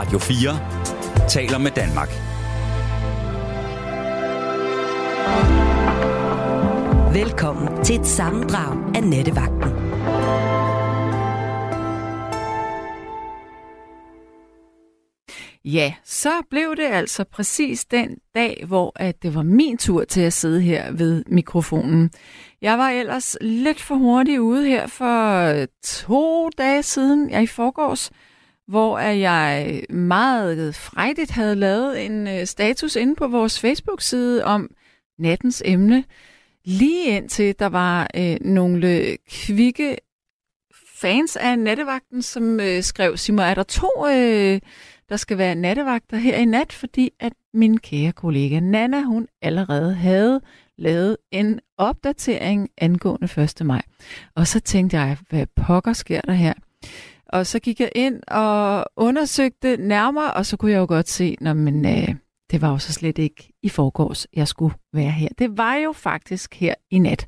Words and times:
Radio 0.00 0.18
4 0.18 1.28
taler 1.28 1.58
med 1.58 1.70
Danmark. 1.70 2.08
Velkommen 7.14 7.84
til 7.84 8.00
et 8.00 8.06
sammendrag 8.06 8.96
af 8.96 9.02
Nettevagten. 9.04 9.70
Ja, 15.64 15.94
så 16.04 16.30
blev 16.50 16.76
det 16.76 16.86
altså 16.92 17.24
præcis 17.24 17.84
den 17.84 18.16
dag, 18.34 18.64
hvor 18.66 18.92
at 18.96 19.22
det 19.22 19.34
var 19.34 19.42
min 19.42 19.78
tur 19.78 20.04
til 20.04 20.20
at 20.20 20.32
sidde 20.32 20.60
her 20.60 20.92
ved 20.92 21.24
mikrofonen. 21.26 22.10
Jeg 22.62 22.78
var 22.78 22.88
ellers 22.88 23.36
lidt 23.40 23.80
for 23.80 23.94
hurtig 23.94 24.40
ude 24.40 24.66
her 24.66 24.86
for 24.86 25.52
to 25.84 26.48
dage 26.48 26.82
siden, 26.82 27.30
jeg 27.30 27.42
i 27.42 27.46
forgårs, 27.46 28.10
hvor 28.70 28.98
jeg 28.98 29.82
meget 29.90 30.74
frejdigt 30.74 31.30
havde 31.30 31.56
lavet 31.56 32.06
en 32.06 32.28
øh, 32.28 32.46
status 32.46 32.96
inde 32.96 33.16
på 33.16 33.28
vores 33.28 33.60
Facebook-side 33.60 34.44
om 34.44 34.70
nattens 35.18 35.62
emne, 35.64 36.04
lige 36.64 37.16
indtil 37.16 37.54
der 37.58 37.66
var 37.66 38.10
øh, 38.16 38.36
nogle 38.40 39.16
kvikke 39.30 39.96
fans 41.00 41.36
af 41.36 41.58
nattevagten, 41.58 42.22
som 42.22 42.60
øh, 42.60 42.82
skrev, 42.82 43.16
Simon, 43.16 43.44
er 43.44 43.54
der 43.54 43.62
to, 43.62 43.90
øh, 44.08 44.60
der 45.08 45.16
skal 45.16 45.38
være 45.38 45.54
nattevagter 45.54 46.16
her 46.16 46.36
i 46.36 46.44
nat, 46.44 46.72
fordi 46.72 47.10
at 47.20 47.32
min 47.54 47.78
kære 47.78 48.12
kollega 48.12 48.60
Nana, 48.60 49.02
hun 49.02 49.28
allerede 49.42 49.94
havde 49.94 50.40
lavet 50.78 51.16
en 51.30 51.60
opdatering 51.78 52.68
angående 52.78 53.42
1. 53.42 53.66
maj. 53.66 53.82
Og 54.34 54.46
så 54.46 54.60
tænkte 54.60 54.98
jeg, 54.98 55.16
hvad 55.30 55.46
pokker 55.56 55.92
sker 55.92 56.20
der 56.20 56.32
her? 56.32 56.52
Og 57.32 57.46
så 57.46 57.58
gik 57.58 57.80
jeg 57.80 57.92
ind 57.94 58.20
og 58.28 58.84
undersøgte 58.96 59.76
nærmere, 59.76 60.34
og 60.34 60.46
så 60.46 60.56
kunne 60.56 60.70
jeg 60.70 60.78
jo 60.78 60.86
godt 60.88 61.08
se, 61.08 61.36
når 61.40 61.52
men, 61.52 61.86
øh, 61.86 62.14
det 62.50 62.62
var 62.62 62.70
jo 62.70 62.78
så 62.78 62.92
slet 62.92 63.18
ikke 63.18 63.52
i 63.62 63.68
forgårs, 63.68 64.26
jeg 64.36 64.48
skulle 64.48 64.74
være 64.92 65.10
her. 65.10 65.28
Det 65.38 65.58
var 65.58 65.74
jo 65.74 65.92
faktisk 65.92 66.54
her 66.54 66.74
i 66.90 66.98
nat. 66.98 67.26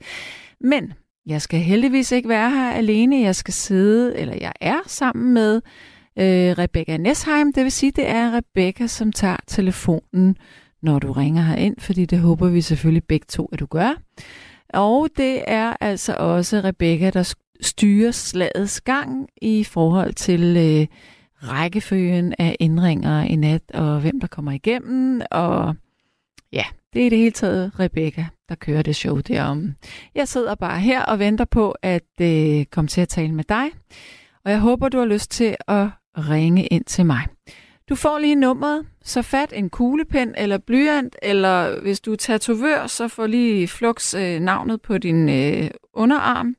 Men 0.61 0.93
jeg 1.27 1.43
skal 1.43 1.61
heldigvis 1.61 2.13
ikke 2.13 2.29
være 2.29 2.51
her 2.51 2.73
alene. 2.73 3.21
Jeg 3.21 3.37
skal 3.37 3.55
sidde, 3.55 4.19
eller 4.19 4.35
jeg 4.41 4.53
er 4.61 4.79
sammen 4.87 5.35
med 5.35 5.55
øh, 6.19 6.59
Rebecca 6.59 6.97
Nesheim. 6.97 7.53
Det 7.53 7.63
vil 7.63 7.73
sige, 7.73 7.93
det 7.93 8.09
er 8.09 8.37
Rebecca, 8.37 8.87
som 8.87 9.13
tager 9.13 9.37
telefonen, 9.47 10.37
når 10.83 10.99
du 10.99 11.13
ringer 11.13 11.43
her 11.43 11.57
ind, 11.57 11.77
fordi 11.79 12.05
det 12.05 12.19
håber 12.19 12.49
vi 12.49 12.61
selvfølgelig 12.61 13.05
begge 13.05 13.27
to, 13.29 13.49
at 13.53 13.61
du 13.61 13.67
gør. 13.67 13.95
Og 14.75 15.09
det 15.17 15.43
er 15.47 15.77
altså 15.81 16.15
også 16.19 16.61
Rebecca, 16.61 17.11
der 17.11 17.35
styre 17.63 18.13
slagets 18.13 18.81
gang 18.81 19.29
i 19.43 19.65
forhold 19.65 20.13
til 20.13 20.57
øh, 20.57 20.87
rækkefølgen 21.49 22.35
af 22.39 22.57
ændringer 22.61 23.23
i 23.23 23.37
nat, 23.37 23.63
og 23.75 24.01
hvem 24.01 24.21
der 24.21 24.27
kommer 24.27 24.53
igennem, 24.53 25.21
og 25.31 25.75
ja, 26.53 26.65
det 26.93 27.03
er 27.03 27.07
i 27.07 27.09
det 27.09 27.19
hele 27.19 27.31
taget 27.31 27.73
Rebecca, 27.81 28.27
der 28.49 28.55
kører 28.55 28.83
det 28.83 28.97
show 28.97 29.21
derom. 29.21 29.75
Jeg 30.15 30.29
sidder 30.29 30.55
bare 30.55 30.81
her 30.81 31.03
og 31.03 31.19
venter 31.19 31.45
på 31.45 31.71
at 31.83 32.21
øh, 32.21 32.65
komme 32.65 32.89
til 32.89 33.01
at 33.01 33.09
tale 33.09 33.33
med 33.33 33.45
dig, 33.45 33.65
og 34.45 34.51
jeg 34.51 34.61
håber, 34.61 34.89
du 34.89 34.99
har 34.99 35.07
lyst 35.07 35.31
til 35.31 35.57
at 35.69 35.89
ringe 36.19 36.67
ind 36.67 36.85
til 36.85 37.07
mig. 37.07 37.27
Du 37.89 37.95
får 37.95 38.19
lige 38.19 38.35
nummeret, 38.35 38.87
så 39.05 39.23
fat 39.23 39.53
en 39.53 39.71
kuglepen 39.71 40.35
eller 40.37 40.59
blyant, 40.59 41.17
eller 41.23 41.81
hvis 41.81 42.01
du 42.01 42.13
er 42.13 42.17
tatovør, 42.17 42.87
så 42.87 43.09
får 43.09 43.27
lige 43.27 43.69
flux 43.69 44.15
øh, 44.15 44.41
navnet 44.41 44.83
på 44.83 44.99
din 44.99 45.29
øh, 45.29 45.71
underarm. 45.95 46.57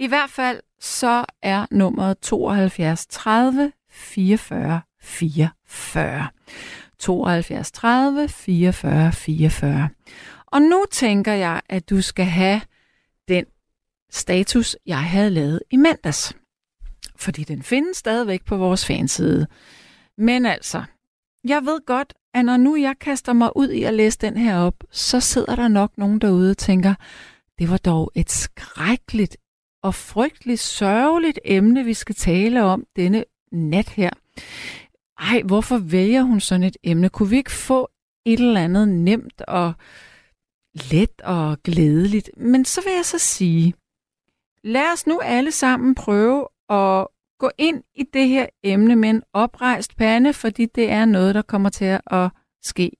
I 0.00 0.06
hvert 0.06 0.30
fald 0.30 0.60
så 0.80 1.24
er 1.42 1.66
nummeret 1.70 2.18
72 2.18 3.06
30 3.06 3.72
44 3.90 4.80
44. 5.00 6.28
72 6.98 7.72
30 7.72 8.28
44 8.28 9.12
44. 9.12 9.88
Og 10.46 10.62
nu 10.62 10.84
tænker 10.90 11.32
jeg, 11.32 11.60
at 11.68 11.90
du 11.90 12.00
skal 12.00 12.24
have 12.24 12.60
den 13.28 13.44
status, 14.10 14.76
jeg 14.86 15.02
havde 15.02 15.30
lavet 15.30 15.60
i 15.70 15.76
mandags. 15.76 16.36
Fordi 17.16 17.44
den 17.44 17.62
findes 17.62 17.96
stadigvæk 17.96 18.44
på 18.44 18.56
vores 18.56 18.86
fanside. 18.86 19.46
Men 20.18 20.46
altså, 20.46 20.84
jeg 21.44 21.64
ved 21.64 21.86
godt, 21.86 22.14
at 22.34 22.44
når 22.44 22.56
nu 22.56 22.76
jeg 22.76 22.94
kaster 23.00 23.32
mig 23.32 23.56
ud 23.56 23.68
i 23.68 23.82
at 23.82 23.94
læse 23.94 24.18
den 24.18 24.36
her 24.36 24.58
op, 24.58 24.84
så 24.90 25.20
sidder 25.20 25.56
der 25.56 25.68
nok 25.68 25.98
nogen 25.98 26.18
derude 26.18 26.50
og 26.50 26.58
tænker, 26.58 26.94
det 27.58 27.70
var 27.70 27.76
dog 27.76 28.12
et 28.14 28.30
skrækkeligt 28.30 29.36
og 29.82 29.94
frygteligt 29.94 30.60
sørgeligt 30.60 31.38
emne, 31.44 31.84
vi 31.84 31.94
skal 31.94 32.14
tale 32.14 32.64
om 32.64 32.86
denne 32.96 33.24
nat 33.52 33.88
her. 33.88 34.10
Ej, 35.18 35.42
hvorfor 35.42 35.78
vælger 35.78 36.22
hun 36.22 36.40
sådan 36.40 36.62
et 36.62 36.76
emne? 36.82 37.08
Kunne 37.08 37.28
vi 37.28 37.36
ikke 37.36 37.50
få 37.50 37.88
et 38.24 38.40
eller 38.40 38.60
andet 38.60 38.88
nemt 38.88 39.40
og 39.40 39.72
let 40.90 41.20
og 41.24 41.62
glædeligt? 41.62 42.30
Men 42.36 42.64
så 42.64 42.80
vil 42.84 42.92
jeg 42.92 43.04
så 43.04 43.18
sige, 43.18 43.74
lad 44.64 44.92
os 44.92 45.06
nu 45.06 45.20
alle 45.20 45.52
sammen 45.52 45.94
prøve 45.94 46.48
at 46.68 47.06
gå 47.38 47.50
ind 47.58 47.82
i 47.94 48.02
det 48.12 48.28
her 48.28 48.46
emne 48.62 48.96
med 48.96 49.10
en 49.10 49.22
oprejst 49.32 49.96
pande, 49.96 50.32
fordi 50.32 50.66
det 50.66 50.90
er 50.90 51.04
noget, 51.04 51.34
der 51.34 51.42
kommer 51.42 51.68
til 51.68 52.00
at 52.06 52.30
ske 52.62 52.90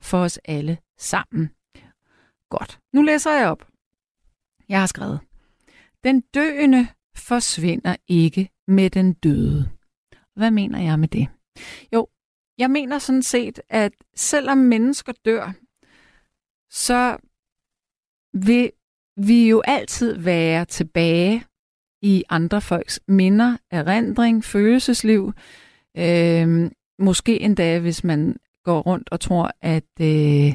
for 0.00 0.18
os 0.18 0.38
alle 0.44 0.78
sammen. 0.98 1.50
Godt, 2.50 2.80
nu 2.92 3.02
læser 3.02 3.32
jeg 3.32 3.48
op. 3.48 3.66
Jeg 4.68 4.80
har 4.80 4.86
skrevet. 4.86 5.25
Den 6.06 6.20
døende 6.20 6.88
forsvinder 7.16 7.96
ikke 8.08 8.50
med 8.66 8.90
den 8.90 9.12
døde. 9.12 9.70
Hvad 10.36 10.50
mener 10.50 10.82
jeg 10.82 10.98
med 10.98 11.08
det? 11.08 11.28
Jo, 11.92 12.08
jeg 12.58 12.70
mener 12.70 12.98
sådan 12.98 13.22
set, 13.22 13.60
at 13.68 13.92
selvom 14.16 14.58
mennesker 14.58 15.12
dør, 15.24 15.52
så 16.70 17.16
vil 18.32 18.70
vi 19.16 19.48
jo 19.48 19.62
altid 19.64 20.18
være 20.18 20.64
tilbage 20.64 21.44
i 22.02 22.24
andre 22.28 22.60
folks 22.60 23.00
minder, 23.08 23.56
erindring, 23.70 24.44
følelsesliv. 24.44 25.32
Øh, 25.98 26.70
måske 26.98 27.40
endda, 27.40 27.78
hvis 27.78 28.04
man 28.04 28.36
går 28.64 28.80
rundt 28.80 29.08
og 29.12 29.20
tror, 29.20 29.50
at 29.60 30.00
øh, 30.00 30.54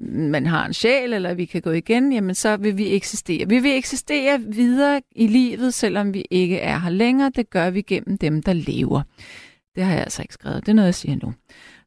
man 0.00 0.46
har 0.46 0.66
en 0.66 0.72
sjæl, 0.72 1.12
eller 1.12 1.34
vi 1.34 1.44
kan 1.44 1.62
gå 1.62 1.70
igen, 1.70 2.12
jamen 2.12 2.34
så 2.34 2.56
vil 2.56 2.78
vi 2.78 2.94
eksistere. 2.94 3.48
Vi 3.48 3.58
vil 3.58 3.76
eksistere 3.76 4.40
videre 4.40 5.02
i 5.16 5.26
livet, 5.26 5.74
selvom 5.74 6.14
vi 6.14 6.24
ikke 6.30 6.58
er 6.58 6.78
her 6.78 6.90
længere. 6.90 7.30
Det 7.36 7.50
gør 7.50 7.70
vi 7.70 7.82
gennem 7.82 8.18
dem, 8.18 8.42
der 8.42 8.52
lever. 8.52 9.02
Det 9.74 9.84
har 9.84 9.92
jeg 9.92 10.00
altså 10.00 10.22
ikke 10.22 10.34
skrevet. 10.34 10.66
Det 10.66 10.68
er 10.68 10.74
noget, 10.74 10.86
jeg 10.86 10.94
siger 10.94 11.16
nu. 11.22 11.34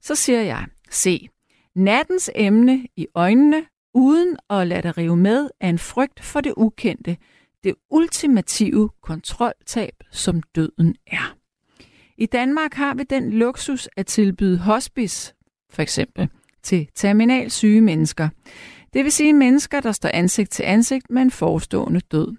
Så 0.01 0.15
siger 0.15 0.41
jeg, 0.41 0.65
se, 0.89 1.29
nattens 1.75 2.31
emne 2.35 2.87
i 2.97 3.07
øjnene, 3.15 3.65
uden 3.93 4.37
at 4.49 4.67
lade 4.67 4.81
dig 4.81 4.97
rive 4.97 5.17
med, 5.17 5.49
er 5.59 5.69
en 5.69 5.79
frygt 5.79 6.23
for 6.23 6.41
det 6.41 6.53
ukendte. 6.57 7.17
Det 7.63 7.75
ultimative 7.89 8.89
kontroltab, 9.01 9.93
som 10.11 10.41
døden 10.55 10.95
er. 11.07 11.35
I 12.17 12.25
Danmark 12.25 12.73
har 12.73 12.95
vi 12.95 13.03
den 13.03 13.29
luksus 13.29 13.89
at 13.97 14.05
tilbyde 14.05 14.57
hospice, 14.57 15.33
for 15.69 15.81
eksempel, 15.81 16.29
til 16.63 16.89
terminal 16.95 17.51
syge 17.51 17.81
mennesker. 17.81 18.29
Det 18.93 19.03
vil 19.03 19.11
sige 19.11 19.33
mennesker, 19.33 19.79
der 19.79 19.91
står 19.91 20.09
ansigt 20.13 20.51
til 20.51 20.63
ansigt 20.63 21.09
med 21.09 21.21
en 21.21 21.31
forestående 21.31 21.99
død. 21.99 22.35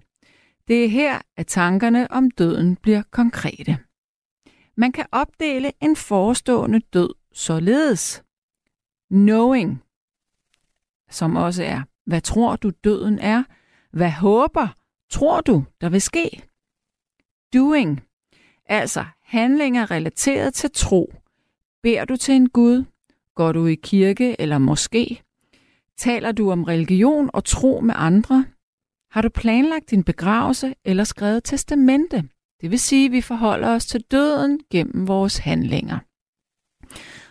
Det 0.69 0.85
er 0.85 0.89
her, 0.89 1.19
at 1.37 1.47
tankerne 1.47 2.11
om 2.11 2.31
døden 2.31 2.77
bliver 2.77 3.03
konkrete. 3.11 3.79
Man 4.77 4.93
kan 4.93 5.07
opdele 5.13 5.73
en 5.81 5.97
forestående 5.97 6.81
død 6.81 7.15
således. 7.33 8.23
Knowing, 9.11 9.83
som 11.11 11.37
også 11.37 11.65
er, 11.65 11.83
hvad 12.07 12.21
tror 12.21 12.57
du 12.57 12.71
døden 12.85 13.19
er? 13.19 13.45
Hvad 13.93 14.11
håber, 14.11 14.69
tror 15.11 15.41
du, 15.41 15.65
der 15.81 15.89
vil 15.89 16.01
ske? 16.01 16.43
Doing, 17.55 18.03
altså 18.67 19.05
handlinger 19.23 19.91
relateret 19.91 20.55
til 20.55 20.71
tro. 20.75 21.15
Beder 21.83 22.05
du 22.05 22.17
til 22.17 22.35
en 22.35 22.49
Gud? 22.49 22.85
Går 23.35 23.53
du 23.53 23.67
i 23.67 23.75
kirke 23.75 24.41
eller 24.41 24.59
måske? 24.59 25.23
Taler 25.99 26.33
du 26.33 26.51
om 26.51 26.65
religion 26.65 27.31
og 27.33 27.45
tro 27.45 27.81
med 27.81 27.95
andre? 27.97 28.47
Har 29.11 29.23
du 29.23 29.29
planlagt 29.29 29.91
din 29.91 30.05
begravelse 30.05 30.75
eller 30.85 31.05
skrevet 31.05 31.45
testamente? 31.45 32.29
Det 32.61 32.71
vil 32.71 32.79
sige, 32.79 33.07
at 33.07 33.13
vi 33.13 33.21
forholder 33.21 33.69
os 33.69 33.87
til 33.87 34.01
døden 34.01 34.61
gennem 34.71 35.09
vores 35.09 35.39
handlinger. 35.39 35.99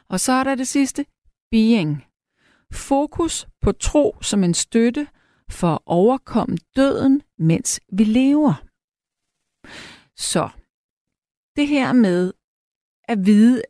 Og 0.09 0.19
så 0.19 0.31
er 0.31 0.43
der 0.43 0.55
det 0.55 0.67
sidste, 0.67 1.05
being. 1.51 2.05
Fokus 2.71 3.47
på 3.61 3.71
tro 3.71 4.17
som 4.21 4.43
en 4.43 4.53
støtte 4.53 5.07
for 5.49 5.73
at 5.73 5.79
overkomme 5.85 6.57
døden, 6.75 7.21
mens 7.37 7.81
vi 7.91 8.03
lever. 8.03 8.53
Så 10.15 10.49
det 11.55 11.67
her 11.67 11.93
med 11.93 12.33
at 13.07 13.25
vide, 13.25 13.61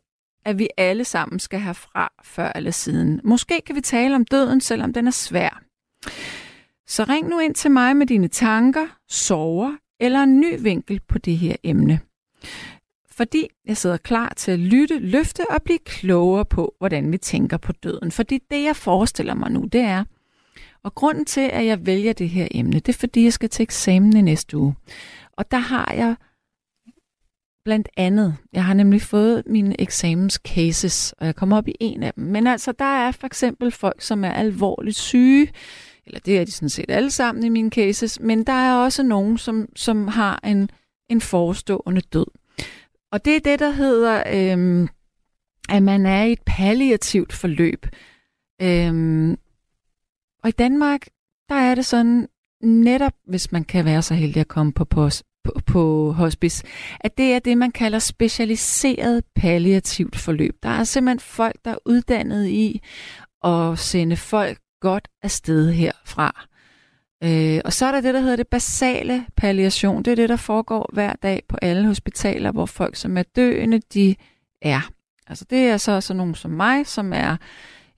at 0.44 0.58
vi 0.58 0.68
alle 0.76 1.04
sammen 1.04 1.38
skal 1.38 1.60
herfra 1.60 2.12
før 2.22 2.52
eller 2.54 2.70
siden. 2.70 3.20
Måske 3.24 3.60
kan 3.66 3.76
vi 3.76 3.80
tale 3.80 4.14
om 4.14 4.24
døden, 4.24 4.60
selvom 4.60 4.92
den 4.92 5.06
er 5.06 5.10
svær. 5.10 5.62
Så 6.86 7.04
ring 7.04 7.28
nu 7.28 7.38
ind 7.38 7.54
til 7.54 7.70
mig 7.70 7.96
med 7.96 8.06
dine 8.06 8.28
tanker, 8.28 8.86
sorger 9.08 9.76
eller 10.00 10.22
en 10.22 10.40
ny 10.40 10.60
vinkel 10.60 11.00
på 11.08 11.18
det 11.18 11.36
her 11.38 11.56
emne. 11.62 12.00
fordi 13.10 13.48
jeg 13.66 13.76
sidder 13.76 13.96
klar 13.96 14.32
til 14.36 14.50
at 14.50 14.58
lytte, 14.58 14.98
løfte 14.98 15.50
og 15.50 15.62
blive 15.62 15.78
klogere 15.78 16.44
på, 16.44 16.74
hvordan 16.78 17.12
vi 17.12 17.18
tænker 17.18 17.56
på 17.56 17.72
døden. 17.72 18.10
Fordi 18.10 18.40
det, 18.50 18.64
jeg 18.64 18.76
forestiller 18.76 19.34
mig 19.34 19.50
nu, 19.50 19.64
det 19.72 19.80
er, 19.80 20.04
og 20.82 20.94
grunden 20.94 21.24
til, 21.24 21.40
at 21.40 21.66
jeg 21.66 21.86
vælger 21.86 22.12
det 22.12 22.28
her 22.28 22.48
emne, 22.50 22.72
det 22.72 22.88
er, 22.88 22.98
fordi 22.98 23.24
jeg 23.24 23.32
skal 23.32 23.48
til 23.48 23.62
eksamen 23.62 24.16
i 24.16 24.20
næste 24.20 24.56
uge. 24.56 24.74
Og 25.32 25.50
der 25.50 25.58
har 25.58 25.92
jeg 25.96 26.16
blandt 27.64 27.88
andet, 27.96 28.36
jeg 28.52 28.64
har 28.64 28.74
nemlig 28.74 29.02
fået 29.02 29.42
mine 29.46 29.80
eksamenscases, 29.80 31.14
og 31.18 31.26
jeg 31.26 31.36
kommer 31.36 31.56
op 31.56 31.68
i 31.68 31.74
en 31.80 32.02
af 32.02 32.14
dem. 32.14 32.24
Men 32.24 32.46
altså, 32.46 32.72
der 32.72 32.84
er 32.84 33.12
for 33.12 33.26
eksempel 33.26 33.70
folk, 33.70 34.02
som 34.02 34.24
er 34.24 34.32
alvorligt 34.32 34.96
syge, 34.96 35.52
eller 36.06 36.20
det 36.20 36.38
er 36.38 36.44
de 36.44 36.52
sådan 36.52 36.68
set 36.68 36.90
alle 36.90 37.10
sammen 37.10 37.44
i 37.44 37.48
mine 37.48 37.70
cases, 37.70 38.20
men 38.20 38.44
der 38.44 38.52
er 38.52 38.74
også 38.74 39.02
nogen, 39.02 39.38
som, 39.38 39.68
som 39.76 40.08
har 40.08 40.40
en, 40.44 40.70
en 41.08 41.20
forestående 41.20 42.00
død. 42.00 42.26
Og 43.12 43.24
det 43.24 43.36
er 43.36 43.40
det, 43.40 43.58
der 43.58 43.70
hedder, 43.70 44.22
øhm, 44.32 44.88
at 45.68 45.82
man 45.82 46.06
er 46.06 46.22
i 46.22 46.32
et 46.32 46.42
palliativt 46.46 47.32
forløb. 47.32 47.86
Øhm, 48.62 49.38
og 50.42 50.48
i 50.48 50.52
Danmark, 50.52 51.08
der 51.48 51.54
er 51.54 51.74
det 51.74 51.86
sådan, 51.86 52.28
netop 52.62 53.12
hvis 53.26 53.52
man 53.52 53.64
kan 53.64 53.84
være 53.84 54.02
så 54.02 54.14
heldig 54.14 54.40
at 54.40 54.48
komme 54.48 54.72
på, 54.72 54.84
på, 54.84 55.10
på, 55.44 55.52
på 55.66 56.12
hospice, 56.12 56.64
at 57.00 57.18
det 57.18 57.34
er 57.34 57.38
det, 57.38 57.58
man 57.58 57.70
kalder 57.70 57.98
specialiseret 57.98 59.24
palliativt 59.34 60.16
forløb. 60.16 60.54
Der 60.62 60.68
er 60.68 60.84
simpelthen 60.84 61.20
folk, 61.20 61.56
der 61.64 61.70
er 61.70 61.78
uddannet 61.86 62.46
i 62.46 62.80
at 63.44 63.78
sende 63.78 64.16
folk 64.16 64.58
godt 64.80 65.08
afsted 65.22 65.72
herfra. 65.72 66.46
Øh, 67.24 67.60
og 67.64 67.72
så 67.72 67.86
er 67.86 67.92
der 67.92 68.00
det, 68.00 68.14
der 68.14 68.20
hedder 68.20 68.36
det 68.36 68.48
basale 68.48 69.26
palliation. 69.36 70.02
Det 70.02 70.10
er 70.10 70.14
det, 70.14 70.28
der 70.28 70.36
foregår 70.36 70.90
hver 70.92 71.12
dag 71.22 71.42
på 71.48 71.56
alle 71.62 71.86
hospitaler, 71.86 72.52
hvor 72.52 72.66
folk, 72.66 72.96
som 72.96 73.18
er 73.18 73.22
døende, 73.22 73.80
de 73.94 74.14
er. 74.62 74.90
Altså 75.26 75.44
det 75.50 75.58
er 75.58 75.76
så 75.76 76.00
sådan 76.00 76.16
nogen 76.16 76.34
som 76.34 76.50
mig, 76.50 76.86
som 76.86 77.12
er 77.12 77.36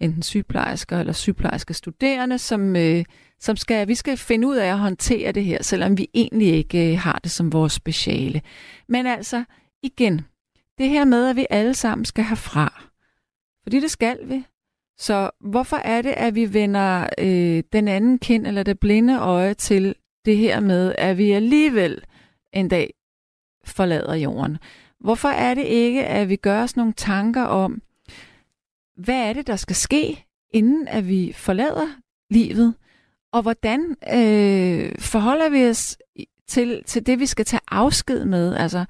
enten 0.00 0.22
sygeplejersker 0.22 1.00
eller 1.00 1.12
sygeplejerske 1.12 1.74
studerende, 1.74 2.38
som, 2.38 2.76
øh, 2.76 3.04
som 3.40 3.56
skal, 3.56 3.88
vi 3.88 3.94
skal 3.94 4.16
finde 4.16 4.48
ud 4.48 4.56
af 4.56 4.66
at 4.66 4.78
håndtere 4.78 5.32
det 5.32 5.44
her, 5.44 5.62
selvom 5.62 5.98
vi 5.98 6.08
egentlig 6.14 6.54
ikke 6.54 6.92
øh, 6.92 6.98
har 6.98 7.20
det 7.24 7.30
som 7.30 7.52
vores 7.52 7.72
speciale. 7.72 8.42
Men 8.88 9.06
altså, 9.06 9.44
igen, 9.82 10.20
det 10.78 10.88
her 10.88 11.04
med, 11.04 11.28
at 11.28 11.36
vi 11.36 11.46
alle 11.50 11.74
sammen 11.74 12.04
skal 12.04 12.24
herfra. 12.24 12.82
Fordi 13.62 13.80
det 13.80 13.90
skal 13.90 14.18
vi. 14.24 14.44
Så 14.98 15.30
hvorfor 15.40 15.76
er 15.76 16.02
det, 16.02 16.10
at 16.10 16.34
vi 16.34 16.54
vender 16.54 17.06
øh, 17.18 17.62
den 17.72 17.88
anden 17.88 18.18
kind 18.18 18.46
eller 18.46 18.62
det 18.62 18.80
blinde 18.80 19.18
øje 19.18 19.54
til 19.54 19.94
det 20.24 20.36
her 20.36 20.60
med, 20.60 20.94
at 20.98 21.18
vi 21.18 21.30
alligevel 21.30 22.04
en 22.52 22.68
dag 22.68 22.94
forlader 23.64 24.14
jorden? 24.14 24.58
Hvorfor 25.00 25.28
er 25.28 25.54
det 25.54 25.64
ikke, 25.64 26.06
at 26.06 26.28
vi 26.28 26.36
gør 26.36 26.62
os 26.62 26.76
nogle 26.76 26.92
tanker 26.92 27.42
om, 27.42 27.82
hvad 28.96 29.28
er 29.28 29.32
det, 29.32 29.46
der 29.46 29.56
skal 29.56 29.76
ske, 29.76 30.26
inden 30.50 30.88
at 30.88 31.08
vi 31.08 31.32
forlader 31.36 31.86
livet? 32.30 32.74
Og 33.36 33.42
hvordan 33.42 33.80
øh, 33.90 34.92
forholder 34.98 35.48
vi 35.48 35.68
os 35.68 35.98
til, 36.48 36.82
til 36.86 37.06
det, 37.06 37.20
vi 37.20 37.26
skal 37.26 37.44
tage 37.44 37.60
afsked 37.70 38.24
med? 38.24 38.54
Altså, 38.54 38.84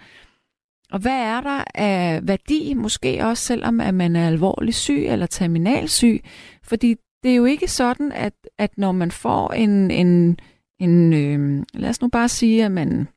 og 0.90 0.98
hvad 0.98 1.20
er 1.20 1.40
der 1.40 1.64
af 1.74 2.20
værdi, 2.28 2.74
måske 2.74 3.24
også 3.24 3.44
selvom 3.44 3.80
at 3.80 3.94
man 3.94 4.16
er 4.16 4.26
alvorlig 4.26 4.74
syg 4.74 5.06
eller 5.06 5.26
terminalsyg? 5.26 6.24
Fordi 6.62 6.96
det 7.22 7.30
er 7.30 7.34
jo 7.34 7.44
ikke 7.44 7.68
sådan, 7.68 8.12
at, 8.12 8.32
at 8.58 8.78
når 8.78 8.92
man 8.92 9.10
får 9.10 9.52
en, 9.52 9.90
en, 9.90 10.38
en 10.80 11.12
øh, 11.12 11.64
lad 11.74 11.88
os 11.88 12.00
nu 12.00 12.08
bare 12.08 12.28
sige, 12.28 12.64
at 12.64 12.72
man 12.72 13.08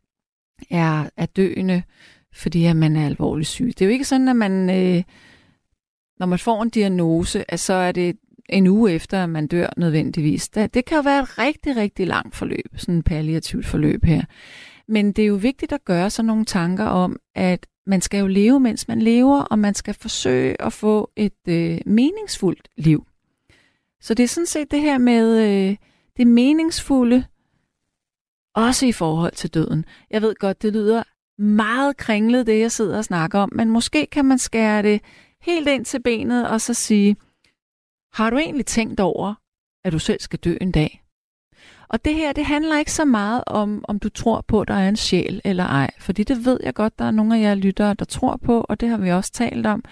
er, 0.69 1.09
er 1.17 1.25
døende, 1.25 1.83
fordi 2.33 2.65
at 2.65 2.75
man 2.75 2.95
er 2.95 3.05
alvorlig 3.05 3.45
syg. 3.45 3.65
Det 3.67 3.81
er 3.81 3.85
jo 3.85 3.91
ikke 3.91 4.05
sådan, 4.05 4.27
at 4.27 4.35
man, 4.35 4.69
øh, 4.69 5.03
når 6.19 6.25
man 6.25 6.39
får 6.39 6.63
en 6.63 6.69
diagnose, 6.69 7.51
at 7.51 7.59
så 7.59 7.73
er 7.73 7.91
det 7.91 8.17
en 8.49 8.67
uge 8.67 8.91
efter, 8.91 9.23
at 9.23 9.29
man 9.29 9.47
dør 9.47 9.69
nødvendigvis. 9.77 10.49
Det 10.49 10.85
kan 10.85 10.95
jo 10.95 11.01
være 11.01 11.23
et 11.23 11.37
rigtig, 11.37 11.75
rigtig 11.75 12.07
langt 12.07 12.35
forløb, 12.35 12.77
sådan 12.77 12.97
et 12.97 13.05
palliativt 13.05 13.65
forløb 13.65 14.03
her. 14.03 14.21
Men 14.87 15.11
det 15.11 15.23
er 15.23 15.27
jo 15.27 15.35
vigtigt 15.35 15.71
at 15.71 15.85
gøre 15.85 16.09
sig 16.09 16.25
nogle 16.25 16.45
tanker 16.45 16.85
om, 16.85 17.19
at 17.35 17.67
man 17.87 18.01
skal 18.01 18.19
jo 18.19 18.27
leve, 18.27 18.59
mens 18.59 18.87
man 18.87 19.01
lever, 19.01 19.41
og 19.41 19.59
man 19.59 19.73
skal 19.73 19.93
forsøge 19.93 20.61
at 20.61 20.73
få 20.73 21.11
et 21.15 21.47
øh, 21.47 21.79
meningsfuldt 21.85 22.69
liv. 22.77 23.05
Så 24.01 24.13
det 24.13 24.23
er 24.23 24.27
sådan 24.27 24.45
set 24.45 24.71
det 24.71 24.81
her 24.81 24.97
med 24.97 25.37
øh, 25.37 25.75
det 26.17 26.27
meningsfulde, 26.27 27.25
også 28.55 28.85
i 28.85 28.91
forhold 28.91 29.31
til 29.31 29.53
døden. 29.53 29.85
Jeg 30.11 30.21
ved 30.21 30.35
godt, 30.35 30.61
det 30.61 30.73
lyder 30.73 31.03
meget 31.41 31.97
kringlet, 31.97 32.47
det 32.47 32.59
jeg 32.59 32.71
sidder 32.71 32.97
og 32.97 33.05
snakker 33.05 33.39
om, 33.39 33.49
men 33.55 33.69
måske 33.69 34.07
kan 34.11 34.25
man 34.25 34.37
skære 34.37 34.83
det 34.83 35.01
helt 35.41 35.67
ind 35.67 35.85
til 35.85 36.01
benet 36.03 36.49
og 36.49 36.61
så 36.61 36.73
sige, 36.73 37.15
har 38.13 38.29
du 38.29 38.37
egentlig 38.37 38.65
tænkt 38.65 38.99
over, 38.99 39.33
at 39.83 39.93
du 39.93 39.99
selv 39.99 40.19
skal 40.19 40.39
dø 40.39 40.57
en 40.61 40.71
dag? 40.71 41.03
Og 41.89 42.05
det 42.05 42.15
her, 42.15 42.33
det 42.33 42.45
handler 42.45 42.79
ikke 42.79 42.91
så 42.91 43.05
meget 43.05 43.43
om, 43.47 43.85
om 43.87 43.99
du 43.99 44.09
tror 44.09 44.41
på, 44.41 44.61
at 44.61 44.67
der 44.67 44.73
er 44.73 44.89
en 44.89 44.95
sjæl 44.95 45.41
eller 45.43 45.63
ej. 45.63 45.91
Fordi 45.99 46.23
det 46.23 46.45
ved 46.45 46.59
jeg 46.63 46.73
godt, 46.73 46.99
der 46.99 47.05
er 47.05 47.11
nogle 47.11 47.37
af 47.37 47.41
jer 47.41 47.55
lyttere, 47.55 47.93
der 47.93 48.05
tror 48.05 48.37
på, 48.37 48.65
og 48.69 48.79
det 48.79 48.89
har 48.89 48.97
vi 48.97 49.11
også 49.11 49.31
talt 49.31 49.65
om. 49.65 49.83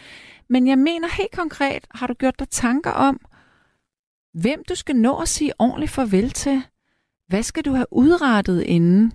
Men 0.50 0.68
jeg 0.68 0.78
mener 0.78 1.08
helt 1.18 1.32
konkret, 1.32 1.88
har 1.92 2.08
du 2.08 2.14
gjort 2.14 2.40
dig 2.40 2.50
tanker 2.50 2.92
om, 2.92 3.20
hvem 4.34 4.64
du 4.70 4.76
skal 4.76 4.96
nå 4.96 5.18
at 5.22 5.28
sige 5.28 5.54
ordentligt 5.60 5.92
farvel 5.92 6.30
til? 6.30 6.62
Hvad 7.28 7.44
skal 7.44 7.66
du 7.66 7.74
have 7.74 7.86
udrettet 7.92 8.62
inden? 8.62 9.14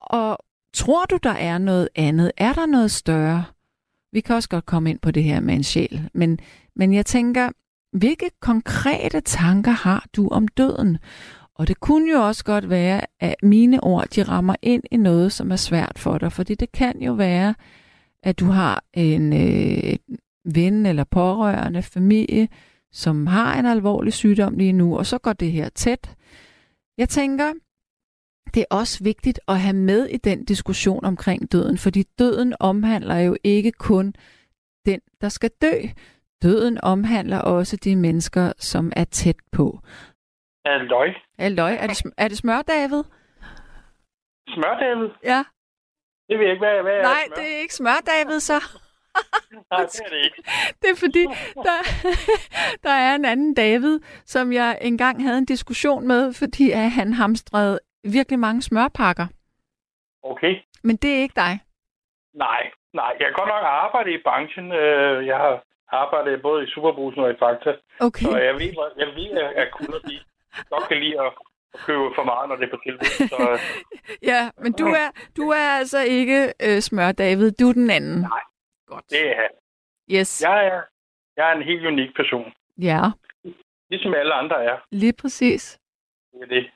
Og 0.00 0.38
tror 0.74 1.04
du, 1.04 1.18
der 1.22 1.30
er 1.30 1.58
noget 1.58 1.88
andet? 1.94 2.32
Er 2.36 2.52
der 2.52 2.66
noget 2.66 2.90
større? 2.90 3.44
Vi 4.12 4.20
kan 4.20 4.36
også 4.36 4.48
godt 4.48 4.66
komme 4.66 4.90
ind 4.90 4.98
på 4.98 5.10
det 5.10 5.24
her 5.24 5.40
med 5.40 5.54
en 5.54 5.64
sjæl, 5.64 6.10
men, 6.14 6.38
men 6.80 6.92
jeg 6.92 7.06
tænker, 7.06 7.50
hvilke 7.92 8.30
konkrete 8.40 9.20
tanker 9.20 9.70
har 9.70 10.06
du 10.16 10.28
om 10.28 10.48
døden? 10.48 10.98
Og 11.54 11.68
det 11.68 11.80
kunne 11.80 12.12
jo 12.12 12.26
også 12.26 12.44
godt 12.44 12.70
være, 12.70 13.00
at 13.20 13.34
mine 13.42 13.84
ord 13.84 14.08
de 14.08 14.22
rammer 14.22 14.54
ind 14.62 14.82
i 14.90 14.96
noget, 14.96 15.32
som 15.32 15.50
er 15.52 15.56
svært 15.56 15.98
for 15.98 16.18
dig. 16.18 16.32
Fordi 16.32 16.54
det 16.54 16.72
kan 16.72 17.02
jo 17.02 17.12
være, 17.12 17.54
at 18.22 18.38
du 18.40 18.44
har 18.44 18.84
en 18.94 19.32
øh, 19.32 19.96
ven 20.44 20.86
eller 20.86 21.04
pårørende 21.04 21.82
familie, 21.82 22.48
som 22.92 23.26
har 23.26 23.58
en 23.58 23.66
alvorlig 23.66 24.12
sygdom 24.12 24.54
lige 24.54 24.72
nu, 24.72 24.98
og 24.98 25.06
så 25.06 25.18
går 25.18 25.32
det 25.32 25.52
her 25.52 25.68
tæt. 25.68 26.16
Jeg 26.98 27.08
tænker, 27.08 27.52
det 28.54 28.60
er 28.60 28.76
også 28.76 29.04
vigtigt 29.04 29.40
at 29.48 29.60
have 29.60 29.76
med 29.76 30.06
i 30.06 30.16
den 30.16 30.44
diskussion 30.44 31.04
omkring 31.04 31.52
døden, 31.52 31.78
fordi 31.78 32.02
døden 32.18 32.54
omhandler 32.60 33.16
jo 33.16 33.36
ikke 33.44 33.72
kun 33.72 34.14
den, 34.86 35.00
der 35.20 35.28
skal 35.28 35.50
dø. 35.62 35.74
Døden 36.42 36.78
omhandler 36.82 37.40
også 37.40 37.76
de 37.76 37.96
mennesker, 37.96 38.52
som 38.58 38.92
er 38.96 39.04
tæt 39.04 39.36
på. 39.52 39.78
Halløj. 40.66 41.08
Halløj. 41.38 41.72
Er 41.72 41.86
det, 41.86 42.02
er 42.18 42.28
det 42.28 42.36
smør, 42.38 42.62
David? 42.62 43.02
Smør, 44.48 44.74
David? 44.80 45.08
Ja. 45.24 45.44
Det 46.28 46.38
ved 46.38 46.44
jeg 46.46 46.52
ikke, 46.54 46.66
hvad, 46.66 46.82
hvad 46.82 46.92
er 46.92 47.02
Nej, 47.02 47.22
smør? 47.26 47.34
det 47.36 47.54
er 47.54 47.58
ikke 47.58 47.74
smør, 47.74 47.98
David, 48.06 48.40
så. 48.40 48.54
Nej, 49.70 49.80
det 49.80 50.00
er 50.04 50.08
det 50.08 50.24
ikke. 50.24 50.42
Det 50.82 50.90
er 50.90 50.96
fordi, 50.96 51.24
der, 51.66 51.78
der 52.86 52.90
er 52.90 53.14
en 53.14 53.24
anden 53.24 53.54
David, 53.54 54.00
som 54.24 54.52
jeg 54.52 54.78
engang 54.80 55.22
havde 55.22 55.38
en 55.38 55.44
diskussion 55.44 56.06
med, 56.08 56.32
fordi 56.32 56.70
at 56.70 56.90
han 56.90 57.12
hamstrede 57.12 57.78
virkelig 58.04 58.38
mange 58.38 58.62
smørpakker. 58.62 59.26
Okay. 60.22 60.54
Men 60.82 60.96
det 60.96 61.10
er 61.16 61.20
ikke 61.22 61.36
dig. 61.36 61.60
Nej, 62.34 62.70
nej. 62.94 63.12
Jeg 63.20 63.26
kan 63.26 63.34
godt 63.38 63.48
nok 63.48 63.64
arbejde 63.64 64.10
i 64.14 64.22
branchen. 64.24 64.72
Øh, 64.72 65.26
Jeg 65.26 65.36
har 65.36 65.62
arbejdet 65.92 66.42
både 66.42 66.64
i 66.64 66.70
Superbrusen 66.70 67.22
og 67.22 67.30
i 67.30 67.36
Fakta. 67.38 67.76
Okay. 68.00 68.24
Så 68.26 68.36
jeg 68.36 68.54
ved, 68.54 68.72
jeg 68.96 69.06
ved 69.06 69.30
at- 69.56 69.70
kunder 69.72 69.98
de 69.98 70.20
godt 70.70 70.88
kan 70.88 70.96
lide 70.96 71.20
at 71.20 71.32
at 71.74 71.80
købe 71.80 72.04
for 72.14 72.24
meget, 72.24 72.48
når 72.48 72.56
det 72.56 72.64
er 72.66 72.70
på 72.70 72.80
tilbud. 72.86 73.28
Så 73.28 73.60
Ja, 74.30 74.50
men 74.58 74.72
du 74.72 74.86
er, 74.86 75.08
du 75.36 75.42
er 75.50 75.68
altså 75.78 75.98
ikke 76.02 76.52
øh, 76.62 76.80
smør, 76.80 77.12
David. 77.12 77.52
Du 77.52 77.68
er 77.68 77.72
den 77.72 77.90
anden. 77.90 78.20
Nej. 78.20 78.40
Godt. 78.86 79.04
det 79.10 79.20
er 79.28 79.34
jeg. 79.42 79.48
Yes. 80.10 80.42
Jeg 80.42 80.66
er, 80.66 80.82
jeg 81.36 81.50
er 81.50 81.54
en 81.56 81.62
helt 81.62 81.86
unik 81.86 82.16
person. 82.16 82.52
Ja, 82.78 83.00
Ligesom 83.90 84.14
alle 84.14 84.34
andre 84.34 84.64
er. 84.64 84.76
lige 84.90 85.12
præcis. 85.20 85.78
Det 86.32 86.42
er 86.42 86.46
det. 86.46 86.70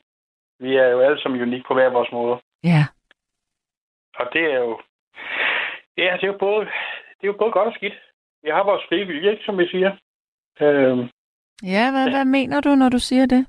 Vi 0.58 0.76
er 0.76 0.86
jo 0.88 1.00
alle 1.00 1.22
sammen 1.22 1.42
unik 1.42 1.66
på 1.66 1.74
hver 1.74 1.90
vores 1.90 2.12
måde. 2.12 2.40
Ja. 2.64 2.86
Og 4.18 4.26
det 4.32 4.44
er 4.52 4.58
jo... 4.58 4.80
Ja, 5.96 6.16
det 6.20 6.22
er 6.24 6.32
jo 6.32 6.36
både, 6.38 6.64
det 7.18 7.22
er 7.22 7.32
jo 7.32 7.36
både 7.38 7.52
godt 7.52 7.68
og 7.68 7.74
skidt. 7.74 7.94
Vi 8.44 8.50
har 8.50 8.64
vores 8.64 8.84
frie 8.88 9.06
vilje, 9.06 9.30
ikke, 9.30 9.44
som 9.44 9.58
vi 9.58 9.66
siger. 9.68 9.92
Øhm, 10.60 11.08
Ja, 11.62 11.90
hvad, 11.90 12.10
hvad 12.10 12.24
mener 12.24 12.60
du, 12.60 12.74
når 12.74 12.88
du 12.88 12.98
siger 12.98 13.26
det? 13.26 13.46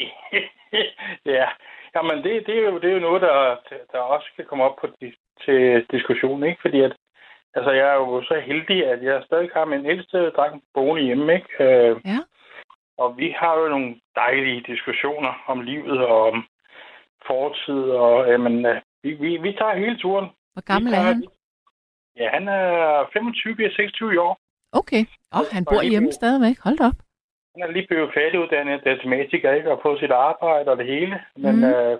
ja, 1.36 1.48
jamen 1.94 2.16
det, 2.24 2.46
det, 2.46 2.58
er 2.58 2.64
jo, 2.70 2.78
det 2.78 2.90
er 2.90 2.94
jo 2.94 3.06
noget, 3.08 3.22
der, 3.22 3.56
der 3.92 3.98
også 3.98 4.28
kan 4.36 4.44
komme 4.44 4.64
op 4.64 4.76
på 4.80 4.86
til 5.44 5.86
diskussion, 5.90 6.44
ikke? 6.44 6.60
Fordi 6.62 6.80
at, 6.80 6.96
altså 7.54 7.70
jeg 7.70 7.88
er 7.88 7.94
jo 7.94 8.22
så 8.22 8.40
heldig, 8.46 8.86
at 8.86 9.02
jeg 9.02 9.22
stadig 9.26 9.50
har 9.54 9.64
min 9.64 9.86
ældste 9.86 10.30
dreng 10.30 10.62
boende 10.74 11.02
hjemme, 11.02 11.34
ikke? 11.34 11.64
Øh, 11.64 11.96
Ja. 12.04 12.18
Og 12.98 13.18
vi 13.18 13.34
har 13.38 13.58
jo 13.58 13.68
nogle 13.68 14.00
dejlige 14.16 14.60
diskussioner 14.60 15.44
om 15.46 15.60
livet 15.60 15.98
og 16.06 16.22
om 16.30 16.46
fortid, 17.26 17.82
og 17.82 18.28
jamen, 18.28 18.66
øh, 18.66 18.80
vi, 19.02 19.10
vi, 19.14 19.36
vi 19.36 19.52
tager 19.52 19.74
hele 19.74 19.98
turen. 19.98 20.28
Hvor 20.52 20.72
gammel 20.72 20.92
er 20.92 21.00
han? 21.00 21.24
Ja, 22.20 22.28
han 22.36 22.48
er 22.48 23.06
25, 23.12 23.54
bliver 23.54 23.70
26 23.70 24.14
i 24.14 24.16
år. 24.16 24.38
Okay. 24.72 25.02
Oh, 25.32 25.46
han 25.52 25.64
bor 25.64 25.82
hjemme 25.90 26.12
stadigvæk. 26.12 26.56
Hold 26.64 26.76
da 26.78 26.84
op. 26.90 26.98
Han 27.54 27.62
er 27.62 27.72
lige 27.72 27.86
blevet 27.90 28.10
færdiguddannet 28.14 28.84
datamatiker, 28.84 29.52
ikke? 29.52 29.70
Og 29.72 29.80
på 29.80 29.96
sit 30.00 30.10
arbejde 30.10 30.70
og 30.70 30.76
det 30.78 30.86
hele. 30.86 31.16
Men 31.36 31.54
Mhm. 31.56 31.64
øh, 31.64 31.98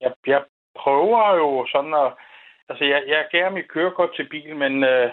jeg, 0.00 0.12
jeg 0.26 0.40
prøver 0.82 1.34
jo 1.42 1.66
sådan 1.72 1.94
at... 1.94 2.08
Altså, 2.70 2.84
jeg, 2.84 3.02
jeg 3.06 3.26
gav 3.30 3.52
mit 3.52 3.68
kørekort 3.68 4.10
til 4.16 4.28
bil, 4.28 4.56
men 4.56 4.84
øh, 4.84 5.10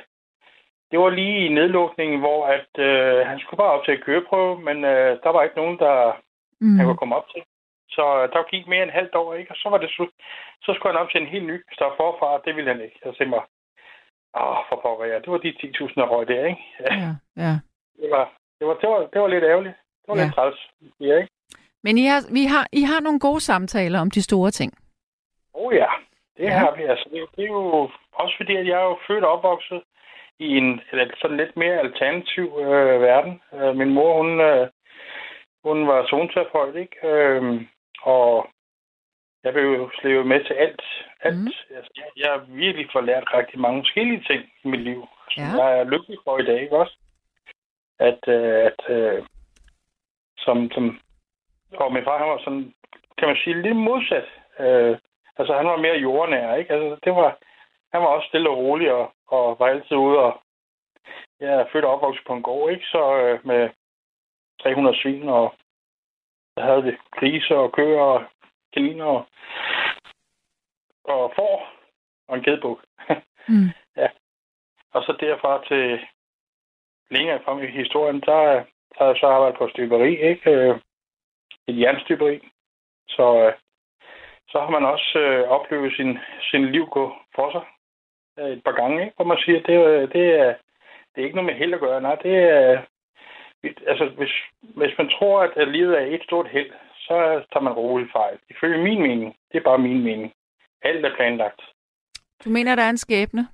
det 0.92 1.00
var 1.00 1.10
lige 1.10 1.46
i 1.46 1.54
nedlukningen, 1.54 2.20
hvor 2.20 2.46
at, 2.48 2.72
øh, 2.88 3.28
han 3.28 3.40
skulle 3.40 3.58
bare 3.58 3.72
op 3.76 3.86
til 3.86 3.92
at 3.92 4.04
køreprøve, 4.04 4.60
men 4.62 4.78
øh, 4.84 5.12
der 5.24 5.30
var 5.30 5.44
ikke 5.44 5.58
nogen, 5.58 5.80
der 5.80 6.22
Mm. 6.62 6.78
han 6.78 6.86
kunne 6.86 6.98
komme 6.98 7.16
op 7.16 7.28
til. 7.34 7.42
Så 7.90 8.04
øh, 8.22 8.26
der 8.34 8.50
gik 8.52 8.68
mere 8.68 8.84
end 8.84 8.92
halvt 8.92 9.16
år, 9.16 9.34
ikke? 9.34 9.52
Og 9.52 9.58
så 9.58 9.70
var 9.70 9.78
det 9.78 9.90
slut. 9.90 10.10
Så 10.62 10.74
skulle 10.74 10.94
han 10.94 11.02
op 11.02 11.10
til 11.12 11.22
en 11.22 11.28
helt 11.28 11.46
ny 11.46 11.58
start 11.74 11.94
forfra. 11.98 12.42
Det 12.46 12.56
ville 12.56 12.72
han 12.74 12.82
ikke. 12.82 13.00
Jeg 13.06 13.14
sagde 13.18 13.30
mig, 13.30 13.42
åh, 14.42 14.58
for 14.70 14.80
pokker 14.84 15.06
ja. 15.06 15.16
Det 15.20 15.28
var 15.32 15.38
de 15.38 15.54
10.000, 15.64 15.94
der 15.96 16.08
røg 16.14 16.28
der, 16.28 16.46
ikke? 16.46 16.64
Ja, 16.80 16.94
Ja, 16.96 17.12
ja. 17.44 17.54
det, 18.02 18.10
var, 18.12 18.26
det, 18.60 18.68
var, 18.68 18.74
det, 18.82 18.90
var, 18.90 19.00
det 19.14 19.22
var 19.22 19.28
lidt 19.28 19.44
ærgerligt. 19.44 19.76
Det 20.02 20.08
var 20.08 20.16
Ja. 20.18 20.24
lidt 20.24 20.36
træls, 20.36 20.60
ja, 21.00 21.16
ikke? 21.18 21.30
Men 21.84 21.98
I 21.98 22.06
har, 22.06 22.20
vi 22.34 22.44
har, 22.46 22.68
I 22.72 22.82
har 22.82 23.00
nogle 23.00 23.20
gode 23.20 23.42
samtaler 23.42 24.00
om 24.02 24.12
de 24.12 24.22
store 24.22 24.52
ting. 24.52 24.72
Oh 25.54 25.74
ja, 25.76 25.90
det 26.38 26.44
Ja. 26.44 26.50
har 26.58 26.76
vi. 26.78 26.84
Altså, 26.84 27.06
det, 27.10 27.16
er 27.18 27.20
jo- 27.20 27.34
det 27.36 27.44
er 27.44 27.48
jo 27.48 27.90
også 28.14 28.34
fordi, 28.38 28.56
at 28.56 28.68
jeg 28.68 28.78
er 28.80 28.84
jo 28.84 28.98
født 29.08 29.24
og 29.24 29.32
opvokset 29.32 29.82
i 30.40 30.58
en 30.58 30.82
eller 30.92 31.06
sådan 31.22 31.38
lidt 31.38 31.58
mere 31.58 31.80
alternativ 31.80 32.46
øh, 32.62 33.02
verden. 33.02 33.42
Øh, 33.54 33.76
min 33.76 33.94
mor, 33.94 34.18
hun, 34.18 34.42
øh, 34.42 34.68
hun 35.64 35.88
var 35.88 36.06
zoneterapeut, 36.10 36.76
ikke? 36.76 37.08
Øh, 37.08 37.62
og 38.02 38.48
jeg 39.46 39.54
blev 39.54 39.64
jo 39.64 39.90
slevet 40.00 40.28
med 40.28 40.44
til 40.44 40.54
alt. 40.54 40.82
alt. 41.22 41.36
Mm. 41.36 41.76
Altså, 41.78 41.92
jeg, 41.98 42.06
jeg 42.18 42.30
har 42.32 42.46
virkelig 42.48 42.90
fået 42.94 43.06
lært 43.06 43.34
rigtig 43.34 43.60
mange 43.60 43.82
forskellige 43.82 44.24
ting 44.30 44.42
i 44.64 44.68
mit 44.68 44.80
liv. 44.82 45.08
Altså, 45.38 45.60
Ja. 45.60 45.64
Jeg 45.64 45.80
er 45.80 45.84
lykkelig 45.84 46.18
for 46.24 46.38
i 46.40 46.46
dag, 46.46 46.62
ikke 46.62 46.78
også? 46.78 46.96
At, 48.00 48.28
øh, 48.28 48.66
at 48.70 48.82
øh, 48.90 49.24
som, 50.38 50.72
som, 50.72 51.00
og 51.74 51.94
min 51.94 52.04
far, 52.04 52.18
han 52.18 52.28
var 52.28 52.38
sådan, 52.38 52.74
kan 53.18 53.28
man 53.28 53.38
sige, 53.44 53.62
lidt 53.62 53.78
modsat. 53.78 54.28
Øh, 54.60 54.98
altså, 55.38 55.54
han 55.58 55.68
var 55.68 55.78
mere 55.78 55.98
jordnær, 55.98 56.56
ikke? 56.56 56.74
Altså, 56.74 57.00
det 57.04 57.16
var, 57.16 57.38
han 57.94 58.02
var 58.02 58.08
også 58.08 58.28
stille 58.28 58.50
og 58.50 58.58
rolig, 58.58 58.94
og, 58.94 59.14
og 59.28 59.60
var 59.60 59.68
altid 59.68 59.98
ude, 59.98 60.18
og 60.20 60.42
jeg 61.40 61.54
er 61.54 61.66
født 61.72 61.86
og 61.86 61.92
opvokset 61.92 62.26
på 62.28 62.34
en 62.34 62.44
gård, 62.44 62.72
ikke? 62.72 62.86
Så 62.86 63.18
øh, 63.18 63.46
med 63.46 63.70
300 64.62 64.98
svin, 64.98 65.30
og 65.30 65.54
der 66.56 66.64
havde 66.64 66.84
vi 66.84 66.98
griser 67.20 67.56
og 67.56 67.72
køer 67.72 68.02
og 68.02 68.24
kaniner 68.76 69.06
og, 69.06 69.26
og 71.04 71.34
får 71.36 71.56
og 72.28 72.38
en 72.38 72.44
gedbuk. 72.44 72.80
Mm. 73.48 73.70
Og 74.94 75.04
så 75.04 75.18
derfra 75.20 75.64
til 75.68 76.00
længere 77.10 77.40
frem 77.46 77.64
i 77.64 77.68
historien, 77.68 78.22
der, 78.22 78.42
der 78.94 78.98
har 78.98 79.06
jeg 79.06 79.18
så 79.20 79.28
arbejdet 79.28 79.58
på 79.58 79.70
støberi, 79.70 80.12
ikke? 80.30 80.52
Øh, 80.52 80.76
Et 81.68 81.80
jernstøberi. 81.80 82.40
Så, 83.08 83.26
øh, 83.46 83.54
så 84.48 84.60
har 84.60 84.70
man 84.70 84.86
også 84.86 85.20
øh, 85.20 85.50
oplevet 85.50 85.94
sin, 85.96 86.18
sin 86.52 86.72
liv 86.72 86.86
gå 86.88 87.16
for 87.36 87.52
sig 87.52 87.66
øh, 88.40 88.52
et 88.52 88.64
par 88.64 88.72
gange, 88.72 89.04
ikke? 89.06 89.16
Hvor 89.16 89.26
man 89.26 89.38
siger, 89.38 89.60
det, 89.60 90.14
det, 90.14 90.26
er, 90.40 90.56
det 91.12 91.18
er 91.22 91.26
ikke 91.26 91.36
noget 91.36 91.52
med 91.52 91.60
held 91.60 91.74
at 91.74 91.80
gøre. 91.80 92.02
Nej, 92.02 92.16
det 92.16 92.36
er... 92.36 92.82
Altså, 93.88 94.06
hvis, 94.06 94.34
hvis 94.62 94.98
man 94.98 95.10
tror, 95.10 95.42
at 95.42 95.52
at 95.56 95.68
livet 95.68 96.02
er 96.02 96.06
et 96.06 96.24
stort 96.24 96.48
held, 96.48 96.72
så 97.08 97.16
tager 97.52 97.64
man 97.68 97.74
roligt 97.74 98.12
fejl. 98.12 98.38
Ifølge 98.50 98.84
min 98.84 99.02
mening, 99.02 99.36
det 99.52 99.58
er 99.58 99.64
bare 99.64 99.78
min 99.78 100.04
mening. 100.04 100.34
Alt 100.82 101.06
er 101.06 101.16
planlagt. 101.16 101.62
Du 102.46 102.50
mener, 102.50 102.76
der 102.76 102.84
er 102.84 102.90
en 102.90 102.98
skæbne? 102.98 103.48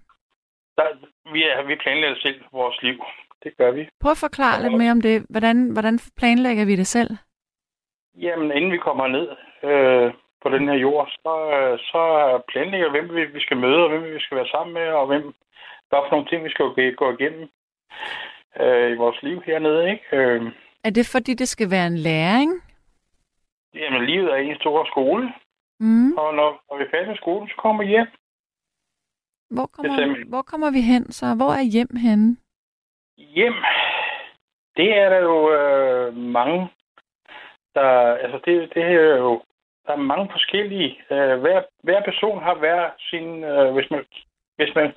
Der, 0.77 0.87
vi, 1.33 1.43
er, 1.43 1.63
vi 1.63 1.75
planlægger 1.75 2.15
selv 2.19 2.43
vores 2.51 2.81
liv. 2.81 3.03
Det 3.43 3.57
gør 3.57 3.71
vi. 3.71 3.89
Prøv 4.01 4.11
at 4.11 4.17
forklare 4.27 4.61
lidt 4.61 4.73
mere 4.77 4.91
om 4.91 5.01
det. 5.01 5.25
Hvordan, 5.29 5.69
hvordan 5.69 5.99
planlægger 6.17 6.65
vi 6.65 6.75
det 6.75 6.87
selv? 6.87 7.09
Jamen, 8.17 8.51
inden 8.51 8.71
vi 8.71 8.77
kommer 8.77 9.07
ned 9.07 9.27
øh, 9.69 10.13
på 10.43 10.49
den 10.49 10.67
her 10.69 10.75
jord, 10.75 11.09
så, 11.09 11.33
øh, 11.57 11.79
så 11.79 12.01
planlægger 12.51 12.91
vi, 12.91 12.99
hvem 12.99 13.15
vi, 13.15 13.25
vi 13.25 13.41
skal 13.41 13.57
møde, 13.57 13.83
og 13.83 13.89
hvem 13.89 14.03
vi 14.13 14.19
skal 14.19 14.37
være 14.37 14.47
sammen 14.51 14.73
med, 14.73 14.87
og 14.87 15.07
hvem, 15.07 15.23
hvad 15.89 15.99
for 16.03 16.11
nogle 16.11 16.27
ting, 16.29 16.43
vi 16.43 16.49
skal 16.49 16.65
gå, 16.65 16.75
gå 17.01 17.17
igennem 17.17 17.49
øh, 18.61 18.91
i 18.91 18.95
vores 18.95 19.23
liv 19.23 19.41
hernede. 19.45 19.91
Ikke? 19.91 20.05
Øh, 20.17 20.41
Er 20.83 20.89
det 20.89 21.09
fordi, 21.11 21.33
det 21.33 21.47
skal 21.47 21.71
være 21.71 21.87
en 21.87 21.97
læring? 21.97 22.51
Jamen, 23.75 24.05
livet 24.05 24.31
er 24.31 24.35
en 24.35 24.55
stor 24.55 24.85
skole, 24.85 25.33
Mm. 25.79 26.13
og 26.17 26.33
når, 26.35 26.63
når 26.69 26.77
vi 26.77 26.83
er 26.93 27.07
med 27.07 27.15
skolen, 27.17 27.49
så 27.49 27.55
kommer 27.55 27.83
hjem. 27.83 28.07
Hvor, 29.49 29.65
kommer, 29.65 30.25
hvor 30.29 30.41
kommer 30.41 30.71
vi 30.71 30.81
hen 30.81 31.11
så? 31.11 31.25
Hvor 31.35 31.51
er 31.59 31.63
hjem 31.75 31.95
henne? 31.95 32.37
Hjem, 33.17 33.53
det 34.77 34.97
er 34.97 35.09
der 35.09 35.17
jo 35.19 35.53
øh, 35.53 36.13
mange, 36.17 36.69
der, 37.75 37.89
altså 38.23 38.39
det, 38.45 38.73
det 38.75 38.83
er 38.83 39.17
jo, 39.17 39.41
der 39.85 39.93
er 39.93 40.07
mange 40.11 40.29
forskellige, 40.31 40.91
øh, 41.11 41.39
hver, 41.39 41.61
hver 41.83 42.03
person 42.03 42.43
har 42.43 42.55
hver 42.55 42.89
sin, 43.09 43.43
øh, 43.43 43.73
hvis 43.73 43.91
man, 43.91 44.05
hvis 44.55 44.75
man 44.75 44.93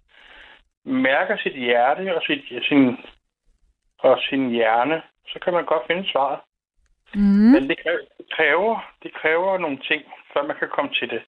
mærker 0.85 1.37
sit 1.37 1.57
hjerte 1.57 2.17
og 2.17 2.23
sit, 2.27 2.65
sin, 2.69 2.97
og 3.99 4.19
sin 4.29 4.51
hjerne, 4.51 5.03
så 5.29 5.39
kan 5.43 5.53
man 5.53 5.65
godt 5.65 5.87
finde 5.87 6.11
svaret. 6.11 6.41
Mm. 7.15 7.51
Men 7.55 7.69
det 7.69 7.79
kræver, 8.31 8.93
det 9.03 9.15
kræver, 9.15 9.59
nogle 9.59 9.79
ting, 9.79 10.03
før 10.33 10.43
man 10.47 10.57
kan 10.59 10.69
komme 10.69 10.91
til 10.95 11.11
det. 11.11 11.23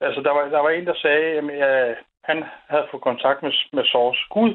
Altså, 0.00 0.20
der 0.20 0.30
var, 0.30 0.48
der 0.48 0.58
var 0.58 0.70
en, 0.70 0.86
der 0.86 0.94
sagde, 0.94 1.52
at 1.52 1.96
han 2.24 2.44
havde 2.68 2.88
fået 2.90 3.02
kontakt 3.02 3.42
med, 3.42 3.52
med 3.72 3.84
Source 3.84 4.20
Gud, 4.30 4.52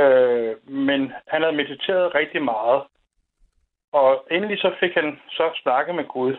øh, 0.00 0.70
men 0.70 1.12
han 1.26 1.42
havde 1.42 1.56
mediteret 1.56 2.14
rigtig 2.14 2.42
meget. 2.42 2.82
Og 3.92 4.26
endelig 4.30 4.58
så 4.58 4.74
fik 4.80 4.94
han 4.94 5.20
så 5.30 5.50
snakket 5.62 5.94
med 5.94 6.04
Gud. 6.04 6.36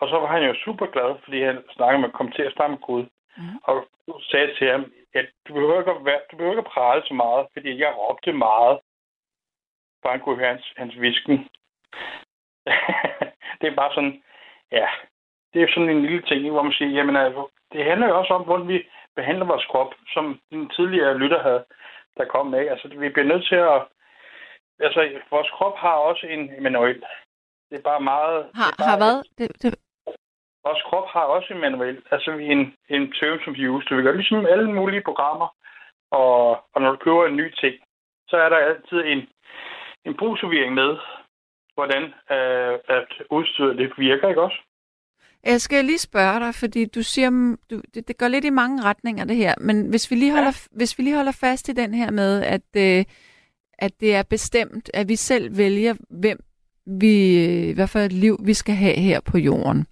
Og 0.00 0.08
så 0.08 0.16
var 0.18 0.26
han 0.26 0.42
jo 0.42 0.54
super 0.64 0.86
glad, 0.86 1.10
fordi 1.24 1.42
han 1.42 1.58
snakkede 1.76 2.00
med, 2.02 2.10
kom 2.10 2.32
til 2.32 2.42
at 2.42 2.52
snakke 2.52 2.72
med 2.72 2.82
Gud. 2.90 3.04
Mhm. 3.36 3.58
Og 3.62 3.88
sagde 4.30 4.54
til 4.58 4.70
ham, 4.70 4.92
at 5.14 5.26
du 5.48 5.52
behøver 5.54 5.78
ikke 5.78 5.90
at, 5.90 6.04
være, 6.04 6.20
du 6.30 6.36
behøver 6.36 6.52
ikke 6.52 6.66
at 6.66 6.74
prale 6.74 7.02
så 7.06 7.14
meget, 7.14 7.46
fordi 7.52 7.78
jeg 7.78 7.94
råbte 7.96 8.32
meget. 8.32 8.78
For 10.02 10.08
han 10.08 10.20
kunne 10.20 10.36
høre 10.36 10.54
hans, 10.54 10.72
hans 10.76 11.00
visken. 11.00 11.48
det 13.60 13.66
er 13.68 13.74
bare 13.74 13.94
sådan, 13.94 14.22
ja, 14.72 14.88
det 15.52 15.62
er 15.62 15.68
sådan 15.68 15.90
en 15.90 16.02
lille 16.02 16.22
ting, 16.22 16.50
hvor 16.50 16.62
man 16.62 16.72
siger, 16.72 16.90
jamen 16.90 17.16
altså, 17.16 17.48
det 17.72 17.84
handler 17.84 18.08
jo 18.08 18.18
også 18.18 18.34
om, 18.34 18.44
hvordan 18.44 18.68
vi 18.68 18.88
behandler 19.16 19.44
vores 19.44 19.66
krop, 19.66 19.94
som 20.14 20.40
den 20.50 20.70
tidligere 20.70 21.18
lytter 21.18 21.42
havde, 21.42 21.64
der 22.16 22.24
kom 22.24 22.46
med. 22.46 22.68
Altså, 22.68 22.88
vi 22.88 23.08
bliver 23.08 23.28
nødt 23.32 23.46
til 23.46 23.56
at, 23.56 23.78
altså, 24.80 25.00
vores 25.30 25.50
krop 25.50 25.76
har 25.76 25.94
også 25.94 26.26
en 26.26 26.62
manuel. 26.62 27.02
Det 27.70 27.78
er 27.78 27.82
bare 27.82 28.00
meget... 28.00 28.50
Har, 28.54 28.70
det 28.70 28.78
bare, 28.78 28.88
har 28.88 28.96
hvad? 28.96 29.16
Det, 29.38 29.62
det, 29.62 29.74
Vores 30.64 30.82
krop 30.82 31.08
har 31.08 31.24
også 31.24 31.54
en 31.54 31.60
manuel, 31.60 32.02
altså 32.10 32.30
en, 32.30 32.76
en 32.88 33.12
term 33.12 33.38
som 33.44 33.54
use. 33.68 33.86
Du 33.88 33.94
vil 33.94 34.04
gøre 34.04 34.16
ligesom 34.16 34.46
alle 34.46 34.72
mulige 34.72 35.02
programmer, 35.02 35.48
og, 36.10 36.50
og 36.74 36.80
når 36.82 36.90
du 36.90 36.96
køber 36.96 37.26
en 37.26 37.36
ny 37.36 37.54
ting, 37.54 37.74
så 38.28 38.36
er 38.36 38.48
der 38.48 38.56
altid 38.56 38.98
en, 39.04 39.28
en 40.04 40.16
brugsforvirring 40.16 40.74
med, 40.74 40.98
hvordan 41.74 42.02
øh, 42.02 42.74
at 42.88 43.08
udstyret 43.30 43.78
det 43.78 43.92
virker, 43.98 44.28
ikke 44.28 44.42
også? 44.42 44.58
jeg 45.44 45.60
skal 45.60 45.84
lige 45.84 45.98
spørge 45.98 46.40
dig, 46.40 46.54
fordi 46.54 46.84
du 46.84 47.02
siger, 47.02 47.30
mm, 47.30 47.58
du, 47.70 47.80
det, 47.94 48.08
det 48.08 48.18
går 48.18 48.28
lidt 48.28 48.44
i 48.44 48.50
mange 48.50 48.82
retninger 48.82 49.24
det 49.24 49.36
her, 49.36 49.54
men 49.60 49.86
hvis 49.86 50.10
vi 50.10 50.16
lige 50.16 50.32
holder, 50.32 50.68
ja. 50.72 50.76
hvis 50.76 50.98
vi 50.98 51.02
lige 51.02 51.16
holder 51.16 51.32
fast 51.32 51.68
i 51.68 51.72
den 51.72 51.94
her 51.94 52.10
med, 52.10 52.42
at, 52.42 52.62
øh, 52.76 53.04
at 53.78 54.00
det 54.00 54.14
er 54.14 54.22
bestemt, 54.22 54.90
at 54.94 55.08
vi 55.08 55.16
selv 55.16 55.56
vælger, 55.56 55.94
hvem 56.10 56.38
vi, 56.86 57.46
øh, 57.46 57.74
hvad 57.74 57.88
for 57.88 57.98
et 57.98 58.12
liv 58.12 58.38
vi 58.44 58.54
skal 58.54 58.74
have 58.74 58.94
her 58.96 59.20
på 59.20 59.38
jorden. 59.38 59.86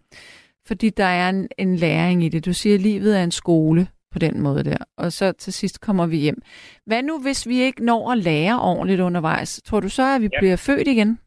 Fordi 0.67 0.91
der 0.91 1.05
er 1.05 1.29
en, 1.29 1.49
en 1.59 1.77
læring 1.77 2.25
i 2.25 2.29
det. 2.29 2.45
Du 2.45 2.53
siger, 2.53 2.75
at 2.75 2.81
livet 2.81 3.19
er 3.19 3.25
en 3.25 3.31
skole 3.31 3.89
på 4.13 4.19
den 4.19 4.41
måde 4.41 4.65
der, 4.65 4.77
og 4.97 5.13
så 5.13 5.33
til 5.33 5.53
sidst 5.53 5.81
kommer 5.81 6.07
vi 6.07 6.17
hjem. 6.17 6.43
Hvad 6.87 7.03
nu, 7.03 7.19
hvis 7.23 7.49
vi 7.49 7.61
ikke 7.61 7.85
når 7.85 8.13
at 8.13 8.19
lære 8.19 8.61
ordentligt 8.61 9.01
undervejs? 9.01 9.61
Tror 9.65 9.81
du 9.81 9.89
så, 9.89 10.15
at 10.15 10.21
vi 10.21 10.29
Ja. 10.33 10.39
bliver 10.41 10.57
født 10.57 10.89
igen? 10.89 11.19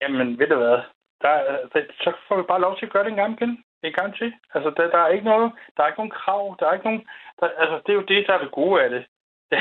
Jamen, 0.00 0.38
ved 0.38 0.46
du 0.46 0.56
hvad? 0.56 0.78
Der, 1.22 1.28
er- 1.28 1.66
der, 1.72 1.82
så 2.00 2.12
får 2.28 2.36
vi 2.36 2.42
bare 2.42 2.60
lov 2.60 2.76
til 2.76 2.86
at 2.86 2.92
gøre 2.92 3.04
det 3.04 3.10
en 3.10 3.16
gang 3.16 3.32
igen. 3.32 3.64
En 3.82 3.92
gang 3.92 4.16
til. 4.16 4.34
Altså, 4.54 4.70
der, 4.76 4.90
der 4.90 4.98
er 4.98 5.08
ikke 5.08 5.24
noget, 5.24 5.52
der 5.76 5.82
er 5.82 5.86
ikke 5.86 5.98
nogen 5.98 6.18
krav, 6.20 6.56
der 6.60 6.66
er 6.68 6.72
ikke 6.72 6.84
nogen, 6.84 7.06
der, 7.40 7.48
altså, 7.48 7.76
det 7.86 7.92
er 7.92 8.00
jo 8.00 8.08
det, 8.10 8.26
der 8.26 8.34
er 8.34 8.42
det 8.42 8.50
gode 8.50 8.82
af 8.82 8.90
det. 8.90 9.06
det, 9.50 9.58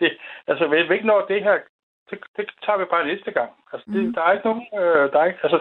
det 0.00 0.18
altså, 0.46 0.66
hvis 0.66 0.88
vi 0.88 0.94
ikke 0.94 1.06
når 1.06 1.26
det 1.26 1.42
her, 1.42 1.58
det, 2.10 2.18
det 2.36 2.50
tager 2.64 2.78
vi 2.78 2.84
bare 2.84 3.06
næste 3.06 3.30
gang. 3.30 3.50
Altså, 3.72 3.90
det, 3.90 4.04
mm. 4.04 4.14
der 4.14 4.22
er 4.22 4.32
ikke 4.32 4.48
nogen, 4.48 4.66
øh, 4.74 5.12
der 5.12 5.18
er 5.20 5.24
ikke, 5.24 5.38
altså, 5.42 5.60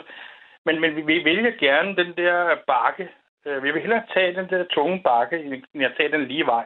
men, 0.66 0.82
men 0.82 0.96
vi, 0.96 1.02
vi 1.02 1.26
vælger 1.26 1.52
gerne 1.52 1.96
den 1.96 2.18
der 2.18 2.58
bakke. 2.68 3.10
Øh, 3.46 3.64
vi 3.64 3.72
vil 3.72 3.82
hellere 3.82 4.04
tage 4.14 4.36
den 4.36 4.50
der 4.50 4.64
tunge 4.64 5.02
bakke, 5.04 5.44
end 5.74 5.86
at 5.86 5.94
tage 5.98 6.12
den 6.12 6.26
lige 6.26 6.46
vej. 6.46 6.66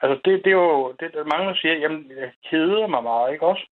Altså, 0.00 0.20
det, 0.24 0.44
det 0.44 0.50
er 0.50 0.56
jo, 0.56 0.92
det, 1.00 1.14
mange 1.14 1.48
der 1.48 1.54
siger, 1.54 1.74
jamen, 1.74 2.12
jeg 2.16 2.32
keder 2.50 2.86
mig 2.86 3.02
meget, 3.02 3.32
ikke 3.32 3.46
også? 3.46 3.66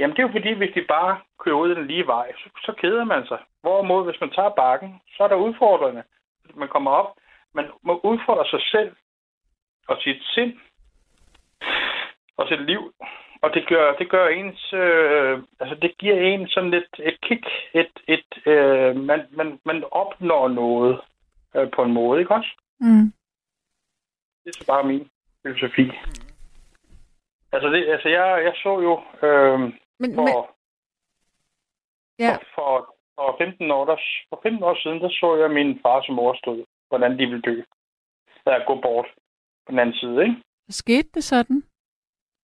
Jamen, 0.00 0.16
det 0.16 0.22
er 0.22 0.28
jo 0.28 0.38
fordi, 0.38 0.52
hvis 0.52 0.74
de 0.74 0.84
bare 0.96 1.20
kører 1.38 1.56
ud 1.56 1.74
den 1.74 1.86
lige 1.86 2.06
vej, 2.06 2.32
så, 2.32 2.48
så 2.64 2.72
keder 2.80 3.04
man 3.04 3.26
sig. 3.26 3.38
Hvorimod, 3.60 4.04
hvis 4.04 4.20
man 4.20 4.30
tager 4.30 4.48
bakken, 4.48 5.00
så 5.16 5.22
er 5.24 5.28
der 5.28 5.44
udfordrende. 5.46 6.02
Man 6.54 6.68
kommer 6.68 6.90
op, 6.90 7.10
man 7.54 7.66
må 7.82 8.00
udfordre 8.04 8.46
sig 8.50 8.62
selv 8.70 8.96
og 9.88 9.96
sit 10.00 10.22
sind 10.34 10.52
og 12.36 12.48
sit 12.48 12.62
liv. 12.62 12.92
Og 13.42 13.54
det 13.54 13.68
gør, 13.68 13.94
det 13.94 14.10
gør 14.10 14.28
ens, 14.28 14.72
øh, 14.72 15.42
altså 15.60 15.74
det 15.82 15.98
giver 15.98 16.20
en 16.20 16.48
sådan 16.48 16.70
lidt 16.70 16.94
et 16.98 17.20
kick, 17.20 17.46
et, 17.74 17.92
et, 18.08 18.46
øh, 18.46 18.96
man, 18.96 19.26
man, 19.30 19.60
man 19.64 19.84
opnår 19.90 20.48
noget 20.48 21.00
øh, 21.56 21.70
på 21.70 21.82
en 21.82 21.92
måde, 21.92 22.20
ikke 22.20 22.34
også? 22.34 22.50
Mm. 22.80 23.12
Det 24.44 24.48
er 24.50 24.58
så 24.58 24.66
bare 24.66 24.84
min 24.84 25.10
filosofi. 25.42 25.92
Altså, 27.52 27.68
det, 27.68 27.88
altså 27.88 28.08
jeg, 28.08 28.44
jeg 28.44 28.52
så 28.62 28.80
jo 28.80 28.94
øh, 29.28 29.72
Men, 30.00 30.14
for, 30.14 30.22
men, 30.22 30.34
ja, 32.18 32.32
for, 32.36 32.44
for, 32.54 32.94
for, 33.14 33.36
15 33.38 33.70
år, 33.70 33.84
der, 33.84 33.96
for 34.28 34.40
15 34.42 34.62
år 34.62 34.76
siden, 34.82 35.00
der 35.00 35.08
så 35.08 35.36
jeg 35.36 35.50
min 35.50 35.80
far 35.82 36.02
som 36.02 36.14
mor 36.14 36.34
stod, 36.34 36.64
hvordan 36.88 37.12
de 37.18 37.26
ville 37.26 37.42
dø. 37.42 37.62
Der 38.44 38.66
gå 38.66 38.80
bort 38.80 39.06
på 39.66 39.70
den 39.70 39.78
anden 39.78 39.94
side, 39.94 40.22
ikke? 40.22 40.36
skete 40.68 41.08
det 41.14 41.24
sådan? 41.24 41.62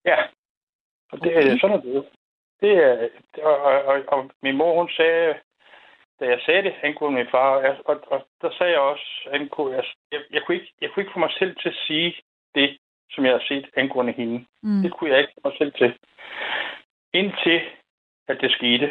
Ja. 0.04 0.18
Og 1.12 1.20
det 1.20 1.36
Okay. 1.36 1.54
er 1.54 1.58
sådan 1.60 1.76
er 1.76 1.80
det. 1.80 2.06
Det 2.60 2.72
er, 2.72 3.08
og, 3.42 3.56
og, 3.62 3.84
og, 3.84 4.04
og 4.08 4.30
min 4.42 4.56
mor, 4.56 4.78
hun 4.78 4.90
sagde, 4.90 5.34
da 6.20 6.24
jeg 6.24 6.40
sagde 6.46 6.62
det 6.62 6.74
angående 6.82 7.18
min 7.18 7.30
far, 7.30 7.50
og, 7.50 7.76
og, 7.84 7.96
og 8.06 8.26
der 8.42 8.50
sagde 8.50 8.72
jeg 8.72 8.80
også, 8.80 9.28
angående, 9.32 9.76
altså, 9.76 9.94
jeg, 10.12 10.20
jeg, 10.30 10.42
kunne 10.42 10.54
ikke, 10.54 10.72
jeg 10.80 10.90
kunne 10.90 11.02
ikke 11.02 11.12
få 11.12 11.18
mig 11.18 11.32
selv 11.38 11.56
til 11.56 11.68
at 11.68 11.80
sige 11.86 12.14
det, 12.54 12.78
som 13.10 13.24
jeg 13.24 13.32
har 13.32 13.44
set 13.48 13.66
angående 13.76 14.12
hende. 14.12 14.46
Mm. 14.62 14.82
Det 14.82 14.92
kunne 14.92 15.10
jeg 15.10 15.20
ikke 15.20 15.32
få 15.34 15.40
mig 15.48 15.58
selv 15.58 15.72
til. 15.72 15.98
Indtil, 17.18 17.60
at 18.28 18.36
det 18.40 18.50
skete. 18.58 18.88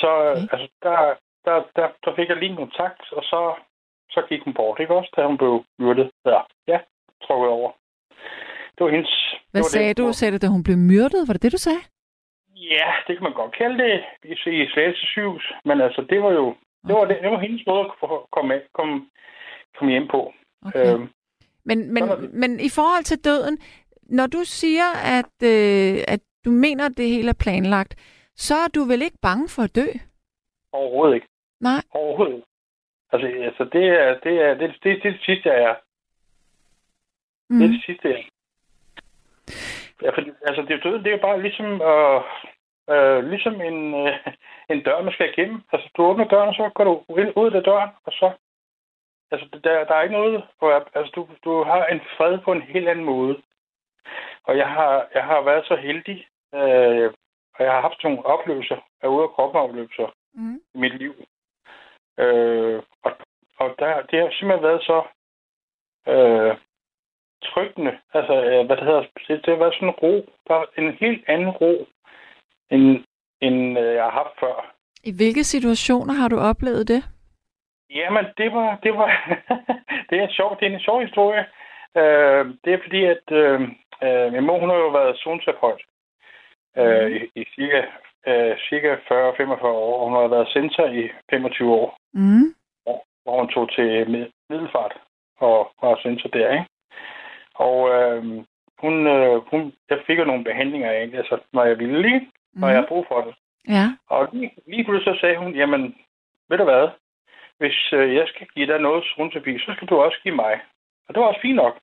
Så 0.00 0.08
Okay. 0.10 0.42
okay. 0.42 0.52
altså, 0.52 0.68
der, 0.82 0.96
der, 1.44 1.56
der, 1.76 1.88
der 2.04 2.16
fik 2.16 2.28
jeg 2.28 2.36
lige 2.36 2.50
en 2.50 2.56
kontakt, 2.64 3.12
og 3.12 3.22
så, 3.30 3.40
så 4.10 4.20
gik 4.28 4.42
hun 4.44 4.54
bort, 4.54 4.80
ikke 4.80 4.94
også, 4.94 5.10
da 5.16 5.26
hun 5.26 5.38
blev 5.38 5.64
myrdet. 5.78 6.10
Ja, 6.24 6.40
ja 6.68 6.78
trukket 7.26 7.50
over. 7.50 7.70
Det 8.74 8.84
var 8.84 8.90
hendes... 8.90 9.12
Hvad 9.50 9.60
det 9.60 9.66
var 9.66 9.74
sagde 9.76 9.88
det, 9.88 9.96
du? 9.96 10.12
Sagde 10.12 10.32
du, 10.32 10.38
da 10.42 10.46
hun 10.56 10.62
blev 10.62 10.76
myrdet? 10.76 11.28
Var 11.28 11.32
det 11.32 11.42
det, 11.42 11.52
du 11.52 11.58
sagde? 11.58 11.82
Ja, 12.56 12.88
det 13.06 13.16
kan 13.16 13.22
man 13.22 13.32
godt 13.40 13.54
kalde 13.56 13.78
det 13.84 14.04
i, 14.24 14.32
i 14.62 14.68
Slagelse 14.72 15.06
sygehus. 15.06 15.52
Men 15.64 15.80
altså, 15.80 16.00
det 16.10 16.22
var 16.22 16.32
jo 16.32 16.54
det 16.86 16.94
var, 16.94 17.04
det, 17.04 17.18
det 17.22 17.30
var 17.30 17.38
hendes 17.38 17.66
måde 17.66 17.80
at 17.80 17.90
komme, 18.32 18.54
af- 18.54 18.66
komme, 18.74 18.94
komme 19.76 19.92
hjem 19.92 20.08
på. 20.08 20.32
Okay. 20.66 20.94
Øhm, 20.94 21.08
Men, 21.64 21.94
men, 21.94 22.02
men 22.40 22.60
i 22.60 22.70
forhold 22.78 23.04
til 23.04 23.24
døden, 23.24 23.58
når 24.02 24.26
du 24.26 24.40
siger, 24.44 24.90
at, 25.18 25.34
øh, 25.42 26.04
at 26.14 26.20
du 26.46 26.50
mener, 26.50 26.84
at 26.86 26.96
det 26.96 27.08
hele 27.08 27.28
er 27.28 27.42
planlagt, 27.44 27.92
så 28.36 28.54
er 28.54 28.68
du 28.74 28.80
vel 28.84 29.02
ikke 29.02 29.18
bange 29.22 29.48
for 29.48 29.62
at 29.62 29.74
dø? 29.76 29.86
overhovedet 30.72 31.14
ikke. 31.14 31.28
Nej. 31.60 31.82
Overhovedet 31.90 32.34
ikke. 32.34 32.46
Altså, 33.12 33.26
altså 33.48 33.64
det, 33.64 33.84
er, 33.88 34.18
det, 34.24 34.34
er, 34.46 34.54
det, 34.54 34.68
det, 34.82 35.02
det 35.02 35.06
er 35.06 35.12
det 35.12 35.20
sidste, 35.24 35.48
jeg 35.48 35.62
er. 35.62 35.74
Mm. 37.50 37.58
Det 37.58 37.64
er 37.66 37.72
det 37.72 37.82
sidste, 37.86 38.08
jeg 38.08 38.18
er. 38.18 38.24
Ja, 40.02 40.10
fordi, 40.10 40.30
altså, 40.48 40.62
det 40.68 40.82
døden, 40.84 41.04
det 41.04 41.06
er 41.12 41.16
jo 41.16 41.22
bare 41.28 41.42
ligesom, 41.42 41.68
øh, 41.90 42.20
øh, 42.92 43.30
ligesom 43.32 43.54
en, 43.60 43.78
øh, 43.94 44.12
en 44.70 44.82
dør, 44.82 45.02
man 45.02 45.12
skal 45.12 45.30
igennem. 45.32 45.62
Altså, 45.72 45.88
du 45.96 46.02
åbner 46.02 46.24
døren, 46.28 46.54
så 46.54 46.70
går 46.74 46.84
du 46.84 47.04
ud 47.42 47.50
af 47.54 47.62
døren, 47.62 47.90
og 48.04 48.12
så... 48.12 48.32
Altså, 49.30 49.46
der, 49.64 49.84
der 49.84 49.94
er 49.94 50.02
ikke 50.02 50.14
noget... 50.20 50.42
hvor- 50.58 50.88
Altså, 50.94 51.12
du, 51.16 51.28
du 51.44 51.64
har 51.64 51.86
en 51.86 52.00
fred 52.16 52.38
på 52.38 52.52
en 52.52 52.62
helt 52.62 52.88
anden 52.88 53.04
måde. 53.04 53.42
Og 54.44 54.56
jeg 54.56 54.68
har, 54.68 55.08
jeg 55.14 55.24
har 55.24 55.40
været 55.42 55.66
så 55.66 55.76
heldig, 55.76 56.26
øh, 56.54 57.12
og 57.54 57.64
jeg 57.64 57.72
har 57.72 57.80
haft 57.80 58.04
nogle 58.04 58.26
oplevelser, 58.26 58.76
af 59.02 59.08
ude 59.08 59.22
af 59.22 59.30
kroppen 59.30 59.60
oplevelser 59.60 60.12
Mm. 60.38 60.60
i 60.74 60.78
mit 60.78 60.98
liv. 60.98 61.14
Øh, 62.18 62.82
og 63.02 63.12
og 63.58 63.74
der, 63.78 64.02
det 64.02 64.18
har 64.20 64.30
simpelthen 64.30 64.62
været 64.68 64.82
så 64.82 65.02
øh, 66.12 66.56
tryggende. 67.44 67.98
Altså, 68.14 68.34
øh, 68.44 68.66
hvad 68.66 68.76
det 68.76 68.84
hedder, 68.84 69.04
det, 69.28 69.28
det 69.28 69.48
har 69.54 69.62
været 69.64 69.74
sådan 69.74 69.88
en 69.88 69.94
ro. 70.02 70.14
Der 70.48 70.54
er 70.54 70.64
en 70.78 70.92
helt 71.00 71.24
anden 71.28 71.50
ro, 71.50 71.86
end, 72.70 73.04
end 73.40 73.78
øh, 73.78 73.94
jeg 73.94 74.04
har 74.04 74.10
haft 74.10 74.40
før. 74.40 74.74
I 75.04 75.12
hvilke 75.16 75.44
situationer 75.44 76.14
har 76.14 76.28
du 76.28 76.38
oplevet 76.38 76.88
det? 76.88 77.02
Jamen, 77.90 78.24
det 78.38 78.52
var, 78.52 78.78
det 78.82 78.92
var, 78.94 79.08
det 80.10 80.18
er 80.18 80.28
sjovt. 80.30 80.60
Det 80.60 80.66
er 80.68 80.74
en 80.74 80.80
sjov 80.80 81.00
historie. 81.00 81.46
Øh, 81.96 82.44
det 82.64 82.72
er 82.72 82.78
fordi, 82.82 83.04
at 83.04 83.24
øh, 83.30 83.60
øh, 84.02 84.32
min 84.32 84.46
mor, 84.46 84.60
hun 84.60 84.68
har 84.70 84.76
jo 84.76 84.88
været 84.88 85.18
zoneterapeut 85.18 85.82
øh, 86.78 87.10
i, 87.16 87.40
i 87.40 87.44
cirka, 87.54 87.82
øh, 88.26 88.56
cirka 88.68 88.94
40-45 88.94 89.64
år. 89.66 90.04
Hun 90.04 90.12
har 90.16 90.26
været 90.28 90.48
center 90.52 90.84
i 90.92 91.10
25 91.30 91.72
år. 91.74 91.96
Mm. 92.14 92.54
hvor 93.22 93.38
hun 93.40 93.48
tog 93.48 93.72
til 93.72 94.04
Mid- 94.12 94.32
Middelfart 94.50 94.94
og 95.38 95.70
var 95.82 95.98
censor 96.02 96.28
der, 96.28 96.52
ikke? 96.52 96.66
Og 97.54 97.78
øh, 97.94 98.24
hun, 98.78 99.06
øh, 99.06 99.36
hun, 99.50 99.72
jeg 99.90 99.98
fik 100.06 100.18
jo 100.18 100.24
nogle 100.24 100.44
behandlinger 100.44 100.90
af, 100.90 101.10
altså, 101.14 101.38
når 101.52 101.64
jeg 101.64 101.78
ville, 101.78 102.06
ikke? 102.14 102.26
Når 102.54 102.68
jeg 102.68 102.74
Mm. 102.74 102.78
havde 102.78 102.86
brug 102.88 103.04
for 103.08 103.20
det. 103.20 103.34
Ja. 103.68 103.84
Og 104.08 104.28
lige, 104.32 104.50
lige 104.66 104.84
pludselig 104.84 105.14
så 105.14 105.20
sagde 105.20 105.36
hun, 105.36 105.54
jamen, 105.54 105.96
ved 106.48 106.58
du 106.58 106.64
hvad? 106.64 106.88
Hvis 107.58 107.92
øh, 107.92 108.14
jeg 108.14 108.28
skal 108.28 108.46
give 108.54 108.66
dig 108.72 108.80
noget 108.80 109.04
zoneterapi, 109.04 109.58
så 109.58 109.72
skal 109.76 109.88
du 109.88 109.96
også 110.00 110.18
give 110.22 110.34
mig. 110.34 110.60
Og 111.08 111.14
det 111.14 111.20
var 111.20 111.26
også 111.26 111.40
fint 111.40 111.56
nok. 111.56 111.78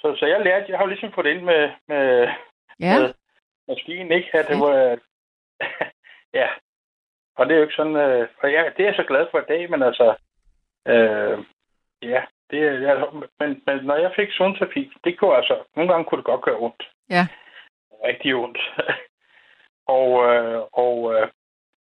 Så, 0.00 0.14
så 0.18 0.26
jeg 0.26 0.40
lærte, 0.40 0.66
jeg 0.68 0.78
har 0.78 0.84
jo 0.84 0.88
ligesom 0.88 1.12
fået 1.12 1.24
det 1.24 1.30
ind 1.34 1.42
med, 1.42 1.70
med, 1.88 2.28
Ja. 2.80 2.98
med 2.98 3.14
maskinen, 3.68 4.12
ikke? 4.12 4.38
At 4.38 4.48
det 4.48 4.60
var, 4.60 4.98
ja. 6.40 6.48
Og 7.36 7.46
det 7.46 7.52
er 7.52 7.56
jo 7.56 7.62
ikke 7.62 7.74
sådan, 7.74 7.96
øh, 7.96 8.28
og 8.42 8.52
ja, 8.52 8.62
det 8.76 8.80
er 8.82 8.88
jeg 8.88 8.94
så 8.96 9.04
glad 9.08 9.26
for 9.30 9.38
i 9.38 9.48
dag, 9.48 9.70
men 9.70 9.82
altså, 9.82 10.16
øh, 10.86 11.38
ja, 12.02 12.22
det 12.50 12.58
er, 12.62 12.72
ja, 12.72 13.04
men, 13.40 13.62
men 13.66 13.84
når 13.84 13.96
jeg 13.96 14.12
fik 14.16 14.28
zoneterapi, 14.32 14.92
det 15.04 15.18
kunne 15.18 15.36
altså, 15.36 15.64
nogle 15.76 15.92
gange 15.92 16.04
kunne 16.04 16.18
det 16.18 16.24
godt 16.24 16.42
gøre 16.42 16.58
ondt. 16.58 16.82
Ja. 17.10 17.26
Rigtig 18.04 18.34
ondt. 18.34 18.58
og, 19.98 20.08
øh, 20.34 20.62
og 20.72 21.14
øh, 21.14 21.28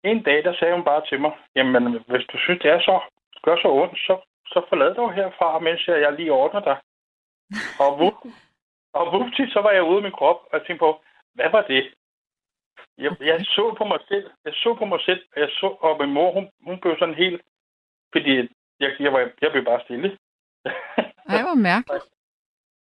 en 0.04 0.22
dag, 0.22 0.44
der 0.44 0.54
sagde 0.54 0.74
hun 0.74 0.84
bare 0.84 1.06
til 1.06 1.20
mig, 1.20 1.32
jamen, 1.56 2.04
hvis 2.06 2.26
du 2.32 2.38
synes, 2.38 2.60
det 2.62 2.70
er 2.70 2.80
så, 2.80 3.00
gør 3.42 3.56
så 3.56 3.68
ondt, 3.68 3.98
så, 3.98 4.14
så 4.46 4.66
forlad 4.68 4.94
dig 4.94 5.12
herfra, 5.12 5.58
mens 5.58 5.88
jeg, 5.88 6.00
jeg 6.00 6.12
lige 6.12 6.32
ordner 6.32 6.60
dig. 6.60 6.76
og 7.84 7.98
vup, 7.98 8.14
og 8.92 9.12
vupti, 9.12 9.50
så 9.50 9.60
var 9.60 9.70
jeg 9.70 9.82
ude 9.82 9.96
af 9.96 10.02
min 10.02 10.12
krop, 10.12 10.36
og 10.36 10.52
jeg 10.52 10.62
tænkte 10.66 10.84
på, 10.86 11.02
hvad 11.34 11.50
var 11.50 11.62
det? 11.62 11.94
Jeg, 12.98 13.12
jeg 13.20 13.40
så 13.40 13.74
på 13.78 13.84
mig 13.84 14.00
selv, 14.08 14.30
jeg 14.44 14.52
så 14.54 14.74
på 14.74 14.84
mig 14.84 15.00
selv, 15.00 15.22
og 15.34 15.40
jeg 15.40 15.48
så, 15.50 15.66
og 15.80 15.96
min 16.00 16.14
mor, 16.14 16.32
hun, 16.32 16.50
hun 16.64 16.80
blev 16.80 16.98
sådan 16.98 17.14
helt, 17.14 17.42
fordi 18.12 18.48
jeg, 18.80 18.90
jeg, 19.00 19.12
var, 19.12 19.30
jeg 19.42 19.50
blev 19.52 19.64
bare 19.64 19.80
stille. 19.84 20.18
Ej, 21.28 21.42
hvor 21.42 21.54
mærkeligt. 21.54 22.04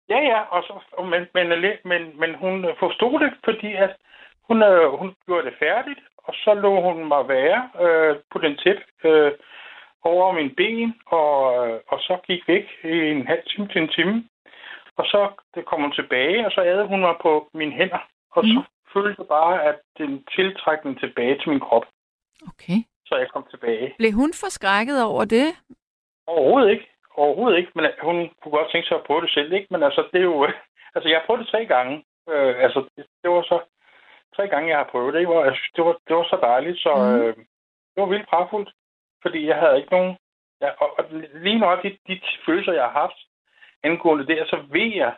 Ja, 0.10 0.20
ja, 0.20 0.42
og 0.42 0.64
så, 0.64 1.02
men, 1.04 1.28
men, 1.34 1.48
men, 1.84 2.20
men 2.20 2.36
hun 2.36 2.66
forstod 2.80 3.20
det, 3.20 3.34
fordi 3.44 3.74
at 3.74 3.96
hun, 4.48 4.64
øh, 4.64 4.90
hun 5.00 5.16
gjorde 5.26 5.46
det 5.46 5.60
færdigt, 5.60 6.00
og 6.18 6.34
så 6.34 6.54
lå 6.54 6.82
hun 6.82 7.08
mig 7.08 7.28
være 7.28 7.70
øh, 7.86 8.16
på 8.32 8.38
den 8.40 8.58
tæt 8.58 8.82
øh, 9.04 9.32
over 10.04 10.32
min 10.32 10.56
ben, 10.56 10.96
og, 11.06 11.68
øh, 11.68 11.80
og 11.88 12.00
så 12.00 12.18
gik 12.28 12.48
væk 12.48 12.66
i 12.84 12.98
en 13.16 13.28
halv 13.28 13.44
time 13.48 13.68
til 13.68 13.82
en 13.82 13.88
time. 13.88 14.24
Og 14.98 15.06
så 15.06 15.30
det 15.56 15.66
kom 15.66 15.82
hun 15.82 15.92
tilbage, 15.92 16.46
og 16.46 16.52
så 16.52 16.62
adede 16.62 16.88
hun 16.88 17.00
mig 17.00 17.16
på 17.22 17.50
mine 17.54 17.72
hænder, 17.72 18.08
og 18.32 18.46
mm. 18.46 18.50
så 18.54 18.62
følte 18.94 19.16
jeg 19.22 19.28
bare, 19.28 19.64
at 19.64 19.80
den 19.98 20.24
tiltrækning 20.36 21.00
tilbage 21.00 21.38
til 21.40 21.50
min 21.50 21.60
krop, 21.60 21.86
Okay. 22.52 22.80
så 23.06 23.16
jeg 23.16 23.30
kom 23.34 23.46
tilbage. 23.50 23.96
Blev 23.98 24.12
hun 24.12 24.32
forskrækket 24.42 25.04
over 25.04 25.26
det? 25.26 25.48
Overhovedet 26.28 26.70
ikke. 26.72 26.88
Overhovedet 27.16 27.58
ikke, 27.58 27.72
men 27.76 27.86
øh, 27.86 27.92
hun 28.02 28.18
kunne 28.42 28.52
godt 28.58 28.72
tænke 28.72 28.88
sig 28.88 28.98
at 28.98 29.04
prøve 29.04 29.22
det 29.22 29.32
selv, 29.32 29.54
ikke? 29.54 29.68
Men 29.72 29.84
altså, 29.84 30.08
det 30.14 30.20
er 30.20 30.24
jo... 30.24 30.48
Altså, 30.96 31.10
jeg 31.10 31.18
har 31.20 31.26
prøvet 31.26 31.40
det 31.42 31.48
tre 31.52 31.66
gange. 31.66 31.96
Øh, 32.30 32.56
altså, 32.64 32.80
det, 32.98 33.06
det 33.24 33.32
var 33.32 33.42
så 33.42 33.60
tre 34.36 34.48
gange, 34.48 34.70
jeg 34.70 34.78
har 34.78 34.90
prøvet 34.92 35.14
det. 35.14 35.20
Ikke? 35.20 35.32
Hvor, 35.32 35.44
altså, 35.44 35.62
det, 35.76 35.86
var, 35.86 35.98
det 36.08 36.16
var 36.16 36.24
så 36.24 36.38
dejligt, 36.42 36.80
så 36.80 36.92
Mhm. 36.96 37.22
øh, 37.22 37.36
det 37.94 37.98
var 38.04 38.06
vildt 38.06 38.30
pragtfuldt. 38.30 38.70
Fordi 39.22 39.48
jeg 39.48 39.56
havde 39.56 39.78
ikke 39.78 39.92
nogen... 39.92 40.18
Ja, 40.62 40.70
og, 40.84 40.90
og 41.00 41.04
lige 41.46 41.60
nok 41.60 41.84
de, 41.84 41.98
de 42.08 42.22
følelser, 42.46 42.74
jeg 42.74 42.84
har 42.84 43.00
haft 43.04 43.20
angående 43.84 44.28
det, 44.28 44.48
så 44.50 44.58
ved 44.70 44.92
jeg... 44.96 45.16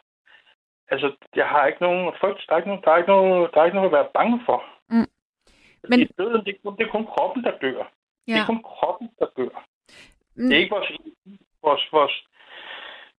Altså, 0.91 1.15
jeg 1.35 1.47
har 1.49 1.65
ikke 1.67 1.81
nogen 1.81 2.13
frygt. 2.19 2.45
Der 2.47 2.53
er 2.53 2.57
ikke 2.57 2.69
nogen, 2.69 2.83
der 2.83 2.91
er 2.91 2.97
ikke 2.97 3.09
noget, 3.13 3.49
der 3.53 3.61
er 3.61 3.65
ikke 3.65 3.75
noget 3.75 3.89
at 3.89 3.97
være 3.99 4.09
bange 4.13 4.41
for. 4.45 4.63
Mm. 4.89 5.07
Fordi 5.85 5.97
Men- 5.97 6.07
døden, 6.17 6.45
det, 6.45 6.55
er 6.55 6.59
kun- 6.63 6.77
det 6.77 6.87
er 6.87 6.91
kun 6.91 7.05
kroppen, 7.05 7.43
der 7.43 7.57
dør. 7.57 7.83
Det 8.27 8.33
Ja. 8.33 8.41
er 8.41 8.45
kun 8.45 8.63
kroppen, 8.63 9.09
der 9.19 9.27
dør. 9.37 9.65
Mm. 10.35 10.43
Det 10.49 10.53
er 10.55 10.59
ikke 10.63 10.75
vores, 10.75 10.91
vores, 11.63 11.83
vores, 11.91 12.27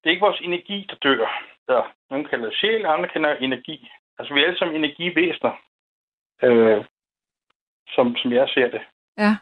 det 0.00 0.06
er 0.06 0.10
ikke 0.10 0.26
vores 0.26 0.40
energi, 0.40 0.86
der 0.90 0.96
dør. 0.96 1.42
Der, 1.68 1.92
nogle 2.10 2.28
kalder 2.28 2.46
det 2.48 2.58
sjæl, 2.58 2.86
andre 2.86 3.08
kalder 3.08 3.34
det 3.34 3.42
energi. 3.42 3.90
Altså, 4.18 4.34
vi 4.34 4.40
er 4.40 4.46
alle 4.46 4.58
sammen 4.58 4.76
energivæsener, 4.76 5.52
øh, 6.42 6.84
som, 7.88 8.16
som 8.16 8.32
jeg 8.32 8.48
ser 8.48 8.68
det. 8.70 8.82
Ja. 9.18 9.32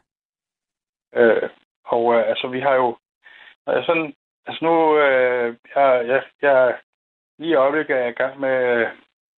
Øh, 1.14 1.50
og 1.84 2.14
øh, 2.14 2.28
altså, 2.28 2.46
vi 2.48 2.60
har 2.60 2.74
jo... 2.74 2.98
Når 3.66 3.72
jeg 3.74 3.84
sådan, 3.84 4.14
altså 4.46 4.64
nu, 4.64 4.96
øh, 4.98 5.56
jeg, 5.74 6.06
jeg, 6.06 6.22
jeg 6.42 6.78
lige 7.38 7.50
i 7.50 7.54
øjeblikket 7.54 7.96
er 7.96 8.00
jeg 8.00 8.10
i 8.10 8.20
gang 8.22 8.40
med 8.40 8.86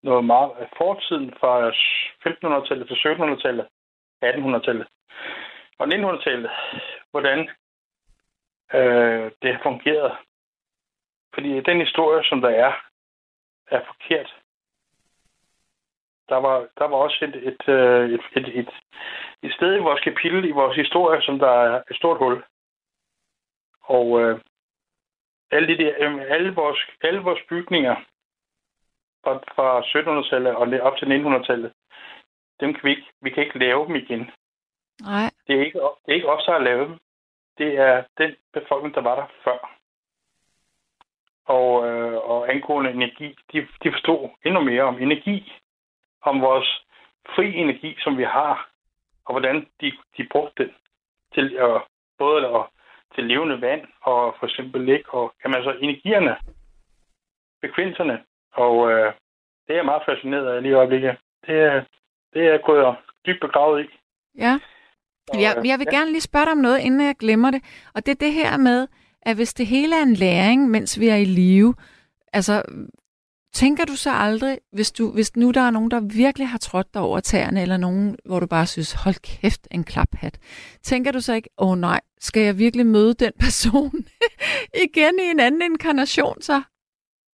noget 0.03 0.25
meget 0.25 0.51
af 0.59 0.69
fortiden 0.77 1.33
fra 1.39 1.69
1500-tallet 1.69 2.87
til 2.87 2.95
1700-tallet, 2.95 3.67
1800-tallet 4.25 4.87
og 5.79 5.87
1900-tallet, 5.87 6.51
hvordan 7.11 7.39
øh, 8.73 9.31
det 9.41 9.55
har 9.55 9.59
fungeret. 9.63 10.17
fordi 11.33 11.61
den 11.61 11.79
historie, 11.79 12.23
som 12.23 12.41
der 12.41 12.49
er, 12.49 12.73
er 13.67 13.81
forkert. 13.85 14.35
Der 16.29 16.35
var, 16.35 16.67
der 16.77 16.85
var 16.85 16.97
også 16.97 17.25
et, 17.25 17.35
et, 17.47 17.69
øh, 17.69 18.09
et, 18.09 18.21
et, 18.35 18.59
et, 18.59 18.69
et 19.43 19.53
sted 19.53 19.75
i 19.75 19.85
vores 19.87 20.01
kapitel, 20.01 20.45
i 20.45 20.51
vores 20.51 20.75
historie, 20.75 21.21
som 21.21 21.39
der 21.39 21.49
er 21.49 21.83
et 21.91 21.95
stort 21.95 22.17
hul. 22.17 22.43
Og 23.83 24.21
øh, 24.21 24.39
alle, 25.51 25.67
de 25.67 25.83
der, 25.83 25.93
alle, 26.29 26.55
vores, 26.55 26.79
alle 27.01 27.19
vores 27.19 27.39
bygninger 27.49 27.95
fra, 29.23 29.33
fra 29.55 29.81
1700-tallet 29.81 30.55
og 30.55 30.81
op 30.81 30.97
til 30.97 31.05
1900-tallet, 31.05 31.73
dem 32.59 32.73
kan 32.73 32.83
vi 32.83 32.89
ikke, 32.89 33.07
vi 33.21 33.29
kan 33.29 33.43
ikke 33.43 33.59
lave 33.59 33.87
dem 33.87 33.95
igen. 33.95 34.31
Nej. 35.01 35.31
Det 35.47 35.55
er 35.55 35.65
ikke, 35.65 35.79
det 35.79 36.11
er 36.11 36.13
ikke 36.13 36.31
os, 36.31 36.45
der 36.45 36.51
har 36.51 36.59
lavet 36.59 36.89
dem. 36.89 36.97
Det 37.57 37.77
er 37.77 38.03
den 38.17 38.35
befolkning, 38.53 38.95
der 38.95 39.01
var 39.01 39.15
der 39.15 39.25
før. 39.43 39.75
Og, 41.45 41.87
øh, 41.87 42.17
og 42.29 42.53
angående 42.53 42.91
energi, 42.91 43.37
de, 43.51 43.67
de 43.83 43.91
forstod 43.91 44.29
endnu 44.45 44.61
mere 44.61 44.83
om 44.83 45.01
energi, 45.01 45.53
om 46.21 46.41
vores 46.41 46.85
fri 47.35 47.55
energi, 47.55 47.95
som 47.99 48.17
vi 48.17 48.23
har, 48.23 48.69
og 49.25 49.33
hvordan 49.33 49.67
de, 49.81 49.91
de 50.17 50.27
brugte 50.31 50.63
den 50.63 50.73
til 51.33 51.57
at, 51.57 51.81
både 52.17 52.47
at, 52.47 52.65
til 53.15 53.23
levende 53.23 53.61
vand, 53.61 53.81
og 54.01 54.35
for 54.39 54.45
eksempel 54.45 54.89
ikke, 54.89 55.13
og 55.13 55.33
kan 55.41 55.51
man 55.51 55.63
så 55.63 55.71
energierne, 55.81 56.35
frekvenserne, 57.61 58.23
og 58.53 58.91
øh, 58.91 59.13
det 59.67 59.73
er 59.73 59.79
jeg 59.81 59.85
meget 59.85 60.07
fascineret 60.09 60.47
af 60.47 60.61
lige 60.61 60.71
i 60.71 60.75
øjeblikket. 60.81 61.17
Det 61.47 61.55
er, 61.55 61.83
det 62.33 62.47
er 62.47 62.57
gået 62.57 62.95
dybt 63.25 63.41
begravet 63.41 63.83
i. 63.83 63.87
Ja. 64.37 64.59
Jeg, 65.33 65.53
jeg 65.65 65.79
vil 65.79 65.87
ja. 65.91 65.97
gerne 65.97 66.11
lige 66.11 66.29
spørge 66.29 66.45
dig 66.45 66.51
om 66.51 66.57
noget, 66.57 66.79
inden 66.79 67.01
jeg 67.01 67.15
glemmer 67.19 67.51
det. 67.51 67.61
Og 67.95 68.05
det 68.05 68.11
er 68.11 68.25
det 68.25 68.33
her 68.33 68.57
med, 68.57 68.87
at 69.21 69.35
hvis 69.35 69.53
det 69.53 69.67
hele 69.67 69.95
er 69.99 70.03
en 70.03 70.13
læring, 70.13 70.69
mens 70.69 70.99
vi 70.99 71.07
er 71.07 71.15
i 71.15 71.25
live, 71.25 71.75
altså 72.33 72.63
tænker 73.53 73.85
du 73.85 73.95
så 73.95 74.11
aldrig, 74.13 74.57
hvis, 74.71 74.91
du, 74.91 75.11
hvis 75.13 75.35
nu 75.35 75.51
der 75.51 75.61
er 75.61 75.71
nogen, 75.71 75.91
der 75.91 76.01
virkelig 76.23 76.47
har 76.47 76.57
trådt 76.57 76.93
dig 76.93 77.01
over 77.01 77.19
tæerne, 77.19 77.61
eller 77.61 77.77
nogen, 77.77 78.17
hvor 78.25 78.39
du 78.39 78.47
bare 78.47 78.65
synes, 78.65 78.93
hold 79.03 79.19
kæft, 79.29 79.67
en 79.71 79.83
klaphat, 79.83 80.35
tænker 80.81 81.11
du 81.11 81.19
så 81.19 81.33
ikke, 81.33 81.49
åh 81.57 81.71
oh, 81.71 81.77
nej, 81.77 81.99
skal 82.19 82.41
jeg 82.41 82.57
virkelig 82.57 82.85
møde 82.85 83.13
den 83.13 83.33
person 83.45 83.91
igen 84.85 85.15
i 85.25 85.27
en 85.33 85.39
anden 85.39 85.61
inkarnation 85.61 86.41
så? 86.41 86.61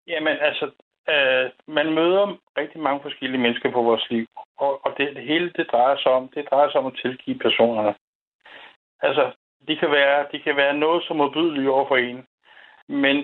Jamen, 0.06 0.36
altså, 0.48 0.70
øh, 1.12 1.50
man 1.66 1.94
møder 1.94 2.24
rigtig 2.58 2.80
mange 2.80 3.00
forskellige 3.02 3.40
mennesker 3.40 3.70
på 3.72 3.82
vores 3.82 4.10
liv. 4.10 4.26
Og, 4.58 4.86
og 4.86 4.94
det, 4.98 5.16
det 5.16 5.24
hele, 5.24 5.52
det 5.56 5.66
drejer 5.72 5.96
sig 5.96 6.12
om, 6.12 6.28
det 6.28 6.48
drejer 6.50 6.70
sig 6.70 6.80
om 6.80 6.86
at 6.86 6.98
tilgive 7.02 7.38
personerne. 7.38 7.94
Altså, 9.00 9.32
de 9.68 9.76
kan 9.76 9.90
være, 9.90 10.26
de 10.32 10.38
kan 10.40 10.56
være 10.56 10.74
noget 10.74 11.04
som 11.04 11.16
modbydelige 11.16 11.70
over 11.70 11.88
for 11.88 11.96
en. 11.96 12.26
Men 12.88 13.16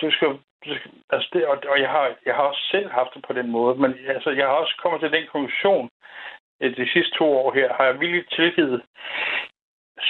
du 0.00 0.10
skal 0.10 0.28
altså 1.10 1.28
det, 1.32 1.46
og, 1.46 1.56
og 1.72 1.80
jeg, 1.80 1.90
har, 1.90 2.14
jeg 2.26 2.34
har 2.34 2.42
også 2.42 2.64
selv 2.70 2.90
haft 2.90 3.14
det 3.14 3.24
på 3.26 3.32
den 3.32 3.50
måde, 3.50 3.74
men 3.82 3.94
altså, 4.08 4.30
jeg 4.30 4.46
har 4.46 4.54
også 4.62 4.74
kommet 4.82 5.00
til 5.00 5.12
den 5.12 5.26
konklusion, 5.32 5.88
de 6.60 6.92
sidste 6.92 7.18
to 7.18 7.24
år 7.24 7.54
her, 7.54 7.74
har 7.74 7.84
jeg 7.84 8.00
virkelig 8.00 8.24
tilgivet 8.28 8.82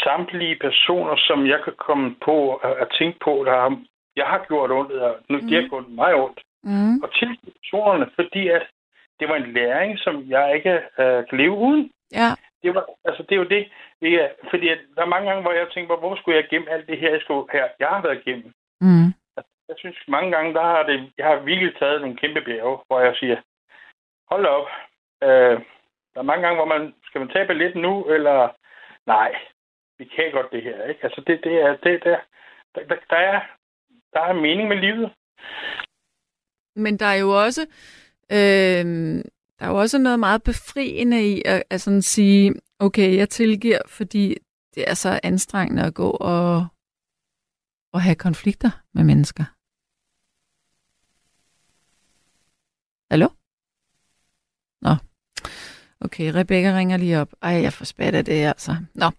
samtlige 0.05 0.57
personer, 0.57 1.17
som 1.17 1.47
jeg 1.47 1.61
kan 1.65 1.73
komme 1.79 2.17
på 2.25 2.55
at 2.55 2.89
tænke 2.99 3.19
på, 3.25 3.43
der 3.47 3.55
har, 3.61 3.83
jeg 4.17 4.27
har 4.27 4.45
gjort 4.49 4.71
ondt, 4.71 4.93
eller 4.93 5.13
nu 5.29 5.39
mm. 5.39 5.47
de 5.49 5.55
har 5.55 5.69
gjort 5.69 5.89
mig 5.89 6.15
ondt. 6.15 6.41
Mm. 6.63 6.97
Og 7.03 7.15
tilgive 7.15 7.53
personerne, 7.63 8.07
fordi 8.15 8.49
at 8.49 8.63
det 9.21 9.29
var 9.29 9.37
en 9.37 9.53
læring, 9.53 9.99
som 9.99 10.15
jeg 10.29 10.55
ikke 10.57 10.75
øh, 10.99 11.21
kan 11.29 11.39
leve 11.39 11.57
uden. 11.69 11.91
Ja. 12.13 12.31
Det, 12.63 12.75
var, 12.75 12.85
altså, 13.05 13.23
det 13.23 13.33
er 13.33 13.43
jo 13.43 13.49
det. 13.55 13.63
er, 14.21 14.29
fordi 14.51 14.69
at 14.69 14.79
der 14.97 15.03
er 15.03 15.15
mange 15.15 15.29
gange, 15.29 15.43
hvor 15.43 15.53
jeg 15.53 15.67
tænker, 15.75 15.97
hvorfor 15.97 16.17
skulle 16.17 16.37
jeg 16.37 16.49
gemme 16.51 16.71
alt 16.71 16.87
det 16.87 16.99
her, 16.99 17.11
jeg, 17.11 17.21
skulle, 17.21 17.47
her, 17.53 17.67
jeg 17.81 17.89
har 17.89 18.03
været 18.03 18.23
igennem. 18.27 18.53
Mm. 18.81 19.11
Jeg 19.75 19.81
synes 19.81 20.09
mange 20.09 20.31
gange, 20.31 20.55
der 20.55 20.63
har 20.63 20.83
det, 20.83 21.13
jeg 21.19 21.27
har 21.27 21.37
virkelig 21.51 21.73
taget 21.79 22.01
nogle 22.01 22.17
kæmpe 22.17 22.41
bjerge, 22.41 22.79
hvor 22.87 23.01
jeg 23.01 23.15
siger, 23.17 23.37
hold 24.31 24.47
op. 24.47 24.69
Øh, 25.23 25.57
der 26.13 26.21
er 26.21 26.31
mange 26.31 26.43
gange, 26.45 26.59
hvor 26.59 26.71
man, 26.75 26.95
skal 27.07 27.19
man 27.21 27.29
tage 27.29 27.55
lidt 27.55 27.77
nu, 27.77 28.05
eller 28.05 28.49
nej, 29.07 29.31
vi 29.99 30.05
kan 30.05 30.33
godt 30.33 30.53
det 30.53 30.63
her. 30.63 30.85
Ikke? 30.85 31.05
Altså 31.05 31.21
det, 31.27 31.41
det 31.45 31.55
er, 31.63 31.77
det, 31.85 32.05
der, 32.05 32.19
der, 32.75 32.97
der, 33.11 33.17
er, 33.17 33.41
der 34.13 34.21
er 34.21 34.33
mening 34.33 34.69
med 34.69 34.77
livet. 34.77 35.13
Men 36.77 36.97
der 36.99 37.07
er 37.07 37.19
jo 37.25 37.31
også, 37.45 37.63
øh, 38.33 38.85
der 39.59 39.65
er 39.67 39.69
jo 39.69 39.77
også 39.77 39.99
noget 39.99 40.19
meget 40.19 40.43
befriende 40.43 41.29
i 41.33 41.43
at, 41.45 41.63
at 41.71 41.81
sådan 41.81 42.03
sige, 42.03 42.55
okay, 42.79 43.17
jeg 43.17 43.29
tilgiver, 43.29 43.79
fordi 43.89 44.37
det 44.75 44.91
er 44.91 44.95
så 44.95 45.21
anstrengende 45.23 45.83
at 45.87 45.95
gå 45.95 46.11
og, 46.11 46.67
og 47.93 48.03
have 48.03 48.17
konflikter 48.17 48.71
med 48.95 49.05
mennesker. 49.05 49.54
Hallo? 53.15 53.29
Nå. 54.83 54.97
Okay, 56.01 56.33
Rebecca 56.33 56.77
ringer 56.77 56.97
lige 56.97 57.21
op. 57.21 57.29
Ej, 57.43 57.51
jeg 57.51 57.73
får 57.73 57.85
spat 57.85 58.15
af 58.15 58.25
det, 58.25 58.33
altså. 58.33 58.77
Nå. 58.95 59.11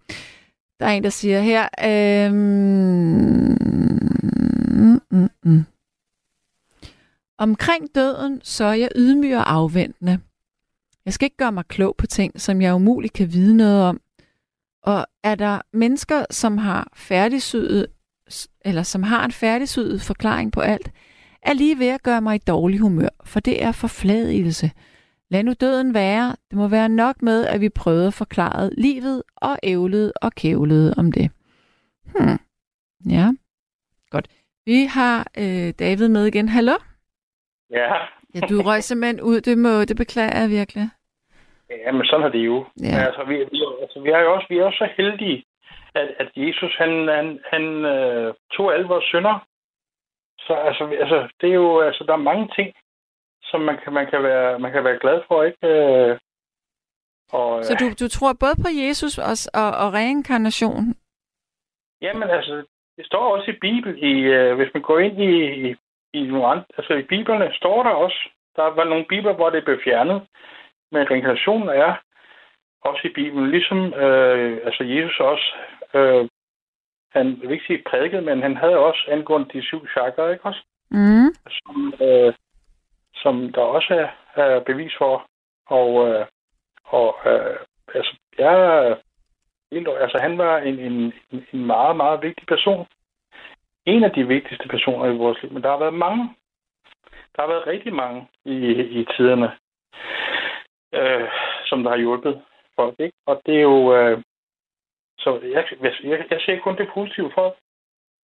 Der 0.80 0.86
er 0.86 0.90
en, 0.90 1.04
der 1.04 1.10
siger 1.10 1.42
her, 1.42 1.70
øhm, 1.86 2.36
mm, 4.72 5.02
mm. 5.12 5.30
mm. 5.44 5.64
Omkring 7.38 7.96
døden, 7.96 8.42
så 8.44 8.64
er 8.64 8.74
jeg 8.74 8.90
ydmyg 8.96 9.38
og 9.38 9.54
afventende. 9.54 10.20
Jeg 11.06 11.14
skal 11.14 11.26
ikke 11.26 11.38
gøre 11.38 11.52
mig 11.52 11.66
klog 11.66 11.96
på 11.98 12.08
ting, 12.08 12.42
som 12.42 12.62
jeg 12.62 12.76
umuligt 12.76 13.14
kan 13.14 13.34
vide 13.34 13.58
noget 13.58 13.84
om. 13.84 14.02
Og 14.84 15.06
er 15.24 15.36
der 15.36 15.62
mennesker, 15.74 16.26
som 16.32 16.58
har 16.58 16.92
færdigsyet, 16.96 17.88
eller 18.62 18.84
som 18.84 19.04
har 19.04 19.26
en 19.26 19.32
færdigsyet 19.32 20.02
forklaring 20.02 20.52
på 20.52 20.62
alt, 20.62 20.92
er 21.46 21.54
lige 21.54 21.80
ved 21.80 21.90
at 21.90 22.04
gøre 22.04 22.22
mig 22.22 22.36
i 22.36 22.48
dårlig 22.48 22.80
humør, 22.80 23.10
for 23.26 23.40
det 23.40 23.64
er 23.64 23.72
forfladigelse. 23.72 24.72
Lad 25.30 25.44
nu 25.44 25.54
døden 25.62 25.94
være. 25.94 26.36
Det 26.50 26.58
må 26.58 26.68
være 26.68 26.90
nok 26.90 27.22
med, 27.22 27.48
at 27.48 27.62
vi 27.62 27.70
prøvede 27.70 28.08
at 28.08 28.14
forklare 28.14 28.70
livet 28.78 29.24
og 29.36 29.58
ævlede 29.64 30.14
og 30.22 30.32
kævlede 30.32 30.94
om 30.98 31.12
det. 31.12 31.32
Hmm. 32.06 32.40
Ja, 33.12 33.26
godt. 34.10 34.28
Vi 34.66 34.86
har 34.86 35.28
øh, 35.38 35.74
David 35.80 36.08
med 36.08 36.26
igen. 36.26 36.50
Hallo? 36.50 36.76
Ja. 37.72 37.94
Ja, 38.36 38.40
du 38.40 38.62
røg 38.62 38.84
simpelthen 38.84 39.22
ud. 39.22 39.42
Det, 39.42 39.58
må, 39.58 39.86
det 39.90 39.98
beklager 39.98 40.40
jeg 40.42 40.50
virkelig. 40.50 40.90
Ja, 41.70 41.92
men 41.92 42.06
sådan 42.06 42.26
er 42.26 42.30
det 42.30 42.46
jo. 42.46 42.66
Ja. 42.84 42.98
Altså, 43.08 43.24
vi, 43.28 43.36
vi, 43.52 43.60
altså, 43.82 44.00
vi 44.04 44.10
er 44.10 44.20
jo 44.20 44.34
også, 44.36 44.48
vi 44.50 44.58
er 44.58 44.64
også 44.64 44.78
så 44.78 44.90
heldige, 44.98 45.46
at, 45.96 46.08
at 46.20 46.30
Jesus, 46.36 46.76
han, 46.78 47.08
han, 47.18 47.40
han 47.54 47.64
øh, 47.64 48.34
tog 48.54 48.74
alle 48.74 48.88
vores 48.88 49.06
synder. 49.06 49.48
Så 50.48 50.54
altså, 50.54 50.84
altså, 51.04 51.28
det 51.42 51.50
er 51.50 51.54
jo, 51.54 51.80
altså, 51.80 52.04
der 52.04 52.14
er 52.14 52.30
mange 52.32 52.48
ting, 52.56 52.74
som 53.44 53.62
man 53.62 53.78
kan, 53.84 53.94
man 53.94 54.08
kan, 54.12 54.24
være, 54.24 54.60
man 54.60 54.72
kan 54.72 54.84
være 54.84 55.00
glad 55.00 55.22
for, 55.28 55.44
ikke? 55.44 55.68
Øh, 55.68 56.18
og, 57.32 57.64
Så 57.64 57.76
du, 57.82 58.06
du 58.06 58.10
tror 58.10 58.34
både 58.40 58.56
på 58.64 58.70
Jesus 58.84 59.18
og, 59.18 59.36
og, 59.62 59.70
og 59.84 59.94
reinkarnation? 59.94 60.96
Jamen 62.02 62.30
altså, 62.30 62.66
det 62.98 63.06
står 63.06 63.36
også 63.36 63.52
i 63.52 63.60
Bibelen, 63.62 63.98
i, 63.98 64.14
øh, 64.22 64.56
hvis 64.56 64.74
man 64.74 64.84
går 64.84 65.00
ind 65.00 65.22
i, 65.22 65.34
i, 65.68 65.76
i 66.14 66.22
nogle 66.28 66.48
andre, 66.48 66.66
altså 66.78 66.94
i 66.94 67.02
Bibelerne 67.04 67.54
står 67.54 67.84
der 67.84 67.90
også, 67.90 68.30
der 68.56 68.64
var 68.64 68.84
nogle 68.84 69.06
bibler, 69.10 69.34
hvor 69.34 69.50
det 69.50 69.66
blev 69.66 69.80
fjernet, 69.84 70.28
men 70.92 71.12
reinkarnationen 71.12 71.70
er 71.70 71.94
også 72.82 73.02
i 73.04 73.14
Bibelen, 73.16 73.52
ligesom 73.52 73.94
øh, 73.94 74.60
altså 74.66 74.84
Jesus 74.84 75.20
også, 75.20 75.48
øh, 75.94 76.30
han 77.16 77.42
vil 77.42 77.52
ikke 77.52 77.66
sige 77.68 77.84
prædiket, 77.90 78.24
men 78.24 78.42
han 78.42 78.58
havde 78.58 78.78
også 78.78 79.06
angående 79.08 79.50
de 79.54 79.62
syv 79.62 79.88
chakra, 79.88 80.30
ikke 80.30 80.46
også? 80.46 80.64
Mm. 80.92 81.30
Som, 81.58 81.94
øh, 82.02 82.34
som 83.16 83.52
der 83.54 83.62
også 83.62 83.94
er, 83.94 84.10
er 84.44 84.60
bevis 84.60 84.94
for. 84.98 85.26
Og, 85.68 86.08
øh, 86.08 86.26
og 86.86 87.16
øh, 87.26 87.58
altså, 87.96 88.16
jeg, 88.38 88.56
helt, 89.72 89.88
altså, 89.88 90.18
han 90.22 90.38
var 90.38 90.58
en, 90.58 90.80
en, 90.80 91.14
en 91.54 91.66
meget, 91.66 91.96
meget 91.96 92.22
vigtig 92.22 92.48
person. 92.48 92.88
En 93.86 94.04
af 94.04 94.12
de 94.12 94.28
vigtigste 94.28 94.68
personer 94.68 95.06
i 95.06 95.18
vores 95.18 95.42
liv, 95.42 95.52
men 95.54 95.64
der 95.64 95.70
har 95.70 95.80
været 95.80 95.94
mange. 95.94 96.36
Der 97.36 97.42
har 97.42 97.48
været 97.48 97.68
rigtig 97.68 97.94
mange 97.94 98.28
i, 98.46 98.58
i 99.00 99.06
tiderne, 99.18 99.52
øh, 100.94 101.30
som 101.66 101.84
der 101.84 101.90
har 101.90 101.98
hjulpet 101.98 102.42
folk. 102.76 102.96
Ikke? 103.00 103.18
Og 103.26 103.42
det 103.46 103.56
er 103.56 103.62
jo... 103.62 103.96
Øh, 103.96 104.22
så 105.26 105.30
jeg, 105.56 105.64
jeg, 106.12 106.26
jeg 106.34 106.42
ser 106.46 106.60
kun 106.60 106.78
det 106.78 106.88
positive 106.98 107.32
folk. 107.40 107.56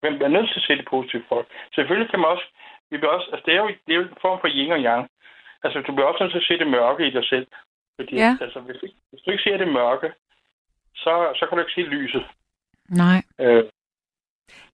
Hvem 0.01 0.13
er 0.27 0.27
nødt 0.35 0.49
til 0.49 0.59
at 0.61 0.65
se 0.67 0.73
det 0.79 0.87
positive 0.95 1.23
folk? 1.31 1.47
Selvfølgelig 1.75 2.09
kan 2.11 2.19
man 2.19 2.29
også... 2.35 2.45
Vi 2.91 2.97
bliver 2.97 3.13
også 3.17 3.29
altså, 3.33 3.43
det, 3.47 3.53
er 3.53 3.61
jo, 3.63 3.67
det 3.85 3.91
er 3.93 3.99
jo 3.99 4.07
en 4.07 4.21
form 4.25 4.39
for 4.41 4.49
yin 4.57 4.71
og 4.77 4.81
yang. 4.87 5.03
Altså, 5.63 5.77
du 5.87 5.91
bliver 5.93 6.07
også 6.09 6.23
nødt 6.23 6.33
til 6.33 6.43
at 6.43 6.49
se 6.49 6.55
det 6.61 6.67
mørke 6.77 7.07
i 7.07 7.11
dig 7.17 7.25
selv. 7.33 7.47
Fordi, 7.99 8.15
Ja. 8.15 8.31
altså, 8.41 8.59
hvis, 8.59 8.77
hvis 9.09 9.21
du 9.21 9.31
ikke 9.31 9.43
ser 9.43 9.57
det 9.57 9.67
mørke, 9.79 10.09
så, 11.03 11.13
så 11.37 11.43
kan 11.45 11.57
du 11.57 11.61
ikke 11.63 11.77
se 11.77 11.81
lyset. 11.97 12.23
Nej. 12.89 13.19
Øh, 13.39 13.63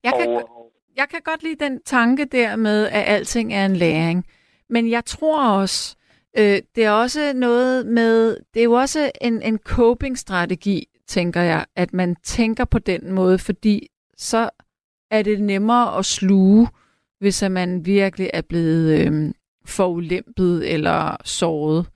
Jeg 0.04 0.14
kan, 0.20 0.28
og, 0.30 0.72
jeg 0.96 1.08
kan 1.10 1.22
godt 1.22 1.44
lide 1.44 1.64
den 1.66 1.82
tanke 1.84 2.26
der 2.26 2.56
med, 2.56 2.88
at 2.88 3.04
alting 3.16 3.54
er 3.54 3.66
en 3.66 3.76
læring. 3.76 4.26
Men 4.70 4.92
jeg 4.92 5.06
tror 5.06 5.60
også, 5.62 5.98
øh, 6.38 6.58
det 6.76 6.86
er 6.86 6.92
også 6.92 7.34
noget 7.36 7.86
med, 7.86 8.38
det 8.54 8.60
er 8.60 8.64
jo 8.64 8.74
også 8.74 9.12
en, 9.22 9.42
en 9.42 9.60
coping-strategi, 9.60 10.84
tænker 11.08 11.42
jeg, 11.42 11.66
at 11.76 11.94
man 11.94 12.16
tænker 12.16 12.66
på 12.66 12.80
den 12.80 13.12
måde, 13.12 13.40
fordi 13.40 13.88
så 14.18 14.50
er 15.12 15.22
det 15.22 15.42
nemmere 15.42 15.98
at 15.98 16.06
sluge 16.06 16.68
hvis 17.20 17.44
at 17.44 17.52
man 17.52 17.86
virkelig 17.86 18.30
er 18.34 18.42
blevet 18.50 18.84
øh, 19.00 19.34
forulæmpet 19.78 20.74
eller 20.74 21.18
såret. 21.24 21.90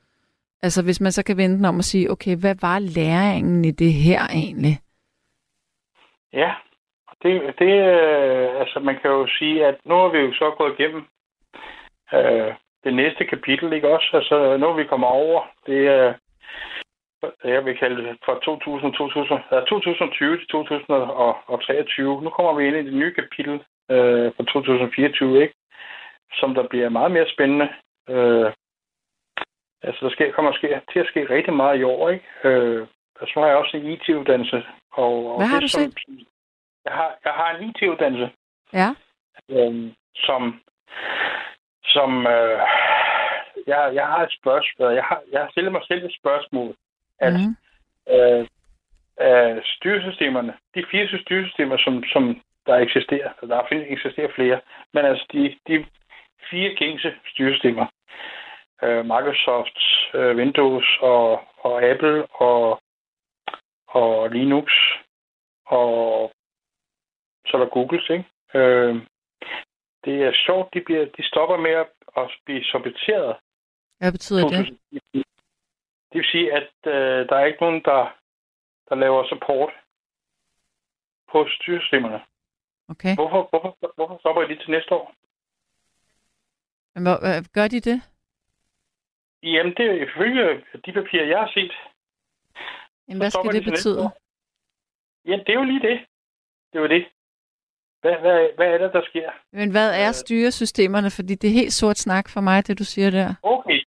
Altså 0.63 0.84
hvis 0.84 1.02
man 1.02 1.12
så 1.12 1.24
kan 1.26 1.38
vente 1.38 1.67
om 1.67 1.78
at 1.78 1.86
sige, 1.86 2.12
okay, 2.12 2.36
hvad 2.36 2.56
var 2.62 2.80
læringen 2.80 3.65
i 3.65 3.72
det 3.72 3.93
her 3.93 4.22
egentlig? 4.28 4.76
Ja, 6.34 6.52
det, 7.24 7.34
det 7.60 7.74
øh, 7.93 8.60
altså 8.62 8.80
man 8.80 8.98
kan 9.02 9.12
jo 9.12 9.28
sige, 9.39 9.65
at 9.65 9.76
nu 9.86 9.95
har 9.95 10.08
vi 10.08 10.17
jo 10.17 10.34
så 10.34 10.56
gået 10.58 10.76
igennem 10.80 11.04
øh, 12.13 12.54
det 12.84 12.93
næste 12.93 13.26
kapitel, 13.26 13.74
ikke 13.74 13.89
også? 13.95 14.10
Altså 14.13 14.58
nu 14.58 14.74
vi 14.74 14.84
kommer 14.84 15.08
over, 15.08 15.41
det 15.65 15.88
er, 15.88 16.13
jeg 17.43 17.65
vil 17.65 17.77
kalde 17.77 18.03
det 18.03 18.17
fra 18.25 18.39
2000, 18.39 18.93
2000, 18.93 19.39
ja, 19.51 19.60
2020 19.60 20.38
til 20.38 20.47
2023. 20.47 22.21
Nu 22.23 22.29
kommer 22.29 22.53
vi 22.53 22.67
ind 22.67 22.75
i 22.75 22.84
det 22.86 22.93
nye 22.93 23.13
kapitel 23.13 23.53
øh, 23.91 24.32
fra 24.36 24.43
2024, 24.43 25.41
ikke? 25.41 25.53
Som 26.34 26.53
der 26.55 26.67
bliver 26.67 26.89
meget 26.89 27.12
mere 27.12 27.29
spændende. 27.34 27.67
Øh, 28.10 28.51
altså 29.84 30.05
der 30.05 30.12
sker, 30.12 30.32
kommer 30.32 30.51
sker, 30.53 30.79
til 30.93 30.99
at 30.99 31.08
ske 31.08 31.29
rigtig 31.29 31.53
meget 31.53 31.79
i 31.79 31.84
år, 31.84 32.10
ikke? 32.10 32.25
Øh, 32.43 32.88
altså 33.21 33.34
nu 33.36 33.41
har 33.41 33.49
jeg 33.49 33.58
også 33.58 33.77
en 33.77 33.88
IT-uddannelse. 33.88 34.63
Og, 34.91 35.13
og 35.32 35.38
Hvad 35.38 35.47
har 35.47 35.60
det, 35.60 35.63
du 35.63 35.67
som, 35.67 35.82
set? 35.82 36.27
Jeg 36.86 36.93
har, 36.93 37.15
jeg 37.25 37.34
har 37.34 37.55
en 37.55 37.69
IT-uddannelse, 37.69 38.29
Ja. 38.73 38.89
øh, 39.51 39.91
som, 40.15 40.62
som 41.84 42.27
øh, 42.27 42.60
jeg, 43.67 43.91
jeg 43.93 44.08
har 44.08 44.23
et 44.23 44.34
spørgsmål. 44.41 44.93
Jeg 44.93 45.03
har, 45.03 45.21
jeg 45.32 45.41
har 45.41 45.49
stillet 45.51 45.71
mig 45.71 45.82
selv 45.88 46.05
et 46.05 46.15
spørgsmål, 46.21 46.75
at 47.19 47.34
Mm. 47.34 47.55
øh, 48.13 48.47
øh, 49.21 49.58
styresystemerne, 49.63 50.53
de 50.75 50.86
fire 50.91 51.19
styresystemer, 51.21 51.77
som, 51.77 52.03
som 52.13 52.41
der 52.65 52.75
eksisterer, 52.75 53.32
og 53.41 53.47
der 53.47 53.65
findes, 53.69 53.88
eksisterer 53.89 54.32
flere, 54.36 54.60
men 54.93 55.05
altså 55.05 55.25
de, 55.34 55.55
de 55.67 55.86
fire 56.49 56.75
gængse 56.75 57.13
styresystemer, 57.32 57.86
øh, 58.84 59.05
Microsoft, 59.05 59.79
øh, 60.13 60.36
Windows 60.38 60.86
og, 61.01 61.41
og 61.58 61.84
Apple 61.84 62.25
og, 62.25 62.82
og 63.88 64.29
Linux 64.29 64.71
og 65.65 66.32
så 67.45 67.58
er 67.58 67.62
der 67.62 67.69
Googles, 67.69 68.10
ikke? 68.10 68.25
Øh, 68.53 68.95
det 70.05 70.23
er 70.23 70.34
sjovt, 70.45 70.73
de, 70.73 70.82
bliver, 70.82 71.05
de 71.05 71.27
stopper 71.27 71.58
med 71.58 71.71
at, 71.71 71.88
at 72.17 72.32
blive 72.45 72.63
sorteret. 72.63 73.36
Hvad 73.99 74.12
betyder 74.12 74.47
det? 74.49 74.77
Det 75.13 75.18
vil 76.19 76.27
sige, 76.34 76.47
at 76.60 76.71
øh, 76.93 77.19
der 77.29 77.36
er 77.36 77.45
ikke 77.45 77.63
nogen, 77.65 77.82
der, 77.89 78.01
der 78.89 78.95
laver 78.95 79.27
support 79.32 79.73
på 81.32 81.47
styresystemerne. 81.55 82.21
Okay. 82.93 83.15
Hvorfor, 83.15 83.41
hvorfor, 83.49 83.71
hvorfor 83.95 84.17
stopper 84.19 84.41
de 84.41 84.55
til 84.55 84.71
næste 84.71 84.91
år? 84.99 85.05
Hvor, 86.93 87.19
hvad, 87.19 87.43
gør 87.53 87.67
de 87.67 87.79
det? 87.79 88.01
Jamen, 89.43 89.73
det 89.77 89.86
er 89.86 89.93
ifølge 90.08 90.45
de 90.86 90.91
papirer, 90.99 91.25
jeg 91.25 91.39
har 91.39 91.51
set. 91.53 91.73
Jamen, 93.08 93.21
hvad 93.21 93.29
skal 93.32 93.49
de 93.49 93.58
det 93.58 93.67
næste 93.67 93.71
betyde? 93.71 94.10
Ja, 95.25 95.32
det 95.45 95.49
er 95.49 95.60
jo 95.62 95.63
lige 95.63 95.88
det. 95.89 95.99
Det 96.71 96.77
er 96.79 96.82
jo 96.82 96.88
det. 96.88 97.05
Hvad, 98.01 98.15
hvad, 98.19 98.49
hvad 98.55 98.67
er 98.67 98.77
det, 98.77 98.93
der 98.93 99.01
sker? 99.10 99.29
Men 99.51 99.71
hvad 99.71 99.89
er 100.03 100.08
Øh. 100.08 100.13
styresystemerne? 100.13 101.12
Fordi 101.12 101.36
det 101.36 101.47
er 101.47 101.53
helt 101.53 101.73
sort 101.73 101.97
snak 101.97 102.29
for 102.29 102.41
mig, 102.41 102.67
det 102.67 102.79
du 102.79 102.84
siger 102.84 103.10
der. 103.10 103.34
Okay. 103.43 103.79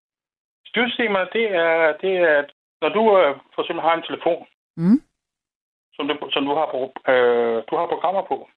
Styresystemer, 0.72 1.24
det 1.36 1.46
er, 1.56 1.98
det 2.02 2.14
er 2.18 2.46
når 2.82 2.90
du 2.90 3.02
øh, 3.20 3.36
for 3.56 3.62
eksempel 3.62 3.82
har 3.88 3.94
en 3.96 4.04
telefon, 4.10 4.48
Mm. 4.78 5.00
som 5.96 6.08
du, 6.08 6.30
som 6.34 6.46
du, 6.46 6.52
har, 6.60 6.68
øh, 7.14 7.64
du 7.70 7.76
har 7.76 7.88
programmer 7.94 8.22
på. 8.32 8.50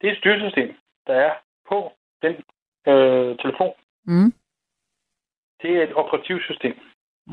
Det 0.00 0.06
er 0.08 0.12
et 0.12 0.18
styresystem, 0.18 0.74
der 1.06 1.14
er 1.14 1.32
på 1.68 1.92
den 2.22 2.34
øh, 2.90 3.38
telefon. 3.42 3.74
Mm. 4.04 4.32
Det 5.62 5.70
er 5.76 5.82
et 5.82 5.94
operativsystem. 5.94 6.74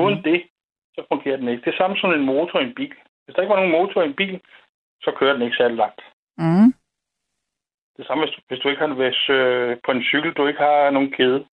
Uden 0.04 0.18
Mm. 0.18 0.24
det, 0.24 0.40
så 0.96 1.06
fungerer 1.12 1.38
den 1.38 1.48
ikke. 1.48 1.64
Det 1.66 1.74
er 1.74 1.78
samme 1.78 1.98
som 1.98 2.12
en 2.14 2.26
motor 2.26 2.60
i 2.60 2.64
en 2.64 2.76
bil. 2.76 2.94
Hvis 3.26 3.36
der 3.36 3.42
ikke 3.42 3.54
var 3.54 3.60
nogen 3.62 3.78
motor 3.80 4.02
i 4.02 4.06
en 4.06 4.16
bil, 4.16 4.42
så 5.02 5.12
kører 5.20 5.34
den 5.34 5.42
ikke 5.42 5.58
særlig 5.58 5.78
langt. 5.78 6.02
Mm. 6.38 6.70
Det 7.98 8.08
samme, 8.08 8.26
hvis 8.26 8.36
du, 8.36 8.42
hvis 8.48 8.60
du 8.60 8.70
ikke 8.70 8.82
har 8.88 8.94
hvis, 8.94 9.30
øh, 9.30 9.78
på 9.86 9.92
en 9.92 10.04
cykel, 10.04 10.34
du 10.34 10.48
ikke 10.48 10.60
har 10.60 10.90
nogen 10.90 11.12
kæde, 11.12 11.48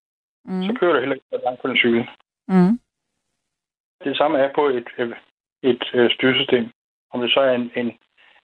Mm. 0.45 0.63
så 0.67 0.73
kører 0.81 0.93
du 0.93 0.99
heller 0.99 1.15
ikke 1.15 1.27
så 1.33 1.41
langt 1.45 1.63
på 1.63 1.69
en 1.69 1.77
cykel. 1.77 2.09
Mm. 2.49 2.79
Det 4.05 4.17
samme 4.17 4.39
er 4.39 4.51
på 4.55 4.67
et, 4.69 4.89
et, 4.99 5.15
et 5.63 5.85
øh, 5.95 6.11
styresystem. 6.11 6.71
Om 7.13 7.21
det 7.21 7.33
så 7.33 7.41
er 7.41 7.53
en, 7.55 7.71
en 7.77 7.93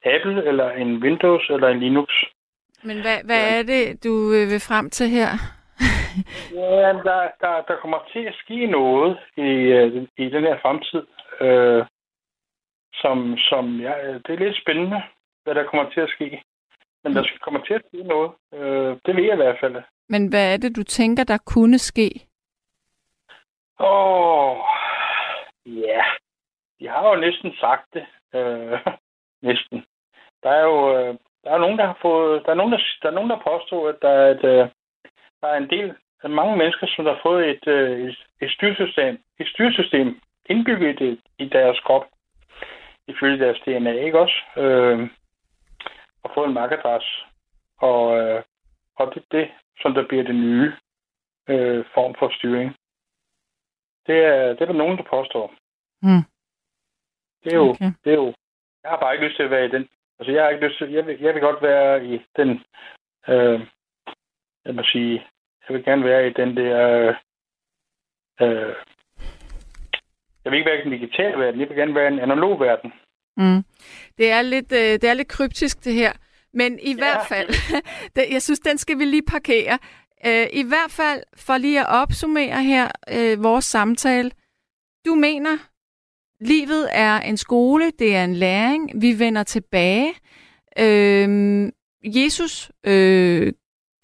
Apple, 0.04 0.44
eller 0.44 0.70
en 0.70 0.96
Windows, 1.02 1.50
eller 1.50 1.68
en 1.68 1.80
Linux. 1.80 2.10
Men 2.84 3.00
hvad, 3.00 3.18
hvad 3.24 3.58
er 3.58 3.62
det, 3.62 4.04
du 4.04 4.12
øh, 4.32 4.50
vil 4.52 4.60
frem 4.68 4.90
til 4.90 5.08
her? 5.08 5.28
Ja, 6.54 6.88
der, 7.08 7.28
der, 7.40 7.62
der 7.68 7.76
kommer 7.82 7.98
til 8.12 8.18
at 8.24 8.34
ske 8.34 8.66
noget 8.66 9.18
i, 9.36 9.50
øh, 9.78 10.06
i 10.16 10.30
den 10.30 10.42
her 10.42 10.58
fremtid, 10.62 11.02
øh, 11.40 11.84
som, 12.94 13.36
som 13.38 13.80
ja, 13.80 13.92
det 14.24 14.30
er 14.34 14.38
lidt 14.44 14.56
spændende, 14.62 15.02
hvad 15.44 15.54
der 15.54 15.64
kommer 15.66 15.90
til 15.90 16.00
at 16.00 16.08
ske. 16.08 16.42
Men 17.04 17.14
der 17.14 17.22
skal- 17.24 17.38
kommer 17.38 17.60
til 17.64 17.74
at 17.74 17.82
ske 17.88 18.02
noget. 18.02 18.30
Øh, 18.54 18.96
det 19.06 19.16
ved 19.16 19.24
jeg 19.24 19.32
i 19.34 19.42
hvert 19.44 19.60
fald. 19.60 19.76
Men 20.10 20.28
hvad 20.28 20.52
er 20.52 20.56
det, 20.56 20.76
du 20.76 20.82
tænker, 20.82 21.24
der 21.24 21.38
kunne 21.46 21.78
ske? 21.78 22.10
Åh, 23.80 24.56
ja. 25.66 26.02
De 26.80 26.88
har 26.88 27.08
jo 27.08 27.14
næsten 27.20 27.52
sagt 27.60 27.94
det. 27.94 28.06
Øh, 28.34 28.78
næsten. 29.48 29.84
Der 30.42 30.50
er 30.50 30.62
jo 30.62 30.98
øh, 30.98 31.14
der 31.44 31.50
er 31.50 31.58
nogen, 31.58 31.78
der 31.78 31.86
har 31.86 31.98
fået... 32.02 32.42
Der 32.46 32.50
er 32.50 32.54
nogen, 32.54 32.72
der, 32.72 32.80
der, 33.02 33.08
er 33.08 33.14
nogen, 33.14 33.30
der 33.30 33.46
påstår, 33.50 33.88
at 33.88 33.96
der 34.02 34.08
er, 34.08 34.30
et, 34.30 34.44
øh, 34.44 34.68
der 35.40 35.48
er 35.48 35.56
en 35.56 35.70
del... 35.70 35.94
af 36.22 36.30
mange 36.30 36.56
mennesker, 36.56 36.86
som 36.86 37.06
har 37.06 37.20
fået 37.22 37.50
et, 37.50 37.66
øh, 37.66 38.08
et, 38.08 38.18
et 38.40 38.50
styresystem, 38.50 39.18
et 39.38 39.48
styresystem 39.48 40.20
indbygget 40.46 41.00
i, 41.00 41.20
i 41.38 41.48
deres 41.48 41.80
krop, 41.80 42.06
ifølge 43.06 43.38
deres 43.44 43.60
DNA, 43.66 43.92
ikke 43.92 44.18
også? 44.20 44.38
Øh, 44.56 45.08
og 46.22 46.30
fået 46.34 46.48
en 46.48 46.54
MAC-adresse. 46.54 47.10
Og, 47.78 48.18
øh, 48.18 48.42
og 48.96 49.14
det 49.14 49.22
det, 49.32 49.50
som 49.80 49.94
der 49.94 50.06
bliver 50.08 50.22
det 50.24 50.34
nye 50.34 50.72
øh, 51.48 51.84
form 51.94 52.14
for 52.18 52.30
styring. 52.38 52.74
Det 54.06 54.18
er, 54.24 54.48
det 54.52 54.60
er 54.60 54.66
der 54.66 54.82
nogen, 54.82 54.96
der 54.98 55.02
påstår. 55.10 55.54
Hmm. 56.02 56.24
Det 57.44 57.52
er 57.52 57.56
jo, 57.56 57.68
Okay. 57.70 57.92
det 58.04 58.10
er 58.12 58.16
jo, 58.16 58.34
jeg 58.82 58.90
har 58.90 59.00
bare 59.00 59.14
ikke 59.14 59.26
lyst 59.26 59.36
til 59.36 59.42
at 59.42 59.50
være 59.50 59.66
i 59.66 59.70
den. 59.70 59.88
Altså, 60.18 60.32
jeg 60.32 60.42
har 60.42 60.50
ikke 60.50 60.66
lyst 60.66 60.78
til, 60.78 60.90
jeg 60.92 61.06
vil, 61.06 61.20
jeg 61.20 61.34
vil 61.34 61.42
godt 61.42 61.62
være 61.62 62.06
i 62.06 62.22
den, 62.36 62.50
øh, 63.28 63.60
jeg 64.64 64.74
må 64.74 64.82
sige, 64.82 65.26
jeg 65.68 65.76
vil 65.76 65.84
gerne 65.84 66.04
være 66.04 66.26
i 66.28 66.32
den 66.32 66.56
der, 66.56 66.78
øh, 68.40 68.74
jeg 70.44 70.52
vil 70.52 70.58
ikke 70.58 70.70
være 70.70 70.80
i 70.80 70.84
den 70.84 70.92
digitale 70.92 71.38
verden, 71.38 71.60
jeg 71.60 71.68
vil 71.68 71.76
gerne 71.76 71.94
være 71.94 72.10
i 72.10 72.12
en 72.12 72.20
analog 72.20 72.60
verden. 72.60 72.92
Mm. 73.36 73.64
Det, 74.18 74.30
er 74.30 74.42
lidt, 74.42 74.72
øh, 74.72 74.92
det 75.00 75.04
er 75.04 75.14
lidt 75.14 75.28
kryptisk, 75.28 75.84
det 75.84 75.94
her. 75.94 76.12
Men 76.54 76.78
i 76.82 76.88
Ja. 76.90 76.94
hvert 76.96 77.26
fald, 77.28 77.48
jeg 78.32 78.42
synes, 78.42 78.60
den 78.60 78.78
skal 78.78 78.98
vi 78.98 79.04
lige 79.04 79.22
parkere. 79.22 79.78
Øh, 80.26 80.46
I 80.52 80.62
hvert 80.62 80.90
fald, 80.90 81.22
for 81.36 81.56
lige 81.58 81.80
at 81.80 81.86
opsummere 81.88 82.62
her 82.64 82.88
øh, 83.10 83.42
vores 83.42 83.64
samtale. 83.64 84.30
Du 85.06 85.14
mener, 85.14 85.58
livet 86.44 86.88
er 86.92 87.20
en 87.20 87.36
skole, 87.36 87.90
det 87.98 88.16
er 88.16 88.24
en 88.24 88.34
læring, 88.34 89.02
vi 89.02 89.18
vender 89.18 89.42
tilbage. 89.42 90.14
Øh, 90.78 91.68
Jesus 92.04 92.72
øh, 92.86 93.52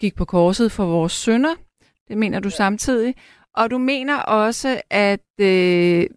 gik 0.01 0.15
på 0.15 0.25
korset 0.25 0.71
for 0.71 0.85
vores 0.85 1.13
sønder, 1.13 1.55
det 2.07 2.17
mener 2.17 2.39
du 2.39 2.49
samtidig. 2.49 3.15
Og 3.53 3.71
du 3.71 3.77
mener 3.77 4.17
også, 4.17 4.81
at, 4.89 5.25
øh, 5.41 6.07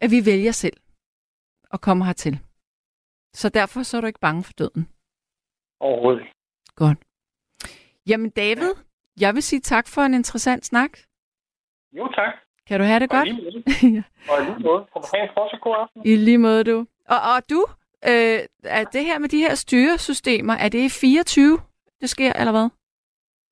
at 0.00 0.10
vi 0.10 0.26
vælger 0.26 0.52
selv 0.52 0.76
at 1.72 1.80
komme 1.80 2.04
hertil. 2.04 2.38
Så 3.34 3.48
derfor 3.48 3.82
så 3.82 3.96
er 3.96 4.00
du 4.00 4.06
ikke 4.06 4.20
bange 4.20 4.44
for 4.44 4.52
døden. 4.52 4.88
Overhovedet 5.80 6.20
ikke. 6.20 6.32
Godt. 6.76 6.98
Jamen 8.06 8.30
David, 8.30 8.70
jeg 9.20 9.34
vil 9.34 9.42
sige 9.42 9.60
tak 9.60 9.88
for 9.88 10.02
en 10.02 10.14
interessant 10.14 10.66
snak. 10.66 10.90
Jo, 11.92 12.08
tak. 12.14 12.34
Kan 12.66 12.80
du 12.80 12.86
have 12.86 13.00
det 13.00 13.12
Og 13.12 13.16
i 13.16 13.18
godt? 13.18 13.28
lige 13.28 13.42
måde. 13.42 13.64
Ja. 13.96 14.02
Og 14.32 14.42
i 14.42 14.44
lige 14.44 14.58
måde. 14.58 14.86
Du 14.94 15.02
have 15.14 15.22
en 15.22 15.30
fortsat 15.34 15.60
god 15.60 15.76
aften? 15.78 16.02
I 16.06 16.16
lige 16.16 16.38
måde, 16.38 16.64
du. 16.64 16.86
Og, 17.08 17.20
og 17.34 17.50
du, 17.50 17.66
øh, 18.06 18.38
er 18.64 18.84
det 18.84 19.04
her 19.04 19.18
med 19.18 19.28
de 19.28 19.38
her 19.38 19.54
styresystemer, 19.54 20.54
er 20.54 20.68
det 20.68 20.78
i 20.78 20.88
24, 20.88 21.60
det 22.00 22.10
sker, 22.10 22.32
eller 22.32 22.52
hvad? 22.52 22.68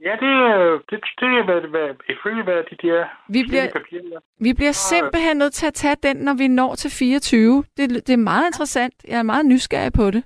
Ja, 0.00 0.12
det, 0.22 0.32
er- 0.50 0.80
det, 0.90 0.98
det 1.20 1.28
er, 1.38 1.44
hvad, 1.44 1.60
hvad, 1.60 1.88
ifølge 2.08 2.42
hvad 2.42 2.62
de 2.70 2.76
der 2.88 3.06
Vi 3.28 3.44
bliver, 3.48 3.72
papirer. 3.72 4.20
vi 4.40 4.52
bliver 4.54 4.72
simpelthen 4.72 5.36
nødt 5.36 5.52
til 5.52 5.66
at 5.66 5.74
tage 5.74 5.96
den, 6.02 6.16
når 6.16 6.34
vi 6.38 6.48
når 6.48 6.74
til 6.74 6.90
24. 6.90 7.64
Det, 7.76 8.06
det 8.06 8.12
er 8.12 8.16
meget 8.32 8.46
interessant. 8.46 8.94
Jeg 9.08 9.18
er 9.18 9.22
meget 9.22 9.46
nysgerrig 9.46 9.92
på 9.92 10.10
det. 10.10 10.24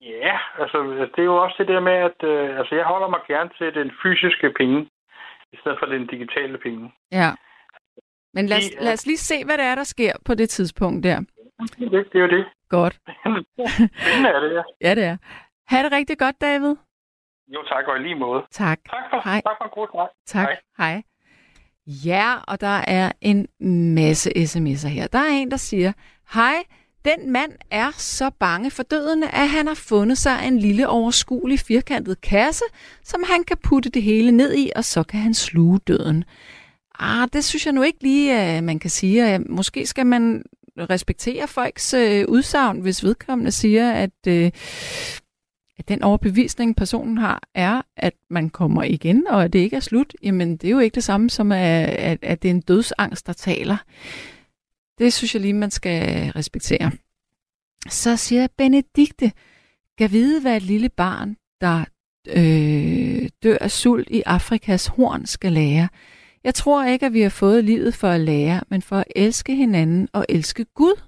Ja, 0.00 0.36
altså 0.58 0.78
det 1.14 1.18
er 1.18 1.24
jo 1.32 1.36
også 1.42 1.56
det 1.58 1.68
der 1.68 1.80
med, 1.80 1.92
at 1.92 2.18
øh, 2.28 2.58
altså, 2.58 2.74
jeg 2.74 2.84
holder 2.84 3.08
mig 3.08 3.20
gerne 3.28 3.50
til 3.58 3.74
den 3.74 3.90
fysiske 4.02 4.50
penge, 4.58 4.80
i 5.52 5.56
stedet 5.60 5.78
for 5.78 5.86
den 5.86 6.06
digitale 6.06 6.58
penge. 6.58 6.92
Ja. 7.12 7.30
Men 8.34 8.46
lad 8.46 8.56
os, 8.56 8.70
øh, 8.78 8.84
lad 8.84 8.92
os 8.92 9.06
lige 9.06 9.16
se, 9.18 9.44
hvad 9.44 9.58
det 9.58 9.64
er, 9.64 9.74
der 9.74 9.84
sker 9.84 10.12
på 10.24 10.34
det 10.34 10.48
tidspunkt 10.50 11.04
der. 11.04 11.18
Det, 11.18 11.86
er 11.86 11.90
det, 11.90 12.12
det 12.12 12.18
er 12.18 12.24
jo 12.26 12.28
det. 12.38 12.44
Godt. 12.68 12.94
Spændende 14.02 14.28
er 14.36 14.40
det, 14.40 14.52
ja. 14.54 14.62
Ja, 14.88 14.94
det 14.94 15.04
er. 15.04 15.16
Ha' 15.68 15.82
det 15.82 15.92
rigtig 15.92 16.18
godt, 16.18 16.40
David. 16.40 16.76
Jo, 17.54 17.62
tak, 17.68 17.84
og 17.88 17.96
i 17.96 18.02
lige 18.02 18.14
måde. 18.14 18.42
Tak. 18.50 18.78
Tak 18.84 19.04
for, 19.10 19.20
Hej. 19.24 19.40
tak 19.46 19.56
for 19.58 19.64
en 19.64 19.70
god 19.74 19.88
snak. 19.92 20.08
Tak. 20.26 20.48
Hej. 20.78 20.92
Hej. 20.92 21.02
Ja, 21.86 22.34
og 22.48 22.60
der 22.60 22.80
er 22.98 23.12
en 23.20 23.46
masse 23.94 24.30
sms'er 24.36 24.88
her. 24.88 25.06
Der 25.06 25.18
er 25.18 25.28
en, 25.32 25.50
der 25.50 25.56
siger, 25.56 25.92
Hej, 26.34 26.54
den 27.04 27.30
mand 27.32 27.52
er 27.70 27.90
så 27.96 28.30
bange 28.40 28.70
for 28.70 28.82
døden, 28.82 29.22
at 29.24 29.48
han 29.48 29.66
har 29.66 29.74
fundet 29.74 30.18
sig 30.18 30.38
en 30.46 30.58
lille 30.58 30.88
overskuelig 30.88 31.58
firkantet 31.60 32.20
kasse, 32.20 32.64
som 33.04 33.22
han 33.30 33.44
kan 33.44 33.56
putte 33.64 33.90
det 33.90 34.02
hele 34.02 34.32
ned 34.32 34.54
i, 34.54 34.70
og 34.76 34.84
så 34.84 35.02
kan 35.02 35.20
han 35.20 35.34
sluge 35.34 35.78
døden. 35.78 36.24
Ah, 36.98 37.28
det 37.32 37.44
synes 37.44 37.66
jeg 37.66 37.74
nu 37.74 37.82
ikke 37.82 38.02
lige, 38.02 38.38
at 38.38 38.64
man 38.64 38.78
kan 38.78 38.90
sige. 38.90 39.38
Måske 39.38 39.86
skal 39.86 40.06
man 40.06 40.42
respektere 40.78 41.48
folks 41.48 41.94
øh, 41.94 42.24
udsagn, 42.28 42.80
hvis 42.80 43.04
vedkommende 43.04 43.52
siger, 43.52 43.92
at, 43.92 44.26
øh, 44.28 44.50
at 45.82 45.88
den 45.88 46.02
overbevisning, 46.02 46.76
personen 46.76 47.18
har, 47.18 47.42
er, 47.54 47.82
at 47.96 48.12
man 48.30 48.50
kommer 48.50 48.82
igen, 48.82 49.26
og 49.26 49.44
at 49.44 49.52
det 49.52 49.58
ikke 49.58 49.76
er 49.76 49.80
slut. 49.80 50.14
Jamen, 50.22 50.56
det 50.56 50.68
er 50.68 50.70
jo 50.70 50.78
ikke 50.78 50.94
det 50.94 51.04
samme 51.04 51.30
som, 51.30 51.52
at, 51.52 51.88
at, 51.88 52.18
at 52.22 52.42
det 52.42 52.48
er 52.48 52.54
en 52.54 52.60
dødsangst, 52.60 53.26
der 53.26 53.32
taler. 53.32 53.76
Det 54.98 55.12
synes 55.12 55.34
jeg 55.34 55.42
lige, 55.42 55.52
man 55.52 55.70
skal 55.70 56.30
respektere. 56.30 56.92
Så 57.88 58.16
siger 58.16 58.46
Benedikte, 58.58 59.32
kan 59.98 60.10
vide, 60.10 60.40
hvad 60.40 60.56
et 60.56 60.62
lille 60.62 60.88
barn, 60.88 61.36
der 61.60 61.84
øh, 62.28 63.28
dør 63.42 63.58
af 63.60 63.70
sult 63.70 64.08
i 64.10 64.22
Afrikas 64.26 64.86
horn, 64.86 65.26
skal 65.26 65.52
lære. 65.52 65.88
Jeg 66.44 66.54
tror 66.54 66.84
ikke, 66.84 67.06
at 67.06 67.12
vi 67.12 67.20
har 67.20 67.28
fået 67.30 67.64
livet 67.64 67.94
for 67.94 68.08
at 68.08 68.20
lære, 68.20 68.60
men 68.68 68.82
for 68.82 68.96
at 68.96 69.12
elske 69.16 69.54
hinanden 69.54 70.08
og 70.12 70.26
elske 70.28 70.64
Gud. 70.64 71.00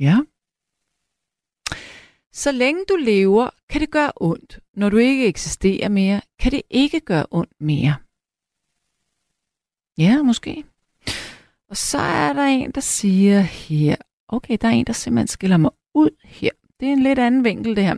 Ja. 0.00 0.18
Så 2.32 2.52
længe 2.52 2.84
du 2.88 2.96
lever, 2.96 3.50
kan 3.70 3.80
det 3.80 3.90
gøre 3.90 4.12
ondt. 4.16 4.58
Når 4.74 4.88
du 4.88 4.96
ikke 4.96 5.26
eksisterer 5.26 5.88
mere, 5.88 6.20
kan 6.38 6.52
det 6.52 6.62
ikke 6.70 7.00
gøre 7.00 7.26
ondt 7.30 7.52
mere. 7.60 7.94
Ja, 9.98 10.22
måske. 10.22 10.64
Og 11.70 11.76
så 11.76 11.98
er 11.98 12.32
der 12.32 12.44
en, 12.44 12.70
der 12.70 12.80
siger 12.80 13.40
her, 13.40 13.96
okay, 14.28 14.58
der 14.60 14.68
er 14.68 14.72
en, 14.72 14.86
der 14.86 14.92
simpelthen 14.92 15.28
skiller 15.28 15.56
mig 15.56 15.70
ud 15.94 16.10
her. 16.24 16.50
Det 16.80 16.88
er 16.88 16.92
en 16.92 17.02
lidt 17.02 17.18
anden 17.18 17.44
vinkel, 17.44 17.76
det 17.76 17.84
her. 17.84 17.94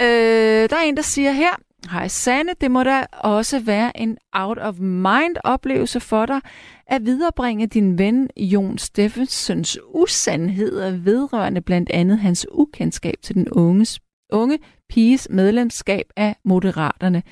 Øh, 0.00 0.70
der 0.70 0.76
er 0.76 0.82
en, 0.84 0.96
der 0.96 1.02
siger 1.02 1.32
her, 1.32 1.56
Hej 1.90 2.08
Sanne, 2.08 2.52
det 2.60 2.70
må 2.70 2.82
da 2.82 3.06
også 3.12 3.60
være 3.60 4.00
en 4.00 4.18
out-of-mind-oplevelse 4.32 6.00
for 6.00 6.26
dig 6.26 6.40
at 6.86 7.06
viderebringe 7.06 7.66
din 7.66 7.98
ven 7.98 8.30
Jon 8.36 8.78
Steffensens 8.78 9.78
usandheder 9.88 10.90
vedrørende 10.90 11.60
blandt 11.60 11.90
andet 11.90 12.18
hans 12.18 12.46
ukendskab 12.52 13.14
til 13.22 13.34
den 13.34 13.48
unges, 13.48 14.00
unge 14.30 14.58
piges 14.94 15.28
medlemskab 15.30 16.06
af 16.16 16.36
Moderaterne. 16.44 17.22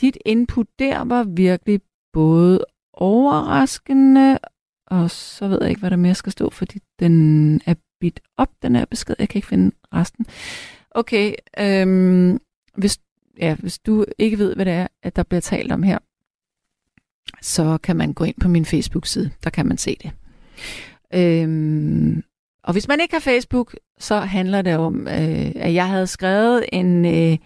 Dit 0.00 0.18
input 0.26 0.66
der 0.78 1.04
var 1.04 1.24
virkelig 1.24 1.80
både 2.12 2.64
overraskende, 2.92 4.38
og 4.86 5.10
så 5.10 5.48
ved 5.48 5.58
jeg 5.60 5.68
ikke, 5.68 5.80
hvad 5.80 5.90
der 5.90 5.96
mere 5.96 6.14
skal 6.14 6.32
stå, 6.32 6.50
fordi 6.50 6.78
den 6.98 7.60
er 7.66 7.74
bit 8.00 8.20
op, 8.36 8.50
den 8.62 8.76
her 8.76 8.84
besked. 8.84 9.14
Jeg 9.18 9.28
kan 9.28 9.38
ikke 9.38 9.48
finde 9.48 9.76
resten. 9.94 10.26
Okay, 10.90 11.34
øhm, 11.58 12.38
hvis 12.76 12.98
ja, 13.38 13.54
hvis 13.54 13.78
du 13.78 14.04
ikke 14.18 14.38
ved, 14.38 14.54
hvad 14.54 14.64
det 14.64 14.72
er, 14.72 14.86
at 15.02 15.16
der 15.16 15.22
bliver 15.22 15.40
talt 15.40 15.72
om 15.72 15.82
her, 15.82 15.98
så 17.42 17.78
kan 17.78 17.96
man 17.96 18.12
gå 18.12 18.24
ind 18.24 18.40
på 18.40 18.48
min 18.48 18.64
Facebook-side. 18.64 19.30
Der 19.44 19.50
kan 19.50 19.66
man 19.66 19.78
se 19.78 19.96
det. 20.02 20.10
Øhm, 21.14 22.22
og 22.68 22.72
hvis 22.72 22.88
man 22.88 23.00
ikke 23.00 23.14
har 23.14 23.20
Facebook, 23.20 23.76
så 23.98 24.20
handler 24.20 24.62
det 24.62 24.76
om, 24.76 25.08
øh, 25.08 25.52
at 25.54 25.74
jeg 25.74 25.88
havde 25.88 26.06
skrevet 26.06 26.64
en, 26.72 27.04
øh, 27.04 27.38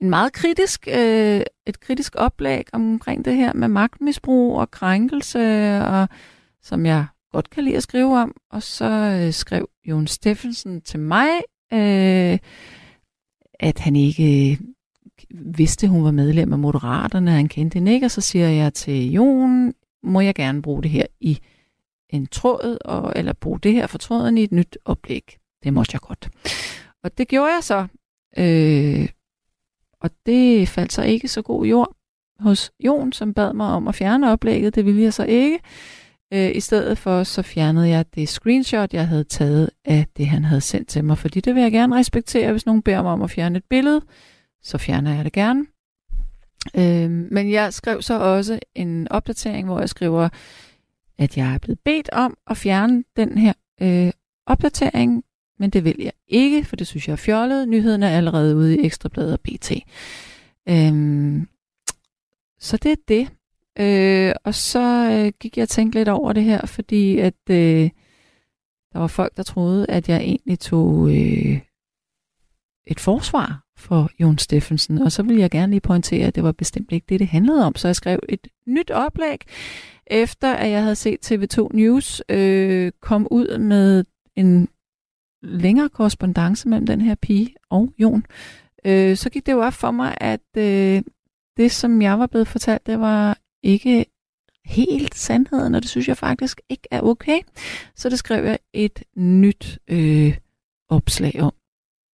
en 0.00 0.10
meget 0.10 0.32
kritisk, 0.32 0.88
øh, 0.88 1.40
et 1.66 1.80
kritisk 1.80 2.14
oplæg 2.18 2.64
omkring 2.72 3.24
det 3.24 3.36
her 3.36 3.52
med 3.52 3.68
magtmisbrug 3.68 4.58
og 4.58 4.70
krænkelse, 4.70 5.78
og, 5.78 6.08
som 6.62 6.86
jeg 6.86 7.06
godt 7.32 7.50
kan 7.50 7.64
lide 7.64 7.76
at 7.76 7.82
skrive 7.82 8.18
om. 8.18 8.34
Og 8.50 8.62
så 8.62 9.20
øh, 9.24 9.32
skrev 9.32 9.68
Jon 9.84 10.06
Steffensen 10.06 10.80
til 10.80 11.00
mig, 11.00 11.28
øh, 11.72 12.38
at 13.60 13.78
han 13.78 13.96
ikke 13.96 14.50
øh, 14.50 14.58
vidste, 15.30 15.88
hun 15.88 16.04
var 16.04 16.10
medlem 16.10 16.52
af 16.52 16.58
Moderaterne, 16.58 17.30
han 17.30 17.48
kendte 17.48 17.74
hende 17.74 17.92
ikke, 17.92 18.06
og 18.06 18.10
så 18.10 18.20
siger 18.20 18.48
jeg 18.48 18.74
til 18.74 19.10
Jon, 19.10 19.74
må 20.02 20.20
jeg 20.20 20.34
gerne 20.34 20.62
bruge 20.62 20.82
det 20.82 20.90
her 20.90 21.06
i 21.20 21.38
en 22.10 22.26
tråd, 22.26 22.78
og, 22.84 23.12
eller 23.16 23.32
bruge 23.32 23.60
det 23.60 23.72
her 23.72 23.86
for 23.86 23.98
tråden 23.98 24.38
i 24.38 24.42
et 24.42 24.52
nyt 24.52 24.78
oplæg. 24.84 25.38
Det 25.64 25.72
måtte 25.72 25.90
jeg 25.92 26.00
godt. 26.00 26.28
Og 27.04 27.18
det 27.18 27.28
gjorde 27.28 27.52
jeg 27.52 27.64
så. 27.64 27.86
Øh, 28.38 29.08
og 30.00 30.10
det 30.26 30.68
faldt 30.68 30.92
så 30.92 31.02
ikke 31.02 31.28
så 31.28 31.42
god 31.42 31.66
jord 31.66 31.94
hos 32.40 32.70
Jon, 32.80 33.12
som 33.12 33.34
bad 33.34 33.52
mig 33.52 33.66
om 33.66 33.88
at 33.88 33.94
fjerne 33.94 34.32
oplægget. 34.32 34.74
Det 34.74 34.84
ville 34.84 35.02
jeg 35.02 35.12
så 35.12 35.24
ikke. 35.24 35.58
Øh, 36.32 36.50
I 36.54 36.60
stedet 36.60 36.98
for 36.98 37.22
så 37.22 37.42
fjernede 37.42 37.88
jeg 37.88 38.14
det 38.14 38.28
screenshot, 38.28 38.94
jeg 38.94 39.08
havde 39.08 39.24
taget 39.24 39.70
af 39.84 40.06
det, 40.16 40.26
han 40.26 40.44
havde 40.44 40.60
sendt 40.60 40.88
til 40.88 41.04
mig. 41.04 41.18
Fordi 41.18 41.40
det 41.40 41.54
vil 41.54 41.62
jeg 41.62 41.72
gerne 41.72 41.96
respektere, 41.96 42.50
hvis 42.50 42.66
nogen 42.66 42.82
beder 42.82 43.02
mig 43.02 43.12
om 43.12 43.22
at 43.22 43.30
fjerne 43.30 43.58
et 43.58 43.64
billede 43.70 44.00
så 44.62 44.78
fjerner 44.78 45.14
jeg 45.14 45.24
det 45.24 45.32
gerne. 45.32 45.66
Øh, 46.76 47.10
men 47.10 47.50
jeg 47.50 47.72
skrev 47.74 48.02
så 48.02 48.18
også 48.18 48.58
en 48.74 49.08
opdatering, 49.10 49.66
hvor 49.66 49.80
jeg 49.80 49.88
skriver, 49.88 50.28
at 51.18 51.36
jeg 51.36 51.54
er 51.54 51.58
blevet 51.58 51.80
bedt 51.84 52.10
om 52.12 52.36
at 52.46 52.56
fjerne 52.56 53.04
den 53.16 53.38
her 53.38 53.52
øh, 53.82 54.12
opdatering, 54.46 55.24
men 55.58 55.70
det 55.70 55.84
vil 55.84 55.96
jeg 55.98 56.12
ikke, 56.28 56.64
for 56.64 56.76
det 56.76 56.86
synes 56.86 57.08
jeg 57.08 57.12
er 57.12 57.16
fjollet. 57.16 57.68
Nyheden 57.68 58.02
er 58.02 58.16
allerede 58.16 58.56
ude 58.56 58.76
i 58.76 58.86
Ekstrabladet 58.86 59.32
og 59.32 59.40
BT. 59.40 59.72
Øhm, 60.68 61.48
så 62.58 62.76
det 62.76 62.92
er 62.92 62.96
det. 63.08 63.28
Øh, 63.78 64.34
og 64.44 64.54
så 64.54 65.10
øh, 65.12 65.32
gik 65.40 65.56
jeg 65.56 65.62
og 65.62 65.68
tænkte 65.68 65.98
lidt 65.98 66.08
over 66.08 66.32
det 66.32 66.44
her, 66.44 66.66
fordi 66.66 67.18
at 67.18 67.34
øh, 67.50 67.90
der 68.92 68.98
var 68.98 69.06
folk, 69.06 69.36
der 69.36 69.42
troede, 69.42 69.86
at 69.88 70.08
jeg 70.08 70.20
egentlig 70.20 70.58
tog 70.58 71.08
øh, 71.08 71.60
et 72.86 73.00
forsvar 73.00 73.64
for 73.76 74.10
Jon 74.20 74.38
Steffensen. 74.38 74.98
Og 74.98 75.12
så 75.12 75.22
vil 75.22 75.36
jeg 75.36 75.50
gerne 75.50 75.70
lige 75.70 75.80
pointere, 75.80 76.26
at 76.26 76.34
det 76.34 76.42
var 76.42 76.52
bestemt 76.52 76.92
ikke 76.92 77.06
det, 77.08 77.20
det 77.20 77.28
handlede 77.28 77.66
om. 77.66 77.76
Så 77.76 77.88
jeg 77.88 77.96
skrev 77.96 78.20
et 78.28 78.48
nyt 78.66 78.90
oplæg, 78.90 79.44
efter 80.10 80.54
at 80.54 80.70
jeg 80.70 80.82
havde 80.82 80.96
set 80.96 81.32
TV2 81.32 81.68
News 81.72 82.22
øh, 82.28 82.92
kom 83.00 83.28
ud 83.30 83.58
med 83.58 84.04
en 84.36 84.68
længere 85.42 85.88
korrespondence 85.88 86.68
mellem 86.68 86.86
den 86.86 87.00
her 87.00 87.14
pige 87.14 87.54
og 87.70 87.92
Jon. 87.98 88.24
Øh, 88.84 89.16
så 89.16 89.30
gik 89.30 89.46
det 89.46 89.52
jo 89.52 89.60
op 89.60 89.72
for 89.72 89.90
mig, 89.90 90.16
at 90.20 90.56
øh, 90.56 91.02
det, 91.56 91.72
som 91.72 92.02
jeg 92.02 92.18
var 92.18 92.26
blevet 92.26 92.48
fortalt, 92.48 92.86
det 92.86 93.00
var 93.00 93.38
ikke 93.62 94.06
helt 94.64 95.14
sandheden, 95.14 95.74
og 95.74 95.82
det 95.82 95.90
synes 95.90 96.08
jeg 96.08 96.16
faktisk 96.16 96.60
ikke 96.68 96.88
er 96.90 97.00
okay. 97.00 97.40
Så 97.94 98.08
det 98.08 98.18
skrev 98.18 98.44
jeg 98.44 98.58
et 98.72 99.02
nyt 99.16 99.78
øh, 99.88 100.36
opslag 100.88 101.40
om. 101.40 101.52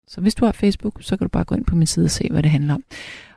Så 0.08 0.20
hvis 0.20 0.34
du 0.34 0.44
har 0.44 0.52
Facebook, 0.52 1.02
så 1.02 1.16
kan 1.16 1.24
du 1.24 1.28
bare 1.28 1.44
gå 1.44 1.54
ind 1.54 1.64
på 1.64 1.76
min 1.76 1.86
side 1.86 2.04
og 2.04 2.10
se, 2.10 2.28
hvad 2.30 2.42
det 2.42 2.50
handler 2.50 2.74
om. 2.74 2.84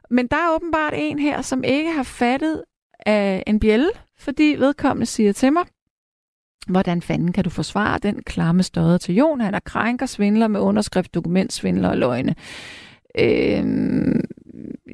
Men 0.10 0.28
der 0.28 0.38
er 0.38 0.56
åbenbart 0.56 0.94
en 0.96 1.20
her, 1.20 1.42
som 1.42 1.64
ikke 1.64 1.92
har 1.92 2.04
fattet 2.04 2.64
af 3.06 3.44
en 3.48 3.60
bjælle, 3.60 3.90
fordi 4.18 4.56
vedkommende 4.60 5.06
siger 5.06 5.34
til 5.34 5.54
mig, 5.54 5.64
hvordan 6.68 7.02
fanden 7.02 7.32
kan 7.32 7.44
du 7.44 7.50
forsvare 7.50 8.00
den 8.00 8.24
klamme 8.24 8.64
støder 8.64 8.98
til 8.98 9.16
Jon? 9.16 9.42
Han 9.42 9.54
er 9.54 9.60
krænker, 9.60 10.06
svindler 10.06 10.48
med 10.48 10.60
underskrift, 10.60 11.14
dokumentsvindler 11.14 11.90
og 11.90 11.98
løgne. 11.98 12.36
Øhm, 13.20 14.22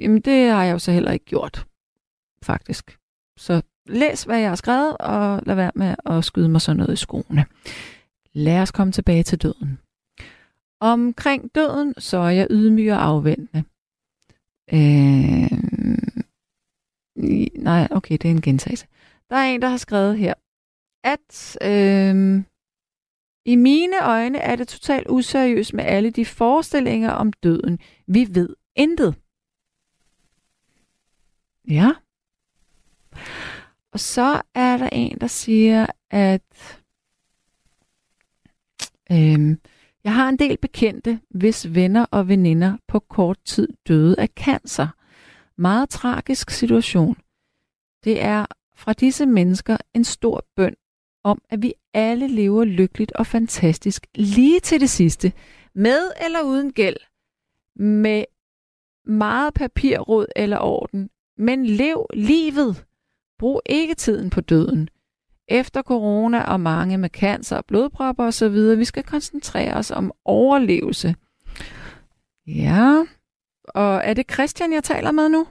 jamen, 0.02 0.22
det 0.22 0.50
har 0.50 0.64
jeg 0.64 0.74
jo 0.74 0.80
så 0.80 0.92
heller 0.92 1.12
ikke 1.12 1.26
gjort, 1.26 1.66
faktisk. 2.44 2.98
Så 3.38 3.62
læs, 3.86 4.24
hvad 4.24 4.40
jeg 4.40 4.50
har 4.50 4.56
skrevet, 4.56 4.98
og 4.98 5.42
lad 5.46 5.56
være 5.56 5.72
med 5.76 5.96
at 6.06 6.26
skyde 6.26 6.50
mig 6.50 6.62
sådan 6.62 6.78
noget 6.78 6.94
i 6.94 6.96
skoene. 6.96 7.46
Lad 8.34 8.62
os 8.62 8.72
komme 8.72 8.94
tilbage 8.94 9.24
til 9.24 9.42
døden. 9.42 9.80
Omkring 10.80 11.56
døden, 11.56 11.94
så 11.98 12.18
er 12.18 12.30
jeg 12.30 12.48
ydmyg 12.50 12.92
og 12.92 13.04
afventende. 13.04 13.64
Øhm, 14.74 16.13
nej, 17.16 17.88
okay, 17.92 18.18
det 18.22 18.26
er 18.26 18.32
en 18.32 18.42
gentagelse. 18.42 18.88
Der 19.30 19.36
er 19.36 19.46
en, 19.46 19.62
der 19.62 19.68
har 19.68 19.78
skrevet 19.78 20.18
her, 20.18 20.34
at 21.04 21.58
øh, 21.62 22.44
i 23.46 23.56
mine 23.56 24.06
øjne 24.06 24.38
er 24.38 24.56
det 24.56 24.68
totalt 24.68 25.08
useriøst 25.10 25.74
med 25.74 25.84
alle 25.84 26.10
de 26.10 26.26
forestillinger 26.26 27.12
om 27.12 27.34
døden. 27.34 27.80
Vi 28.08 28.28
ved 28.30 28.56
intet. 28.76 29.16
Ja. 31.70 31.92
Og 33.92 34.00
så 34.00 34.42
er 34.56 34.78
der 34.78 34.90
en, 34.92 35.18
der 35.22 35.28
siger, 35.28 35.86
at 36.10 36.82
øh, 39.12 39.58
jeg 40.04 40.14
har 40.14 40.30
en 40.30 40.40
del 40.40 40.58
bekendte, 40.58 41.20
hvis 41.30 41.74
venner 41.74 42.06
og 42.12 42.28
veninder 42.28 42.78
på 42.88 43.00
kort 43.00 43.38
tid 43.46 43.68
døde 43.88 44.20
af 44.20 44.28
cancer. 44.28 44.88
Meget 45.58 45.90
tragisk 45.90 46.50
situation. 46.50 47.18
Det 48.04 48.22
er 48.22 48.46
fra 48.76 48.94
disse 48.94 49.26
mennesker 49.26 49.78
en 49.94 50.04
stor 50.04 50.46
bøn 50.56 50.76
om, 51.24 51.42
at 51.50 51.62
vi 51.62 51.74
alle 51.94 52.28
lever 52.28 52.64
lykkeligt 52.64 53.12
og 53.12 53.28
fantastisk 53.28 54.08
lige 54.16 54.60
til 54.60 54.82
det 54.82 54.90
sidste, 54.90 55.34
med 55.74 56.12
eller 56.26 56.42
uden 56.42 56.74
gæld, 56.74 56.98
med 57.76 58.26
meget 59.06 59.54
papirrod 59.54 60.26
eller 60.36 60.60
orden, 60.60 61.10
men 61.38 61.66
lev 61.66 62.06
livet. 62.14 62.86
Brug 63.40 63.62
ikke 63.66 63.96
tiden 63.96 64.30
på 64.30 64.42
døden. 64.42 64.90
Efter 65.48 65.82
corona 65.82 66.44
og 66.44 66.60
mange 66.60 66.98
med 66.98 67.10
cancer 67.10 67.58
og 67.58 67.66
blodpropper 67.66 68.26
osv., 68.26 68.78
vi 68.78 68.86
skal 68.86 69.04
koncentrere 69.04 69.74
os 69.74 69.92
om 69.92 70.12
overlevelse. 70.26 71.16
Ja, 72.48 73.04
og 73.74 74.02
er 74.04 74.14
det 74.14 74.32
Christian, 74.32 74.74
jeg 74.74 74.84
taler 74.84 75.12
med 75.12 75.30
nu? 75.30 75.48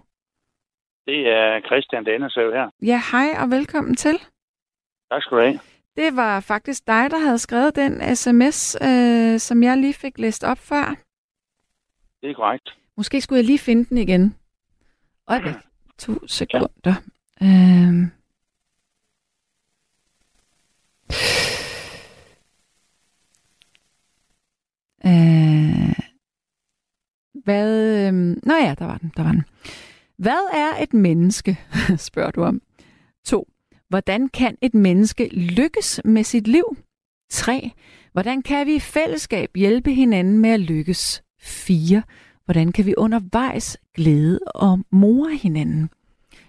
Det 1.06 1.28
er 1.28 1.60
Christian 1.60 2.04
Dannesøv 2.04 2.52
her. 2.52 2.70
Ja, 2.82 3.02
hej 3.12 3.42
og 3.42 3.50
velkommen 3.50 3.94
til. 3.94 4.18
Tak 5.10 5.22
skal 5.22 5.36
du 5.36 5.42
have. 5.42 5.60
Det 5.96 6.16
var 6.16 6.40
faktisk 6.40 6.86
dig, 6.86 7.10
der 7.10 7.18
havde 7.18 7.38
skrevet 7.38 7.76
den 7.76 8.16
sms, 8.16 8.76
øh, 8.82 9.38
som 9.38 9.62
jeg 9.62 9.76
lige 9.78 9.94
fik 9.94 10.18
læst 10.18 10.44
op 10.44 10.58
før. 10.58 10.94
Det 12.20 12.30
er 12.30 12.34
korrekt. 12.34 12.76
Måske 12.96 13.20
skulle 13.20 13.38
jeg 13.38 13.46
lige 13.46 13.58
finde 13.58 13.84
den 13.84 13.98
igen. 13.98 14.36
Og 15.26 15.40
to 15.98 16.26
sekunder. 16.26 16.68
Ja. 16.86 16.94
Øhm. 17.42 18.10
Øh. 25.06 26.11
Hvad... 27.44 27.98
Øh... 28.06 28.12
Nå 28.42 28.54
ja, 28.54 28.74
der 28.78 28.86
var 28.86 28.98
den, 28.98 29.12
der 29.16 29.22
var 29.22 29.32
den. 29.32 29.44
Hvad 30.18 30.42
er 30.54 30.82
et 30.82 30.94
menneske, 30.94 31.58
spørger 32.08 32.30
du 32.30 32.42
om. 32.42 32.60
2. 33.24 33.48
Hvordan 33.88 34.28
kan 34.28 34.56
et 34.62 34.74
menneske 34.74 35.28
lykkes 35.56 36.00
med 36.04 36.22
sit 36.22 36.48
liv? 36.48 36.64
3. 37.30 37.70
Hvordan 38.12 38.42
kan 38.42 38.66
vi 38.66 38.74
i 38.74 38.80
fællesskab 38.80 39.50
hjælpe 39.56 39.90
hinanden 39.90 40.38
med 40.38 40.50
at 40.50 40.60
lykkes? 40.60 41.22
4. 41.42 42.02
Hvordan 42.44 42.72
kan 42.72 42.86
vi 42.86 42.94
undervejs 42.96 43.78
glæde 43.94 44.38
og 44.54 44.78
more 44.90 45.36
hinanden? 45.42 45.90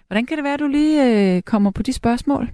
Hvordan 0.06 0.26
kan 0.26 0.36
det 0.36 0.44
være, 0.44 0.54
at 0.54 0.60
du 0.60 0.66
lige 0.66 0.96
øh, 1.36 1.42
kommer 1.42 1.70
på 1.70 1.82
de 1.82 1.92
spørgsmål? 1.92 2.44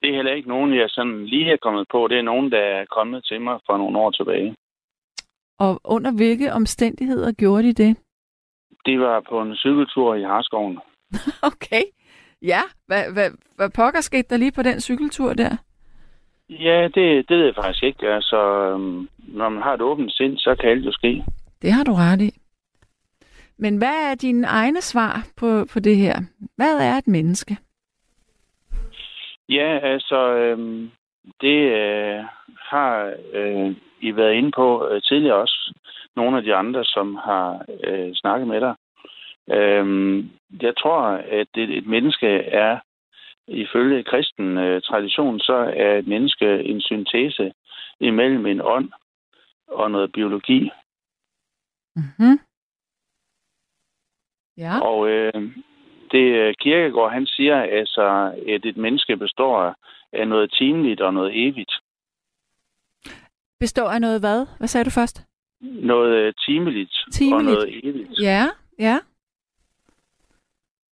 Det 0.00 0.10
er 0.10 0.14
heller 0.14 0.32
ikke 0.32 0.48
nogen, 0.48 0.74
jeg 0.74 0.88
sådan 0.88 1.26
lige 1.26 1.52
er 1.52 1.56
kommet 1.62 1.86
på. 1.90 2.08
Det 2.08 2.18
er 2.18 2.22
nogen, 2.22 2.50
der 2.50 2.58
er 2.58 2.84
kommet 2.84 3.24
til 3.24 3.40
mig 3.40 3.58
for 3.66 3.76
nogle 3.76 3.98
år 3.98 4.10
tilbage. 4.10 4.56
Og 5.64 5.80
under 5.84 6.12
hvilke 6.12 6.52
omstændigheder 6.52 7.32
gjorde 7.32 7.62
de 7.62 7.72
det? 7.72 7.96
Det 8.86 9.00
var 9.00 9.20
på 9.28 9.42
en 9.42 9.56
cykeltur 9.56 10.14
i 10.14 10.22
Harskoven. 10.22 10.78
okay. 11.50 11.82
Ja, 12.42 12.62
hvad, 12.86 13.12
hvad, 13.12 13.30
hvad 13.56 13.70
pokker 13.70 14.00
skete 14.00 14.28
der 14.30 14.36
lige 14.36 14.52
på 14.52 14.62
den 14.62 14.80
cykeltur 14.80 15.32
der? 15.32 15.56
Ja, 16.48 16.88
det, 16.94 17.28
det 17.28 17.38
ved 17.38 17.44
jeg 17.44 17.54
faktisk 17.54 17.84
ikke. 17.84 18.08
Altså, 18.08 18.36
øhm, 18.36 19.08
når 19.18 19.48
man 19.48 19.62
har 19.62 19.74
et 19.74 19.80
åbent 19.80 20.12
sind, 20.12 20.38
så 20.38 20.56
kan 20.60 20.70
alt 20.70 20.86
jo 20.86 20.92
ske. 20.92 21.24
Det 21.62 21.72
har 21.72 21.84
du 21.84 21.92
ret 21.92 22.20
i. 22.20 22.30
Men 23.56 23.76
hvad 23.76 24.10
er 24.10 24.14
dine 24.14 24.46
egne 24.46 24.80
svar 24.80 25.26
på, 25.36 25.64
på 25.72 25.80
det 25.80 25.96
her? 25.96 26.16
Hvad 26.56 26.78
er 26.80 26.96
et 26.98 27.08
menneske? 27.08 27.56
Ja, 29.48 29.78
altså, 29.82 30.34
øhm, 30.34 30.90
det 31.40 31.58
øh, 31.72 32.24
har 32.72 33.14
øh, 33.32 33.76
I 34.00 34.16
været 34.16 34.34
inde 34.34 34.50
på 34.50 34.88
øh, 34.88 35.02
tidligere 35.02 35.36
også. 35.36 35.74
Nogle 36.16 36.36
af 36.36 36.42
de 36.42 36.54
andre, 36.54 36.84
som 36.84 37.14
har 37.14 37.64
øh, 37.84 38.10
snakket 38.14 38.48
med 38.48 38.60
dig. 38.60 38.74
Øhm, 39.50 40.30
jeg 40.62 40.76
tror, 40.76 41.00
at 41.38 41.48
et, 41.56 41.70
et 41.78 41.86
menneske 41.86 42.28
er, 42.64 42.78
ifølge 43.48 44.02
kristen 44.02 44.58
øh, 44.58 44.82
tradition, 44.82 45.40
så 45.40 45.72
er 45.76 45.98
et 45.98 46.06
menneske 46.06 46.62
en 46.62 46.80
syntese 46.80 47.52
imellem 48.00 48.46
en 48.46 48.60
ånd 48.60 48.90
og 49.66 49.90
noget 49.90 50.12
biologi. 50.12 50.70
Mm-hmm. 51.96 52.38
Ja. 54.56 54.80
Og 54.80 55.08
øh, 55.08 55.52
det 56.12 56.58
Kirkegaard, 56.58 57.12
han 57.12 57.26
siger, 57.26 57.62
altså, 57.62 58.32
at 58.48 58.64
et 58.64 58.76
menneske 58.76 59.16
består 59.16 59.74
af 60.12 60.28
noget 60.28 60.52
timeligt 60.52 61.00
og 61.00 61.14
noget 61.14 61.48
evigt. 61.48 61.72
Består 63.62 63.88
af 63.88 64.00
noget 64.00 64.20
hvad? 64.20 64.46
Hvad 64.58 64.68
sagde 64.68 64.84
du 64.84 64.90
først? 64.90 65.24
Noget 65.60 66.34
timeligt, 66.46 66.94
timeligt. 67.12 67.36
og 67.36 67.44
noget 67.44 67.88
evigt. 67.88 68.20
Ja, 68.20 68.48
ja. 68.78 68.98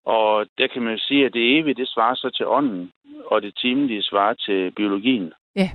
Og 0.04 0.46
der 0.58 0.66
kan 0.66 0.82
man 0.82 0.98
sige, 0.98 1.26
at 1.26 1.32
det 1.32 1.58
evige, 1.58 1.74
det 1.74 1.88
svarer 1.88 2.14
så 2.14 2.30
til 2.30 2.46
ånden, 2.46 2.92
og 3.26 3.42
det 3.42 3.58
timelige 3.58 4.02
svarer 4.02 4.34
til 4.34 4.70
biologien. 4.70 5.32
Ja. 5.56 5.70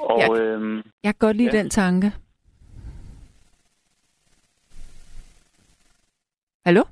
Og, 0.00 0.20
jeg, 0.20 0.40
øhm, 0.40 0.76
jeg 0.76 1.14
kan 1.14 1.26
godt 1.26 1.36
lide 1.36 1.50
ja. 1.52 1.58
den 1.58 1.70
tanke. 1.70 2.12
Hallo? 6.66 6.82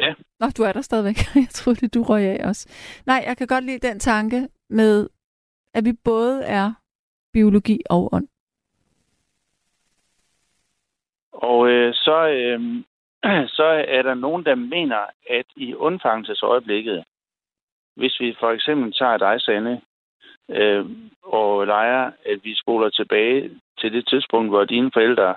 Ja. 0.00 0.14
Nå, 0.40 0.46
du 0.56 0.62
er 0.62 0.72
der 0.72 0.80
stadigvæk. 0.80 1.16
Jeg 1.34 1.48
troede, 1.50 1.80
det 1.80 1.94
du 1.94 2.02
røg 2.02 2.24
af 2.24 2.48
også. 2.48 2.68
Nej, 3.06 3.24
jeg 3.26 3.36
kan 3.36 3.46
godt 3.46 3.64
lide 3.64 3.88
den 3.88 3.98
tanke 3.98 4.48
med, 4.70 5.08
at 5.74 5.84
vi 5.84 5.92
både 6.04 6.44
er 6.44 6.72
biologi 7.32 7.80
og 7.90 8.14
ånd. 8.14 8.28
Og 11.32 11.68
øh, 11.68 11.94
så, 11.94 12.28
øh, 12.28 12.60
så 13.58 13.84
er 13.88 14.02
der 14.02 14.14
nogen, 14.14 14.44
der 14.44 14.54
mener, 14.54 14.98
at 15.30 15.46
i 15.56 15.74
undfangelsesøjeblikket, 15.74 17.04
hvis 17.96 18.20
vi 18.20 18.36
for 18.40 18.50
eksempel 18.50 18.92
tager 18.92 19.16
dig, 19.16 19.40
Sande, 19.40 19.80
øh, 20.50 20.86
og 21.22 21.66
leger, 21.66 22.10
at 22.26 22.38
vi 22.42 22.54
spoler 22.54 22.90
tilbage 22.90 23.50
til 23.78 23.92
det 23.92 24.08
tidspunkt, 24.08 24.50
hvor 24.50 24.64
dine 24.64 24.90
forældre 24.94 25.34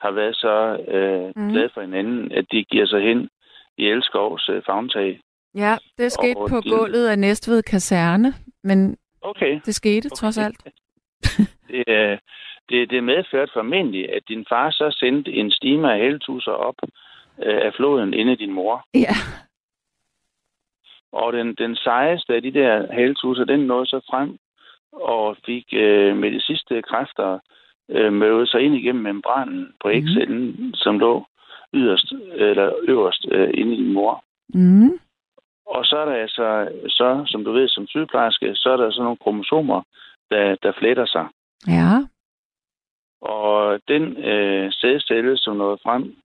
har 0.00 0.10
været 0.10 0.36
så 0.36 0.76
øh, 0.88 1.32
mm. 1.36 1.50
glade 1.50 1.70
for 1.74 1.80
hinanden, 1.80 2.32
at 2.32 2.44
de 2.52 2.64
giver 2.64 2.86
sig 2.86 3.00
hen 3.02 3.28
i 3.76 3.84
Elskovs 3.86 4.48
øh, 4.48 4.62
fagntag. 4.66 5.20
Ja, 5.54 5.76
det 5.98 6.12
skete 6.12 6.38
og 6.38 6.50
på 6.50 6.60
de... 6.60 6.70
gulvet 6.70 7.08
af 7.08 7.18
Næstved 7.18 7.62
Kaserne, 7.62 8.34
men 8.64 8.96
okay. 9.22 9.60
det 9.64 9.74
skete 9.74 10.06
okay. 10.06 10.16
trods 10.16 10.38
alt. 10.38 10.64
det, 11.68 11.84
øh, 11.88 12.18
det, 12.68 12.90
det 12.90 13.04
medførte 13.04 13.52
formentlig, 13.52 14.14
at 14.14 14.22
din 14.28 14.46
far 14.48 14.70
så 14.70 14.96
sendte 15.00 15.32
en 15.32 15.50
stime 15.50 15.92
af 15.92 15.98
heltusser 15.98 16.52
op 16.52 16.74
øh, 17.42 17.60
af 17.66 17.72
floden 17.76 18.14
inde 18.14 18.32
i 18.32 18.36
din 18.36 18.52
mor. 18.52 18.86
Ja. 18.94 19.14
Og 21.12 21.32
den, 21.32 21.54
den 21.54 21.76
sejeste 21.76 22.34
af 22.34 22.42
de 22.42 22.52
der 22.52 22.92
heltusser, 22.92 23.44
den 23.44 23.60
nåede 23.60 23.86
så 23.86 24.00
frem 24.10 24.38
og 24.92 25.36
fik 25.46 25.64
øh, 25.72 26.16
med 26.16 26.30
de 26.30 26.40
sidste 26.40 26.82
kræfter 26.82 27.38
øh, 27.88 28.12
mødet 28.12 28.48
sig 28.48 28.60
ind 28.60 28.74
igennem 28.74 29.02
membranen 29.02 29.72
på 29.82 29.90
ægcellen, 29.90 30.56
mm. 30.58 30.74
som 30.74 30.98
lå 30.98 31.26
yderst 31.74 32.12
eller 32.34 32.72
øverst 32.88 33.26
øh, 33.30 33.50
inde 33.54 33.74
i 33.74 33.76
din 33.76 33.92
mor. 33.92 34.24
Mm. 34.54 34.98
Og 35.68 35.84
så 35.84 35.96
er 35.96 36.04
der 36.04 36.14
altså, 36.14 36.68
så, 36.88 37.24
som 37.26 37.44
du 37.44 37.52
ved 37.52 37.68
som 37.68 37.86
sygeplejerske, 37.86 38.54
så 38.54 38.70
er 38.70 38.76
der 38.76 38.90
sådan 38.90 39.04
nogle 39.04 39.16
kromosomer, 39.24 39.82
der, 40.30 40.56
der 40.62 40.72
fletter 40.78 41.06
sig. 41.06 41.26
Ja. 41.66 41.92
Og 43.20 43.80
den 43.88 44.16
øh, 44.16 44.72
sædcelle, 44.72 45.38
som 45.38 45.56
nåede 45.56 45.78
frem, 45.82 46.16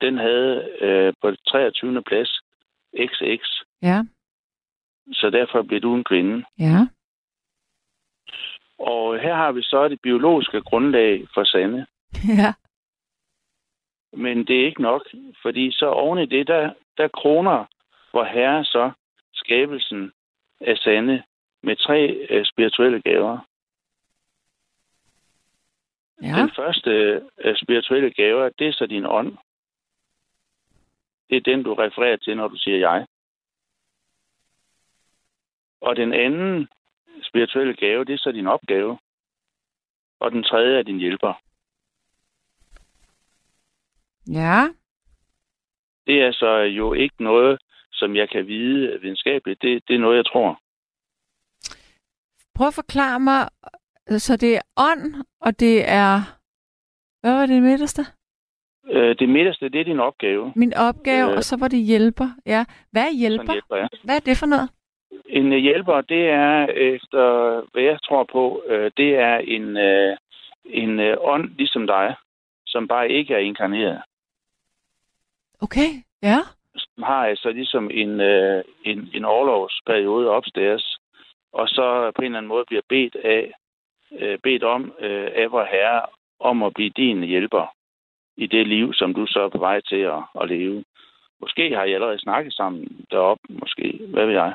den 0.00 0.18
havde 0.18 0.68
øh, 0.80 1.12
på 1.22 1.30
23. 1.48 2.02
plads 2.02 2.40
XX. 2.96 3.44
Ja. 3.82 4.02
Så 5.12 5.30
derfor 5.30 5.62
blev 5.62 5.80
du 5.80 5.94
en 5.94 6.04
kvinde. 6.04 6.44
Ja. 6.58 6.78
Og 8.78 9.18
her 9.20 9.34
har 9.34 9.52
vi 9.52 9.62
så 9.62 9.88
det 9.88 10.00
biologiske 10.02 10.60
grundlag 10.60 11.26
for 11.34 11.44
Sande. 11.44 11.86
Ja. 12.38 12.52
Men 14.16 14.46
det 14.46 14.60
er 14.60 14.66
ikke 14.66 14.82
nok, 14.82 15.02
fordi 15.42 15.72
så 15.72 15.86
oven 15.86 16.18
i 16.18 16.26
det, 16.26 16.46
der, 16.46 16.72
der 16.96 17.08
kroner 17.08 17.64
hvor 18.12 18.24
herre 18.24 18.64
så 18.64 18.92
skabelsen 19.32 20.12
af 20.60 20.76
Sande 20.76 21.22
med 21.62 21.76
tre 21.76 22.26
øh, 22.30 22.44
spirituelle 22.44 23.02
gaver. 23.02 23.38
Ja. 26.22 26.26
Den 26.40 26.50
første 26.56 26.90
øh, 27.38 27.56
spirituelle 27.56 28.10
gave, 28.10 28.50
det 28.58 28.68
er 28.68 28.72
så 28.72 28.86
din 28.86 29.06
ånd. 29.06 29.38
Det 31.30 31.36
er 31.36 31.40
den, 31.40 31.62
du 31.62 31.74
refererer 31.74 32.16
til, 32.16 32.36
når 32.36 32.48
du 32.48 32.56
siger 32.56 32.78
jeg. 32.78 33.06
Og 35.80 35.96
den 35.96 36.12
anden 36.12 36.68
spirituelle 37.22 37.76
gave, 37.76 38.04
det 38.04 38.14
er 38.14 38.18
så 38.18 38.32
din 38.32 38.46
opgave. 38.46 38.98
Og 40.20 40.30
den 40.30 40.44
tredje 40.44 40.78
er 40.78 40.82
din 40.82 40.98
hjælper. 40.98 41.34
Ja. 44.26 44.68
Det 46.06 46.22
er 46.22 46.32
så 46.32 46.56
jo 46.56 46.92
ikke 46.92 47.22
noget, 47.24 47.58
som 48.02 48.16
jeg 48.16 48.28
kan 48.28 48.46
vide 48.46 49.00
videnskabeligt. 49.00 49.62
Det, 49.62 49.82
det 49.88 49.94
er 49.94 49.98
noget, 49.98 50.16
jeg 50.16 50.26
tror. 50.26 50.60
Prøv 52.54 52.66
at 52.66 52.74
forklare 52.74 53.20
mig, 53.20 53.40
så 54.26 54.36
det 54.36 54.56
er 54.56 54.64
ånd, 54.90 55.24
og 55.40 55.60
det 55.60 55.76
er... 55.88 56.12
Hvad 57.20 57.32
var 57.38 57.46
det 57.46 57.62
midterste? 57.62 58.02
Øh, 58.90 59.16
det 59.18 59.28
midterste, 59.28 59.68
det 59.68 59.80
er 59.80 59.84
din 59.84 60.00
opgave. 60.00 60.52
Min 60.56 60.74
opgave, 60.74 61.30
øh, 61.30 61.36
og 61.36 61.42
så 61.42 61.56
var 61.56 61.68
det 61.68 61.78
hjælper. 61.78 62.28
Ja. 62.46 62.64
Hvad 62.92 63.02
er 63.02 63.14
hjælper? 63.18 63.52
hjælper 63.52 63.76
ja. 63.76 63.86
Hvad 64.04 64.16
er 64.16 64.20
det 64.20 64.36
for 64.36 64.46
noget? 64.46 64.68
En 65.26 65.52
hjælper, 65.52 66.00
det 66.00 66.22
er, 66.28 66.66
efter 66.66 67.24
hvad 67.72 67.82
jeg 67.82 67.98
tror 68.06 68.24
på, 68.32 68.62
øh, 68.66 68.90
det 68.96 69.10
er 69.16 69.36
en, 69.36 69.76
øh, 69.76 70.16
en 70.64 71.00
øh, 71.00 71.16
ånd 71.20 71.48
ligesom 71.58 71.86
dig. 71.86 72.14
som 72.66 72.88
bare 72.88 73.10
ikke 73.10 73.34
er 73.34 73.38
inkarneret. 73.38 74.02
Okay, 75.60 75.88
ja. 76.22 76.38
Som 76.76 77.02
har 77.02 77.26
altså 77.26 77.50
ligesom 77.50 77.90
en, 77.90 78.20
øh, 78.20 78.64
en, 78.84 79.10
en 79.14 79.24
overlovsperiode 79.24 80.30
opstæres, 80.30 80.96
og 81.52 81.68
så 81.68 82.12
på 82.14 82.22
en 82.22 82.26
eller 82.26 82.38
anden 82.38 82.48
måde 82.48 82.64
bliver 82.66 82.82
bedt 82.88 83.16
af, 83.16 83.52
øh, 84.18 84.38
bedt 84.38 84.62
om 84.62 84.92
øh, 85.00 85.30
af 85.34 85.52
vor 85.52 85.64
herre 85.64 86.02
om 86.40 86.62
at 86.62 86.74
blive 86.74 86.90
din 86.90 87.22
hjælper 87.22 87.74
i 88.36 88.46
det 88.46 88.66
liv, 88.66 88.94
som 88.94 89.14
du 89.14 89.26
så 89.26 89.40
er 89.40 89.48
på 89.48 89.58
vej 89.58 89.80
til 89.80 89.96
at, 89.96 90.22
at 90.40 90.48
leve. 90.48 90.84
Måske 91.40 91.74
har 91.74 91.84
I 91.84 91.92
allerede 91.92 92.20
snakket 92.20 92.52
sammen 92.52 93.06
deroppe, 93.10 93.42
måske. 93.48 94.00
Hvad 94.08 94.26
ved 94.26 94.34
jeg? 94.34 94.54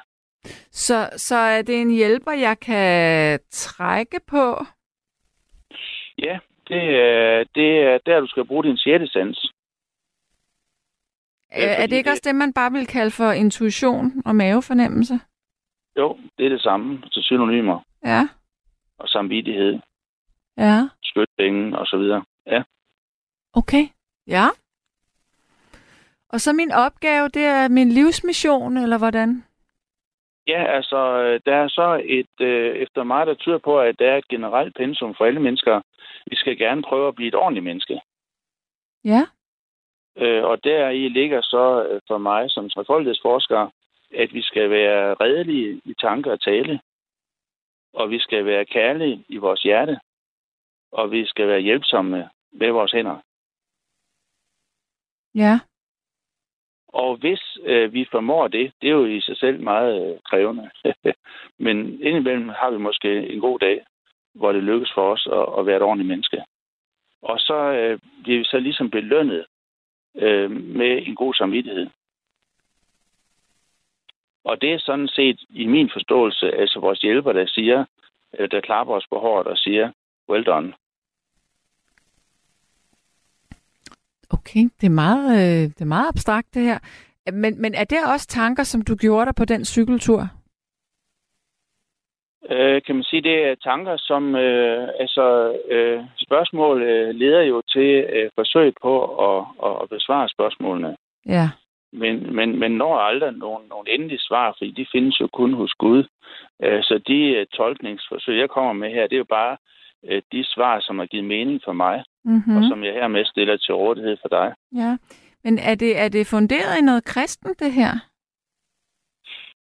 Så, 0.72 1.10
så 1.18 1.36
er 1.36 1.62
det 1.62 1.82
en 1.82 1.92
hjælper, 1.92 2.32
jeg 2.32 2.60
kan 2.60 3.40
trække 3.52 4.20
på? 4.28 4.66
Ja, 6.18 6.40
det, 6.68 6.84
er, 6.96 7.44
det 7.56 7.80
er 7.80 7.98
der, 8.06 8.20
du 8.20 8.28
skal 8.28 8.46
bruge 8.46 8.64
din 8.64 8.78
sjette 8.78 9.08
sans. 9.08 9.52
Ja, 11.52 11.82
er 11.82 11.88
det 11.88 11.96
ikke 11.96 12.08
det... 12.08 12.12
også 12.12 12.22
det, 12.26 12.36
man 12.36 12.54
bare 12.54 12.72
vil 12.72 12.88
kalde 12.88 13.12
for 13.12 13.32
intuition 13.32 14.22
og 14.26 14.36
mavefornemmelse? 14.36 15.20
Jo, 15.98 16.18
det 16.38 16.46
er 16.46 16.50
det 16.50 16.62
samme 16.62 17.02
til 17.12 17.24
synonymer. 17.24 17.80
Ja. 18.06 18.28
Og 19.00 19.08
samvittighed. 19.10 19.80
Ja. 20.58 20.90
Skytpenge 21.04 21.80
og 21.80 21.88
så 21.88 21.98
videre. 21.98 22.26
Ja. 22.48 22.64
Okay. 23.54 23.88
Ja. 24.28 24.46
Og 26.30 26.42
så 26.42 26.54
min 26.54 26.72
opgave, 26.72 27.30
det 27.30 27.46
er 27.46 27.68
min 27.68 27.90
livsmission, 27.90 28.78
eller 28.78 28.98
hvordan? 28.98 29.44
Ja, 30.48 30.64
altså, 30.76 30.98
der 31.46 31.56
er 31.56 31.68
så 31.68 32.02
et, 32.06 32.46
øh, 32.46 32.76
efter 32.76 33.04
mig, 33.04 33.28
der 33.28 33.34
tyder 33.34 33.58
på, 33.58 33.80
at 33.80 34.00
der 34.00 34.12
er 34.12 34.18
et 34.18 34.28
generelt 34.28 34.76
pensum 34.76 35.16
for 35.18 35.26
alle 35.26 35.40
mennesker. 35.40 35.82
Vi 36.28 36.36
skal 36.36 36.58
gerne 36.58 36.82
prøve 36.82 37.08
at 37.08 37.16
blive 37.16 37.28
et 37.28 37.36
ordentligt 37.36 37.64
menneske. 37.64 38.02
Ja. 39.04 39.26
Øh, 40.18 40.44
og 40.44 40.64
der 40.64 40.90
i 40.90 41.10
ligger 41.10 41.42
så 41.42 41.88
øh, 41.90 42.02
for 42.08 42.18
mig 42.18 42.52
som 42.52 42.70
trefoldighedsforsker, 42.70 43.70
at 44.14 44.34
vi 44.34 44.42
skal 44.42 44.70
være 44.70 45.14
redelige 45.14 45.82
i 45.86 45.94
tanker 46.02 46.32
og 46.32 46.42
tale. 46.42 46.80
Og 47.94 48.10
vi 48.10 48.20
skal 48.20 48.46
være 48.46 48.66
kærlige 48.66 49.26
i 49.30 49.38
vores 49.38 49.62
hjerte. 49.62 50.00
Og 50.92 51.12
vi 51.12 51.26
skal 51.26 51.48
være 51.48 51.60
hjælpsomme 51.60 52.30
med 52.52 52.72
vores 52.72 52.92
hænder. 52.92 53.18
Ja. 55.36 55.60
Og 56.88 57.18
hvis 57.18 57.58
øh, 57.64 57.94
vi 57.94 58.08
formår 58.12 58.48
det, 58.48 58.72
det 58.82 58.88
er 58.88 58.94
jo 58.94 59.06
i 59.06 59.22
sig 59.22 59.38
selv 59.38 59.62
meget 59.62 60.14
øh, 60.14 60.20
krævende. 60.26 60.70
Men 61.66 61.78
indimellem 62.02 62.50
har 62.50 62.72
vi 62.72 62.78
måske 62.78 63.28
en 63.28 63.40
god 63.40 63.60
dag, 63.60 63.86
hvor 64.36 64.52
det 64.52 64.64
lykkes 64.64 64.92
for 64.94 65.12
os 65.12 65.28
at, 65.32 65.60
at 65.60 65.66
være 65.66 65.78
et 65.78 65.82
ordentligt 65.82 66.08
menneske. 66.08 66.44
Og 67.22 67.40
så 67.40 67.54
øh, 67.54 68.00
bliver 68.24 68.40
vi 68.40 68.44
så 68.44 68.60
ligesom 68.60 68.90
belønnet 68.90 69.46
øh, 70.18 70.52
med 70.52 71.08
en 71.08 71.16
god 71.16 71.34
samvittighed. 71.34 71.88
Og 74.44 74.62
det 74.62 74.74
er 74.74 74.80
sådan 74.80 75.08
set 75.08 75.40
i 75.50 75.66
min 75.66 75.90
forståelse, 75.94 76.52
altså 76.52 76.80
vores 76.80 77.00
hjælper, 77.00 77.34
der 77.34 77.46
siger, 77.48 77.86
øh, 78.40 78.52
der 78.52 78.62
klapper 78.62 78.94
os 78.94 79.08
på 79.10 79.20
hårdt 79.20 79.48
og 79.48 79.58
siger, 79.58 79.92
well 80.30 80.44
done. 80.46 80.74
Okay, 84.30 84.64
det 84.82 84.88
er 84.88 84.98
meget, 85.06 85.32
øh, 85.34 85.64
det 85.70 85.82
er 85.82 85.86
meget 85.86 86.08
abstrakt 86.08 86.54
det 86.54 86.64
her. 86.64 86.80
Men, 87.34 87.62
men 87.62 87.74
er 87.76 87.84
det 87.84 87.98
også 88.14 88.28
tanker, 88.28 88.64
som 88.64 88.82
du 88.82 88.96
gjorde 88.96 89.26
dig 89.26 89.36
på 89.36 89.46
den 89.46 89.66
cykeltur? 89.66 90.30
Øh, 92.52 92.82
kan 92.82 92.96
man 92.96 93.04
sige, 93.04 93.22
det 93.22 93.46
er 93.46 93.56
tanker, 93.56 93.98
som 93.98 94.36
øh, 94.36 94.88
altså 95.00 95.58
øh, 95.70 96.04
spørgsmål 96.18 96.82
øh, 96.82 97.16
leder 97.16 97.42
jo 97.42 97.62
til 97.70 98.06
øh, 98.10 98.30
forsøg 98.36 98.74
på 98.82 98.94
at, 99.28 99.46
at 99.82 99.90
besvare 99.90 100.30
spørgsmålene. 100.30 100.96
Ja. 101.26 101.50
Men, 101.94 102.36
men, 102.36 102.60
men 102.60 102.72
når 102.72 102.98
aldrig 102.98 103.34
nogen, 103.34 103.68
nogen 103.70 103.88
endelige 103.90 104.20
svar, 104.20 104.56
fordi 104.58 104.72
de 104.72 104.86
findes 104.92 105.20
jo 105.22 105.28
kun 105.34 105.54
hos 105.54 105.74
Gud. 105.74 106.04
Øh, 106.64 106.84
så 106.84 107.02
de 107.08 107.20
øh, 107.36 107.46
tolkningsforsøg, 107.46 108.38
jeg 108.38 108.50
kommer 108.50 108.74
med 108.74 108.90
her, 108.90 109.08
det 109.08 109.14
er 109.14 109.26
jo 109.26 109.34
bare 109.40 109.58
øh, 110.06 110.22
de 110.32 110.44
svar, 110.44 110.80
som 110.80 111.00
har 111.00 111.06
givet 111.06 111.26
mening 111.26 111.62
for 111.66 111.74
mig, 111.74 112.04
mm-hmm. 112.26 112.58
og 112.58 112.64
som 112.70 112.84
jeg 112.84 112.94
hermed 112.94 113.26
stiller 113.26 113.58
til 113.58 113.74
rådighed 113.74 114.18
for 114.22 114.28
dig. 114.28 114.54
Ja, 114.76 114.98
men 115.44 115.60
er 115.60 115.76
det, 115.76 116.00
er 116.00 116.10
det 116.10 116.28
funderet 116.28 116.78
i 116.80 116.86
noget 116.86 117.04
kristen, 117.06 117.56
det 117.60 117.72
her? 117.72 117.92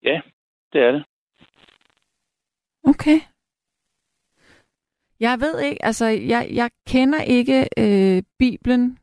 Ja, 0.03 0.21
det 0.73 0.83
er 0.83 0.93
det. 0.93 1.05
Okay. 2.85 3.21
Jeg 5.21 5.41
ved 5.41 5.61
ikke, 5.61 5.85
altså 5.85 6.07
jeg, 6.07 6.51
jeg 6.53 6.71
kender 6.87 7.23
ikke 7.23 7.69
øh, 7.79 8.23
Bibelen, 8.39 8.99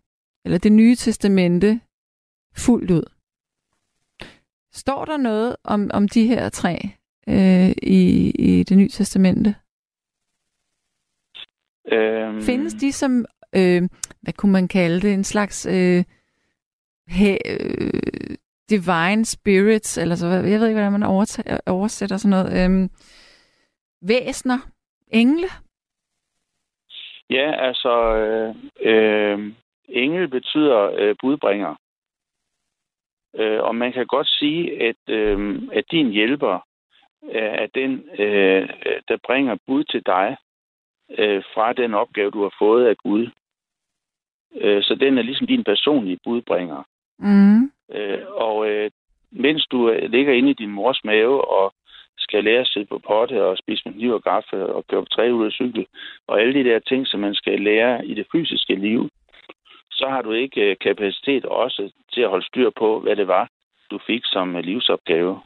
eller 0.45 0.57
det 0.57 0.71
nye 0.71 0.95
testamente, 0.95 1.81
fuldt 2.55 2.91
ud. 2.91 3.03
Står 4.73 5.05
der 5.05 5.17
noget 5.17 5.55
om, 5.63 5.89
om 5.93 6.07
de 6.07 6.27
her 6.27 6.49
tre 6.49 6.89
øh, 7.27 7.69
i, 7.83 8.29
i 8.29 8.63
det 8.63 8.77
nye 8.77 8.89
testamente? 8.89 9.55
Øhm... 11.91 12.41
Findes 12.41 12.73
de 12.73 12.91
som, 12.91 13.25
øh, 13.55 13.89
hvad 14.21 14.33
kunne 14.33 14.51
man 14.51 14.67
kalde 14.67 15.01
det, 15.01 15.13
en 15.13 15.23
slags 15.23 15.65
øh, 15.65 16.03
he, 17.07 17.37
øh, 17.45 18.37
divine 18.69 19.25
spirits, 19.25 19.97
eller 19.97 20.15
så, 20.15 20.27
jeg 20.27 20.59
ved 20.59 20.67
ikke, 20.67 20.81
hvordan 20.81 20.91
man 20.91 21.03
oversætter 21.67 22.17
sådan 22.17 22.29
noget, 22.29 22.71
øh, 22.71 22.89
væsner, 24.01 24.57
engle? 25.07 25.47
Ja, 27.29 27.67
altså, 27.67 28.15
øh, 28.15 28.55
øh, 28.79 29.53
engel 29.89 30.27
betyder 30.27 30.91
øh, 30.97 31.15
budbringer. 31.21 31.75
Øh, 33.35 33.63
og 33.63 33.75
man 33.75 33.93
kan 33.93 34.07
godt 34.07 34.27
sige, 34.27 34.83
at, 34.87 34.95
øh, 35.07 35.61
at 35.71 35.83
din 35.91 36.09
hjælper 36.09 36.59
øh, 37.23 37.51
er 37.63 37.67
den, 37.75 38.09
øh, 38.19 38.69
der 39.07 39.17
bringer 39.25 39.57
bud 39.67 39.83
til 39.83 40.01
dig 40.05 40.37
øh, 41.17 41.43
fra 41.53 41.73
den 41.73 41.93
opgave, 41.93 42.31
du 42.31 42.41
har 42.41 42.53
fået 42.59 42.85
af 42.85 42.97
Gud. 42.97 43.27
Øh, 44.55 44.83
så 44.83 44.95
den 44.95 45.17
er 45.17 45.21
ligesom 45.21 45.47
din 45.47 45.63
personlige 45.63 46.19
budbringer. 46.23 46.83
Mm. 47.19 47.71
Øh, 47.91 48.25
og 48.27 48.69
øh, 48.69 48.91
mens 49.31 49.67
du 49.71 49.87
ligger 50.07 50.33
inde 50.33 50.49
i 50.49 50.53
din 50.61 50.69
mors 50.69 51.03
mave 51.03 51.47
og 51.47 51.73
skal 52.19 52.43
lære 52.43 52.59
at 52.59 52.67
sidde 52.67 52.85
på 52.85 52.99
potte 52.99 53.45
og 53.45 53.57
spise 53.57 53.81
med 53.85 53.93
kniv 53.93 54.11
og 54.11 54.23
gaffe 54.23 54.65
og 54.65 54.87
køre 54.87 55.01
på 55.01 55.09
tre 55.11 55.33
ud 55.33 55.45
af 55.45 55.51
cykel, 55.51 55.85
og 56.27 56.41
alle 56.41 56.53
de 56.53 56.69
der 56.69 56.79
ting, 56.79 57.07
som 57.07 57.19
man 57.19 57.35
skal 57.35 57.61
lære 57.61 58.05
i 58.05 58.13
det 58.13 58.27
fysiske 58.31 58.75
liv, 58.75 59.09
så 59.91 60.07
har 60.09 60.21
du 60.21 60.31
ikke 60.31 60.61
øh, 60.61 60.77
kapacitet 60.81 61.45
også 61.45 61.91
til 62.13 62.21
at 62.21 62.29
holde 62.29 62.45
styr 62.45 62.69
på, 62.69 62.99
hvad 62.99 63.15
det 63.15 63.27
var, 63.27 63.49
du 63.91 63.99
fik 64.07 64.21
som 64.25 64.55
øh, 64.55 64.63
livsopgave. 64.63 65.41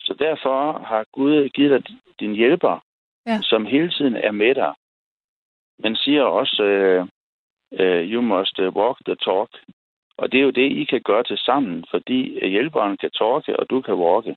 Så 0.00 0.14
derfor 0.18 0.78
har 0.78 1.04
Gud 1.12 1.48
givet 1.48 1.70
dig 1.88 1.96
din 2.20 2.34
hjælper, 2.34 2.84
ja. 3.26 3.38
som 3.42 3.66
hele 3.66 3.90
tiden 3.90 4.16
er 4.16 4.32
med 4.32 4.54
dig. 4.54 4.72
Man 5.78 5.96
siger 5.96 6.22
også, 6.22 6.62
uh, 6.62 7.08
uh, 7.80 8.02
you 8.12 8.22
must 8.22 8.58
walk 8.58 8.98
the 9.06 9.14
talk. 9.14 9.50
Og 10.16 10.32
det 10.32 10.38
er 10.40 10.44
jo 10.44 10.50
det, 10.50 10.72
I 10.72 10.84
kan 10.84 11.02
gøre 11.02 11.24
til 11.24 11.38
sammen, 11.38 11.84
fordi 11.90 12.48
hjælperen 12.48 12.96
kan 12.96 13.10
talke, 13.10 13.60
og 13.60 13.70
du 13.70 13.80
kan 13.80 13.94
walke. 13.94 14.36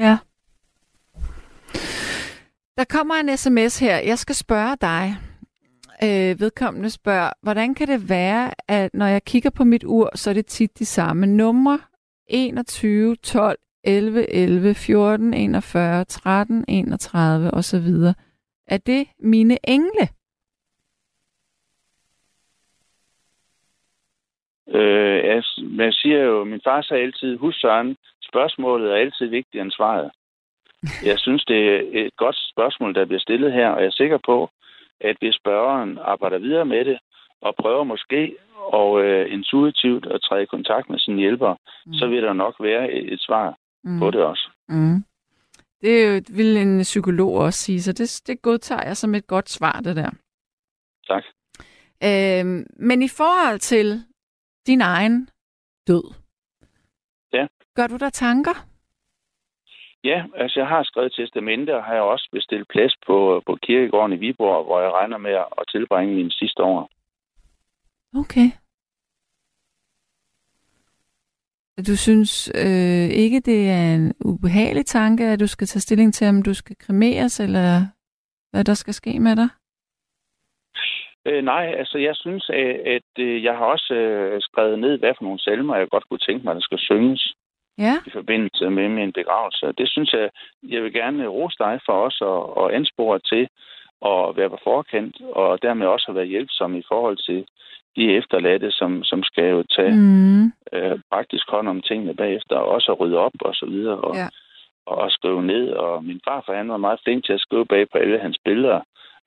Ja. 0.00 0.18
Der 2.76 2.84
kommer 2.84 3.14
en 3.14 3.36
sms 3.36 3.78
her. 3.78 3.96
Jeg 3.96 4.18
skal 4.18 4.34
spørge 4.34 4.76
dig. 4.80 5.16
Øh, 6.04 6.40
vedkommende 6.40 6.90
spørger, 6.90 7.30
hvordan 7.42 7.74
kan 7.74 7.88
det 7.88 8.08
være, 8.08 8.50
at 8.68 8.94
når 8.94 9.06
jeg 9.06 9.24
kigger 9.24 9.50
på 9.50 9.64
mit 9.64 9.84
ur, 9.84 10.10
så 10.14 10.30
er 10.30 10.34
det 10.34 10.46
tit 10.46 10.78
de 10.78 10.84
samme 10.84 11.26
numre? 11.26 11.78
21, 12.26 13.16
12, 13.16 13.58
11, 13.84 14.32
11, 14.32 14.74
14, 14.74 15.34
41, 15.34 16.04
13, 16.04 16.64
31 16.68 17.50
osv. 17.50 17.88
Er 18.66 18.78
det 18.86 19.06
mine 19.18 19.58
engle? 19.68 20.08
Øh, 24.68 25.24
jeg, 25.26 25.42
man 25.62 25.92
siger 25.92 26.18
jo, 26.18 26.44
min 26.44 26.60
far 26.64 26.82
sagde 26.82 27.02
altid, 27.02 27.36
husk 27.36 27.60
Søren, 27.60 27.96
spørgsmålet 28.32 28.90
er 28.92 28.96
altid 28.96 29.26
vigtigere 29.26 29.64
end 29.64 29.72
svaret. 29.72 30.10
Jeg 31.04 31.18
synes, 31.18 31.44
det 31.44 31.60
er 31.74 31.80
et 32.06 32.16
godt 32.16 32.36
spørgsmål, 32.52 32.94
der 32.94 33.04
bliver 33.04 33.20
stillet 33.20 33.52
her, 33.52 33.68
og 33.68 33.80
jeg 33.80 33.86
er 33.86 34.00
sikker 34.02 34.18
på, 34.26 34.50
at 35.00 35.16
hvis 35.20 35.34
spørgeren 35.34 35.98
arbejder 35.98 36.38
videre 36.38 36.64
med 36.64 36.84
det, 36.84 36.98
og 37.40 37.54
prøver 37.60 37.84
måske 37.84 38.36
og 38.56 39.04
øh, 39.04 39.32
intuitivt 39.32 40.06
at 40.06 40.20
træde 40.22 40.42
i 40.42 40.52
kontakt 40.54 40.90
med 40.90 40.98
sin 40.98 41.16
hjælper, 41.16 41.54
mm. 41.86 41.94
så 41.94 42.06
vil 42.06 42.22
der 42.22 42.32
nok 42.32 42.54
være 42.60 42.92
et, 42.92 43.12
et 43.12 43.20
svar 43.20 43.56
mm. 43.84 43.98
på 43.98 44.10
det 44.10 44.22
også. 44.22 44.48
Mm. 44.68 45.04
Det 45.82 46.24
vil 46.36 46.56
en 46.56 46.80
psykolog 46.82 47.34
også 47.34 47.58
sige, 47.58 47.82
så 47.82 47.92
det, 47.92 48.22
det 48.26 48.42
godtager 48.42 48.82
jeg 48.86 48.96
som 48.96 49.14
et 49.14 49.26
godt 49.26 49.48
svar, 49.48 49.80
det 49.80 49.96
der. 49.96 50.10
Tak. 51.06 51.24
Øhm, 52.04 52.66
men 52.76 53.02
i 53.02 53.08
forhold 53.08 53.58
til 53.58 54.04
din 54.66 54.80
egen 54.80 55.28
død. 55.86 56.19
Gør 57.76 57.86
du 57.86 57.96
der 57.96 58.10
tanker? 58.10 58.56
Ja, 60.04 60.24
altså 60.34 60.60
jeg 60.60 60.68
har 60.68 60.82
skrevet 60.82 61.12
testamente, 61.12 61.76
og 61.76 61.84
har 61.84 61.94
jeg 61.94 62.02
også 62.02 62.28
bestilt 62.32 62.68
plads 62.68 62.94
på, 63.06 63.42
på 63.46 63.58
kirkegården 63.62 64.12
i 64.12 64.16
Viborg, 64.16 64.64
hvor 64.64 64.80
jeg 64.80 64.92
regner 64.92 65.18
med 65.18 65.32
at 65.32 65.64
tilbringe 65.70 66.14
mine 66.14 66.30
sidste 66.30 66.62
år. 66.62 66.90
Okay. 68.14 68.48
Du 71.88 71.96
synes 71.96 72.52
øh, 72.54 73.08
ikke, 73.24 73.40
det 73.40 73.70
er 73.70 73.94
en 73.94 74.14
ubehagelig 74.24 74.86
tanke, 74.86 75.24
at 75.24 75.40
du 75.40 75.46
skal 75.46 75.66
tage 75.66 75.80
stilling 75.80 76.14
til, 76.14 76.28
om 76.28 76.42
du 76.42 76.54
skal 76.54 76.76
kremeres, 76.76 77.40
eller 77.40 77.68
hvad 78.50 78.64
der 78.64 78.74
skal 78.74 78.94
ske 78.94 79.20
med 79.20 79.36
dig? 79.36 79.48
Øh, 81.26 81.44
nej, 81.44 81.66
altså 81.66 81.98
jeg 81.98 82.16
synes, 82.16 82.50
at, 82.50 82.70
at 82.96 83.10
øh, 83.18 83.44
jeg 83.44 83.56
har 83.56 83.64
også 83.64 83.94
øh, 83.94 84.40
skrevet 84.40 84.78
ned, 84.78 84.98
hvad 84.98 85.12
for 85.18 85.24
nogle 85.24 85.40
salmer, 85.40 85.76
jeg 85.76 85.88
godt 85.90 86.08
kunne 86.08 86.26
tænke 86.28 86.44
mig, 86.44 86.54
der 86.54 86.60
skal 86.60 86.78
synges 86.78 87.34
Ja, 87.86 87.96
i 88.06 88.10
forbindelse 88.10 88.70
med 88.70 88.88
min 88.88 89.12
begravelse. 89.12 89.66
Det 89.78 89.88
synes 89.88 90.12
jeg, 90.12 90.30
jeg 90.62 90.82
vil 90.82 90.92
gerne 90.92 91.26
rose 91.26 91.56
dig 91.58 91.80
for 91.86 91.92
os 92.06 92.20
og, 92.20 92.56
og 92.56 92.74
anspore 92.74 93.18
til 93.18 93.48
at 94.12 94.36
være 94.36 94.50
på 94.50 94.58
forkant, 94.64 95.16
og 95.32 95.62
dermed 95.62 95.86
også 95.86 96.06
at 96.08 96.14
være 96.14 96.24
hjælpsom 96.34 96.74
i 96.76 96.82
forhold 96.88 97.16
til 97.28 97.46
de 97.96 98.16
efterladte, 98.16 98.70
som, 98.70 99.04
som 99.04 99.22
skal 99.22 99.44
jo 99.44 99.62
tage 99.76 99.94
mm, 99.96 100.44
øh, 100.72 100.98
praktisk 101.12 101.50
hånd 101.50 101.68
om 101.68 101.80
tingene 101.82 102.14
bagefter, 102.14 102.56
og 102.56 102.68
også 102.68 102.92
at 102.92 103.00
rydde 103.00 103.18
op 103.18 103.32
og 103.40 103.54
så 103.54 103.66
videre, 103.66 103.98
og, 103.98 104.14
Ja. 104.16 104.28
og, 104.86 104.98
og 104.98 105.10
skrive 105.10 105.42
ned. 105.42 105.68
Og 105.70 106.04
min 106.04 106.20
farfar, 106.28 106.54
han 106.56 106.68
var 106.68 106.76
meget 106.76 107.00
flink 107.04 107.24
til 107.24 107.32
at 107.32 107.40
skrive 107.40 107.66
bag 107.66 107.90
på 107.90 107.98
alle 107.98 108.18
hans 108.20 108.38
billeder, 108.44 108.80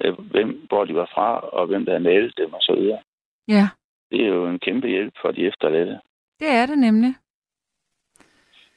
øh, 0.03 0.13
hvem, 0.31 0.65
hvor 0.67 0.85
de 0.85 0.95
var 0.95 1.09
fra, 1.13 1.39
og 1.39 1.67
hvem 1.67 1.85
der 1.85 1.91
havde 1.91 2.03
malet 2.03 2.37
dem 2.37 2.53
og 2.53 2.61
så 2.61 2.75
videre. 2.75 2.99
ja. 3.47 3.67
Det 4.11 4.21
er 4.23 4.27
jo 4.27 4.47
en 4.47 4.59
kæmpe 4.59 4.87
hjælp 4.87 5.13
for 5.21 5.31
de 5.31 5.47
efterladte. 5.47 5.99
Det 6.39 6.47
er 6.49 6.65
det 6.65 6.77
nemlig. 6.77 7.15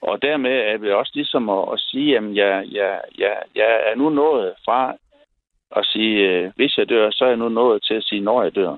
Og 0.02 0.22
dermed 0.22 0.50
er 0.50 0.76
det 0.76 0.94
også 0.94 1.12
ligesom 1.14 1.48
at, 1.48 1.72
at 1.72 1.80
sige, 1.80 2.16
at 2.16 2.34
jeg, 2.34 2.64
jeg, 2.72 3.00
jeg, 3.18 3.42
jeg 3.54 3.82
er 3.90 3.94
nu 3.94 4.08
nået 4.08 4.54
fra 4.64 4.96
at 5.76 5.86
sige, 5.86 6.28
øh, 6.28 6.52
hvis 6.56 6.78
jeg 6.78 6.88
dør, 6.88 7.10
så 7.10 7.24
er 7.24 7.28
jeg 7.28 7.36
nu 7.36 7.48
nået 7.48 7.82
til 7.82 7.94
at 7.94 8.04
sige, 8.04 8.20
når 8.20 8.42
jeg 8.42 8.54
dør. 8.54 8.76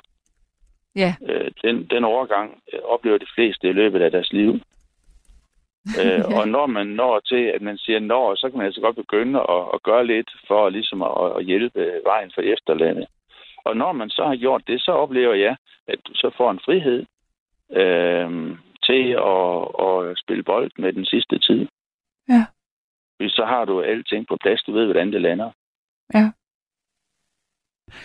Ja, 0.96 1.14
Øh, 1.28 1.50
den, 1.62 1.84
den 1.84 2.04
overgang 2.04 2.62
øh, 2.72 2.80
oplever 2.84 3.18
de 3.18 3.32
fleste 3.34 3.68
i 3.68 3.72
løbet 3.72 4.02
af 4.02 4.10
deres 4.10 4.32
liv. 4.32 4.52
Øh, 6.02 6.24
og 6.38 6.48
når 6.48 6.66
man 6.66 6.86
når 6.86 7.20
til, 7.20 7.44
at 7.54 7.62
man 7.62 7.78
siger 7.78 8.00
når, 8.00 8.34
så 8.34 8.48
kan 8.48 8.56
man 8.56 8.66
altså 8.66 8.80
godt 8.80 8.96
begynde 8.96 9.40
at, 9.40 9.62
at 9.74 9.82
gøre 9.82 10.06
lidt 10.06 10.30
for 10.48 10.68
ligesom 10.68 11.02
at, 11.02 11.36
at 11.38 11.44
hjælpe 11.44 12.00
vejen 12.04 12.30
for 12.34 12.42
de 12.42 12.52
efterladte. 12.52 13.06
Og 13.64 13.76
når 13.76 13.92
man 13.92 14.10
så 14.10 14.24
har 14.24 14.36
gjort 14.36 14.62
det, 14.66 14.82
så 14.82 14.92
oplever 14.92 15.34
jeg, 15.34 15.56
at 15.86 15.98
du 16.06 16.14
så 16.14 16.30
får 16.36 16.50
en 16.50 16.60
frihed 16.64 17.06
øh, 17.72 18.56
til 18.88 19.04
at, 19.34 19.52
at 19.88 20.18
spille 20.18 20.42
bold 20.42 20.70
med 20.78 20.92
den 20.92 21.04
sidste 21.04 21.38
tid. 21.38 21.68
Ja. 22.28 22.44
Så 23.28 23.44
har 23.44 23.64
du 23.64 23.82
alting 23.82 24.26
på 24.26 24.36
plads, 24.40 24.62
du 24.62 24.72
ved, 24.72 24.84
hvordan 24.84 25.12
det 25.12 25.22
lander. 25.22 25.50
Ja. 26.14 26.30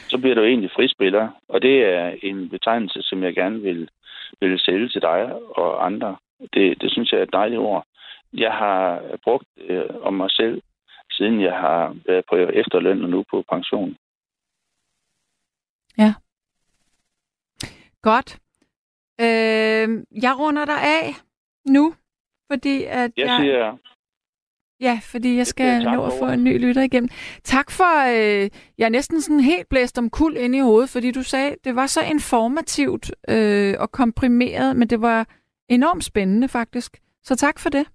Så 0.10 0.18
bliver 0.18 0.36
du 0.36 0.44
egentlig 0.44 0.72
frispiller, 0.76 1.30
og 1.48 1.62
det 1.62 1.86
er 1.86 2.16
en 2.24 2.50
betegnelse, 2.50 3.02
som 3.02 3.24
jeg 3.24 3.36
gerne 3.36 3.62
vil, 3.62 3.90
vil 4.40 4.60
sælge 4.60 4.90
til 4.90 5.02
dig 5.02 5.34
og 5.58 5.86
andre. 5.86 6.18
Det, 6.54 6.82
det 6.82 6.92
synes 6.92 7.12
jeg 7.12 7.20
er 7.20 7.24
et 7.24 7.34
dejligt 7.34 7.60
ord. 7.60 7.86
Jeg 8.34 8.52
har 8.52 9.02
brugt 9.24 9.48
øh, 9.58 9.86
om 10.02 10.14
mig 10.14 10.32
selv, 10.32 10.62
siden 11.12 11.42
jeg 11.42 11.54
har 11.54 11.96
været 12.06 12.26
på 12.30 12.36
efterløn 12.36 13.04
og 13.04 13.10
nu 13.10 13.24
på 13.32 13.44
pension. 13.50 13.98
godt. 18.04 18.43
Øh, 19.22 20.04
jeg 20.24 20.40
runder 20.40 20.66
dig 20.66 20.82
af 20.84 21.14
nu, 21.68 21.94
fordi 22.52 22.84
at 22.84 23.12
Jeg 23.18 23.40
siger, 23.42 23.78
Ja, 24.80 25.00
fordi 25.04 25.38
jeg 25.38 25.48
skal 25.48 25.84
tak 25.84 25.94
nå 25.94 26.06
at 26.06 26.14
få 26.20 26.26
en 26.28 26.44
ny 26.44 26.60
lytter 26.68 26.82
igennem. 26.82 27.10
Tak 27.44 27.72
for, 27.72 27.92
øh, 28.08 28.50
jeg 28.78 28.86
er 28.86 28.90
næsten 28.90 29.22
sådan 29.22 29.40
helt 29.40 29.70
blæst 29.70 29.98
om 29.98 30.10
kul 30.10 30.38
inde 30.38 30.58
i 30.58 30.62
hovedet, 30.62 30.90
fordi 30.90 31.12
du 31.12 31.24
sagde, 31.24 31.56
det 31.64 31.76
var 31.76 31.88
så 31.88 32.02
informativt 32.04 33.12
øh, 33.30 33.76
og 33.80 33.92
komprimeret, 33.92 34.76
men 34.76 34.88
det 34.90 35.02
var 35.02 35.28
enormt 35.70 36.04
spændende 36.04 36.48
faktisk. 36.48 37.02
Så 37.24 37.36
tak 37.36 37.60
for 37.60 37.70
det. 37.70 37.88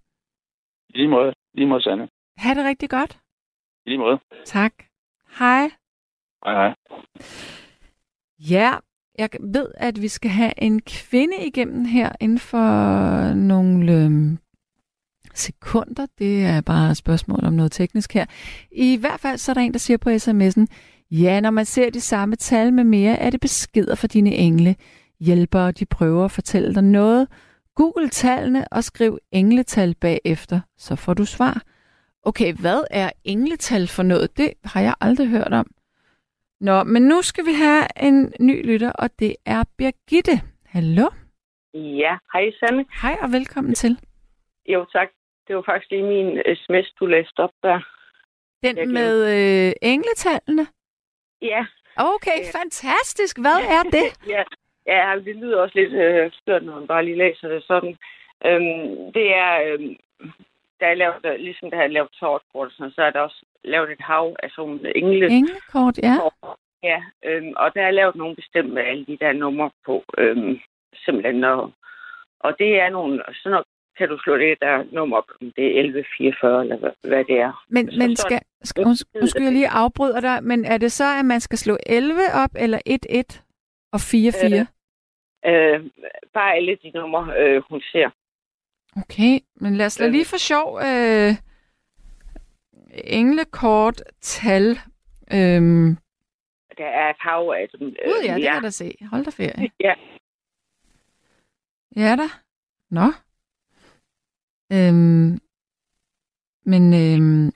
i 0.88 0.96
lige 0.96 1.08
måde, 1.08 1.32
lige 1.54 1.66
måde 1.66 1.82
Sanne. 1.82 2.08
Ha' 2.36 2.54
det 2.54 2.64
rigtig 2.64 2.90
godt. 2.90 3.18
I 3.86 3.88
lige 3.88 3.98
måde. 3.98 4.18
Tak. 4.44 4.72
Hej. 5.38 5.70
Hej 6.44 6.54
hej. 6.54 6.74
Ja, 8.38 8.74
jeg 9.18 9.28
ved, 9.40 9.66
at 9.74 10.02
vi 10.02 10.08
skal 10.08 10.30
have 10.30 10.52
en 10.56 10.80
kvinde 10.80 11.36
igennem 11.46 11.84
her 11.84 12.10
inden 12.20 12.38
for 12.38 13.32
nogle 13.34 13.92
øh, 13.92 14.36
sekunder. 15.34 16.06
Det 16.18 16.44
er 16.44 16.60
bare 16.60 16.90
et 16.90 16.96
spørgsmål 16.96 17.44
om 17.44 17.52
noget 17.52 17.72
teknisk 17.72 18.14
her. 18.14 18.26
I 18.72 18.96
hvert 18.96 19.20
fald 19.20 19.38
så 19.38 19.52
er 19.52 19.54
der 19.54 19.60
en, 19.60 19.72
der 19.72 19.78
siger 19.78 19.96
på 19.96 20.10
sms'en, 20.10 20.66
ja, 21.10 21.40
når 21.40 21.50
man 21.50 21.64
ser 21.64 21.90
de 21.90 22.00
samme 22.00 22.36
tal 22.36 22.72
med 22.72 22.84
mere, 22.84 23.16
er 23.16 23.30
det 23.30 23.40
beskeder 23.40 23.94
fra 23.94 24.06
dine 24.06 24.34
engle. 24.34 24.76
Hjælpere, 25.20 25.72
de 25.72 25.86
prøver 25.86 26.24
at 26.24 26.30
fortælle 26.30 26.74
dig 26.74 26.84
noget. 26.84 27.28
Google 27.74 28.08
tallene 28.08 28.68
og 28.72 28.84
skriv 28.84 29.18
engletal 29.32 29.94
bagefter, 29.94 30.60
så 30.78 30.96
får 30.96 31.14
du 31.14 31.24
svar. 31.24 31.62
Okay, 32.22 32.52
hvad 32.52 32.84
er 32.90 33.10
engletal 33.24 33.88
for 33.88 34.02
noget? 34.02 34.36
Det 34.36 34.52
har 34.64 34.80
jeg 34.80 34.94
aldrig 35.00 35.28
hørt 35.28 35.52
om. 35.52 35.66
Nå, 36.60 36.84
men 36.84 37.02
nu 37.02 37.22
skal 37.22 37.46
vi 37.46 37.52
have 37.52 37.84
en 38.02 38.34
ny 38.40 38.66
lytter, 38.66 38.92
og 38.92 39.08
det 39.18 39.36
er 39.46 39.64
Birgitte. 39.78 40.32
Hallo? 40.66 41.06
Ja, 41.74 42.16
hej 42.32 42.50
Sanne. 42.60 42.84
Hej 43.02 43.16
og 43.22 43.32
velkommen 43.32 43.74
til. 43.74 43.98
Jo 44.66 44.84
tak. 44.92 45.08
Det 45.48 45.56
var 45.56 45.62
faktisk 45.62 45.90
lige 45.90 46.02
min 46.02 46.42
sms, 46.56 46.92
du 47.00 47.06
læste 47.06 47.38
op 47.38 47.50
der. 47.62 47.80
Den 48.62 48.76
Jeg 48.78 48.88
med 48.88 49.14
øh, 49.34 49.72
engletallene? 49.82 50.66
Ja, 51.42 51.66
Okay, 51.96 52.38
Ja. 52.44 52.58
fantastisk. 52.60 53.38
Hvad 53.40 53.58
er 53.76 53.82
det? 53.82 54.06
ja, 54.34 54.42
ja 54.86 55.14
det 55.24 55.36
lyder 55.36 55.60
også 55.60 55.78
lidt 55.78 55.92
øh, 55.92 56.30
skørt, 56.32 56.64
når 56.64 56.74
man 56.78 56.86
bare 56.86 57.04
lige 57.04 57.18
læser 57.18 57.48
det 57.48 57.64
sådan. 57.64 57.96
Øhm, 58.46 59.12
det 59.12 59.26
er, 59.34 59.52
øhm, 59.66 59.96
der 60.80 60.86
er 60.86 60.94
lavet, 60.94 61.24
øh, 61.24 61.34
ligesom 61.38 61.70
der 61.70 61.78
er 61.78 61.86
lavet 61.86 62.10
tårtkort, 62.20 62.72
så 62.72 63.02
er 63.02 63.10
der 63.10 63.20
også 63.20 63.44
lavet 63.64 63.90
et 63.92 64.00
hav 64.00 64.36
af 64.42 64.50
sådan 64.50 64.70
nogle 64.70 64.96
engle. 64.96 65.28
Englekort, 65.30 65.98
ja. 65.98 66.16
Ja, 66.82 67.02
øhm, 67.24 67.52
og 67.56 67.74
der 67.74 67.82
er 67.82 67.90
lavet 67.90 68.16
nogle 68.16 68.36
bestemte 68.36 68.74
med 68.74 68.82
alle 68.82 69.06
de 69.06 69.16
der 69.20 69.32
numre 69.32 69.70
på, 69.86 70.04
øhm, 70.18 70.58
simpelthen. 71.04 71.44
Og, 71.44 71.72
og 72.40 72.56
det 72.58 72.80
er 72.80 72.88
nogle, 72.90 73.22
så 73.32 73.48
når, 73.48 73.64
kan 73.98 74.08
du 74.08 74.18
slå 74.18 74.36
det 74.36 74.56
der 74.60 74.84
nummer 74.92 75.16
op, 75.16 75.24
om 75.40 75.52
det 75.56 75.64
er 75.64 75.80
1144, 75.80 76.62
eller 76.62 76.76
hvad, 76.78 76.90
hvad 77.02 77.24
det 77.24 77.38
er. 77.40 77.64
Men, 77.68 77.90
Så- 77.92 77.98
men 77.98 78.16
så- 78.16 78.22
skal, 78.22 78.40
skal, 78.62 78.84
nu, 79.20 79.26
skal 79.26 79.42
jeg 79.42 79.52
lige 79.52 79.68
afbryde 79.68 80.22
dig, 80.22 80.44
men 80.44 80.64
er 80.64 80.78
det 80.78 80.92
så, 80.92 81.04
at 81.18 81.24
man 81.24 81.40
skal 81.40 81.58
slå 81.58 81.76
11 81.86 82.20
op, 82.44 82.50
eller 82.58 82.78
1-1 82.86 83.42
og 83.92 84.00
4-4? 84.00 84.66
Øh, 85.50 85.80
bare 86.34 86.54
alle 86.54 86.78
de 86.82 86.90
numre, 86.94 87.34
øh, 87.38 87.62
hun 87.70 87.80
ser. 87.92 88.10
Okay, 88.96 89.38
men 89.56 89.76
lad 89.76 89.86
os 89.86 90.00
Øh. 90.00 90.10
lige 90.10 90.24
for 90.24 90.36
sjov 90.36 90.78
øh, 90.78 91.30
englekort 93.04 94.02
tal. 94.20 94.78
Øhm, 95.32 95.96
Der 96.78 96.86
er 96.86 97.10
et 97.10 97.16
hav 97.18 97.54
af 97.56 97.68
dem. 97.78 97.88
Øh, 97.88 97.94
ja, 98.26 98.34
det 98.34 98.42
kan 98.42 98.54
jeg 98.54 98.60
da 98.62 98.70
se. 98.70 98.94
Hold 99.10 99.24
da 99.24 99.30
ferie. 99.30 99.70
Ja, 99.80 99.94
Ja 101.96 102.16
da. 102.16 102.28
Nå. 102.90 103.06
Øhm, 104.72 105.38
men 106.64 106.82
øhm, 107.02 107.52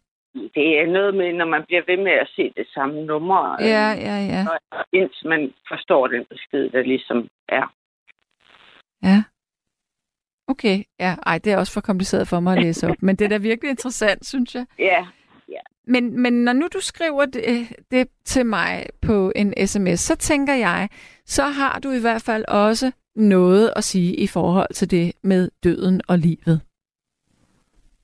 det 0.54 0.78
er 0.80 0.86
noget 0.86 1.14
med, 1.14 1.32
når 1.32 1.44
man 1.46 1.64
bliver 1.66 1.82
ved 1.86 1.96
med 1.96 2.12
at 2.12 2.28
se 2.36 2.52
det 2.56 2.66
samme 2.74 3.04
nummer, 3.04 3.52
øh, 3.52 3.66
ja, 3.66 3.88
ja, 4.08 4.16
ja. 4.34 4.46
indtil 4.92 5.28
man 5.28 5.54
forstår 5.68 6.06
den 6.06 6.24
besked, 6.30 6.70
der 6.70 6.82
ligesom 6.82 7.28
er. 7.48 7.74
Ja. 9.02 9.22
Okay, 10.48 10.82
ja. 11.00 11.16
Ej, 11.26 11.38
det 11.38 11.52
er 11.52 11.58
også 11.58 11.72
for 11.72 11.80
kompliceret 11.80 12.28
for 12.28 12.40
mig 12.40 12.56
at 12.56 12.62
læse 12.62 12.88
op. 12.88 12.96
Men 13.02 13.16
det 13.16 13.24
er 13.24 13.28
da 13.28 13.36
virkelig 13.36 13.70
interessant, 13.70 14.26
synes 14.26 14.54
jeg. 14.54 14.66
Ja, 14.78 15.06
men, 15.86 16.22
men 16.22 16.32
når 16.44 16.52
nu 16.52 16.68
du 16.72 16.80
skriver 16.80 17.24
det, 17.26 17.42
øh, 17.48 17.70
det 17.90 18.08
til 18.24 18.46
mig 18.46 18.86
på 19.06 19.32
en 19.36 19.66
sms, 19.66 20.00
så 20.00 20.16
tænker 20.16 20.54
jeg, 20.54 20.88
så 21.24 21.42
har 21.42 21.78
du 21.78 21.90
i 21.90 22.00
hvert 22.00 22.22
fald 22.26 22.44
også 22.48 22.92
noget 23.16 23.72
at 23.76 23.84
sige 23.84 24.16
i 24.16 24.26
forhold 24.26 24.74
til 24.74 24.90
det 24.90 25.12
med 25.22 25.50
døden 25.64 26.00
og 26.08 26.18
livet. 26.18 26.60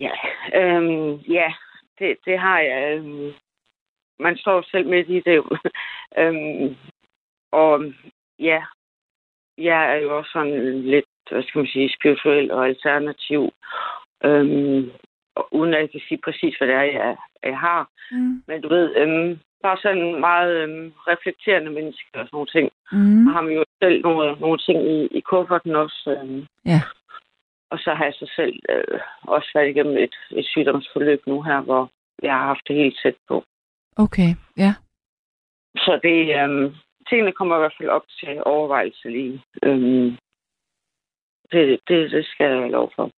ja, 0.01 0.15
øhm, 0.55 1.15
ja 1.15 1.53
det, 1.99 2.17
det 2.25 2.39
har 2.39 2.61
jeg. 2.61 2.99
Øhm, 2.99 3.33
man 4.19 4.37
står 4.37 4.63
selv 4.71 4.89
midt 4.89 5.09
i 5.09 5.21
det. 5.21 5.45
øhm, 6.21 6.77
og 7.53 7.85
ja, 8.39 8.65
jeg 9.59 9.93
er 9.93 9.97
jo 9.97 10.19
også 10.19 10.31
sådan 10.33 10.83
lidt, 10.83 11.05
hvad 11.31 11.43
skal 11.43 11.59
man 11.59 11.67
sige, 11.67 11.95
spirituel 11.99 12.51
og 12.51 12.67
alternativ. 12.67 13.53
Øhm, 14.25 14.91
uden 15.53 15.75
at 15.75 15.81
jeg 15.81 15.91
kan 15.91 16.01
sige 16.09 16.21
præcis, 16.25 16.57
hvad 16.57 16.69
det 16.69 16.77
er, 16.77 16.83
jeg, 16.83 17.17
jeg 17.43 17.59
har. 17.59 17.89
Mm. 18.11 18.43
Men 18.47 18.63
du 18.63 18.69
ved, 18.69 18.97
øhm, 18.97 19.39
bare 19.63 19.79
sådan 19.83 20.21
meget 20.21 20.53
øhm, 20.63 20.93
reflekterende 21.11 21.71
mennesker 21.71 22.21
og 22.21 22.27
sådan 22.27 22.37
nogle 22.37 22.53
ting. 22.57 22.71
Mm. 22.93 23.27
Og 23.27 23.33
har 23.33 23.41
man 23.41 23.53
jo 23.53 23.65
selv 23.83 24.03
nogle, 24.03 24.41
nogle 24.41 24.59
ting 24.59 24.79
i, 24.95 25.07
i 25.19 25.21
kufferten 25.21 25.77
også. 25.77 26.17
Øhm. 26.17 26.47
Ja. 26.65 26.81
Og 27.71 27.79
så 27.79 27.95
har 27.95 28.05
jeg 28.05 28.15
så 28.15 28.33
selv 28.37 28.61
øh, 28.69 29.01
også 29.23 29.51
været 29.55 29.69
igennem 29.69 29.97
et, 29.97 30.15
et 30.31 30.47
sygdomsforløb 30.47 31.27
nu 31.27 31.43
her, 31.43 31.61
hvor 31.61 31.91
jeg 32.23 32.33
har 32.33 32.47
haft 32.47 32.69
det 32.69 32.77
helt 32.77 32.99
tæt 33.03 33.17
på. 33.29 33.45
Okay, 33.97 34.31
ja. 34.57 34.75
Så 35.77 36.01
det, 36.03 36.43
øhm, 36.43 36.75
tingene 37.09 37.33
kommer 37.33 37.57
i 37.57 37.59
hvert 37.59 37.75
fald 37.79 37.89
op 37.89 38.07
til 38.21 38.43
overvejelse 38.47 39.09
lige. 39.09 39.43
Øhm, 39.63 40.17
det, 41.53 41.81
det, 41.89 42.11
det 42.11 42.27
skal 42.27 42.51
jeg 42.51 42.71
lov 42.71 42.93
for. 42.97 43.11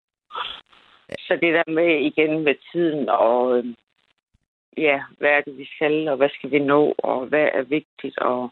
Så 1.18 1.38
det 1.42 1.54
der 1.54 1.72
med 1.72 2.00
igen 2.00 2.44
med 2.44 2.54
tiden 2.72 3.08
og 3.08 3.58
øhm, 3.58 3.74
ja, 4.76 5.02
hvad 5.18 5.30
er 5.30 5.40
det, 5.40 5.58
vi 5.58 5.66
skal, 5.74 6.08
og 6.08 6.16
hvad 6.16 6.28
skal 6.28 6.50
vi 6.50 6.58
nå, 6.58 6.94
og 6.98 7.26
hvad 7.26 7.48
er 7.54 7.62
vigtigt, 7.62 8.18
og 8.18 8.50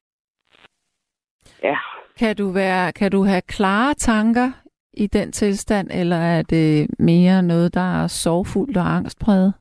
ja. 1.63 1.79
Kan 2.19 2.37
du, 2.37 2.51
være, 2.51 2.93
kan 2.93 3.11
du 3.11 3.23
have 3.23 3.43
klare 3.43 3.95
tanker 3.95 4.51
i 4.93 5.07
den 5.07 5.33
tilstand, 5.33 5.91
eller 5.91 6.17
er 6.17 6.43
det 6.43 6.91
mere 6.99 7.43
noget, 7.43 7.75
der 7.75 8.03
er 8.03 8.07
sorgfuldt 8.07 8.77
og 8.77 8.97
angstpræget? 8.97 9.55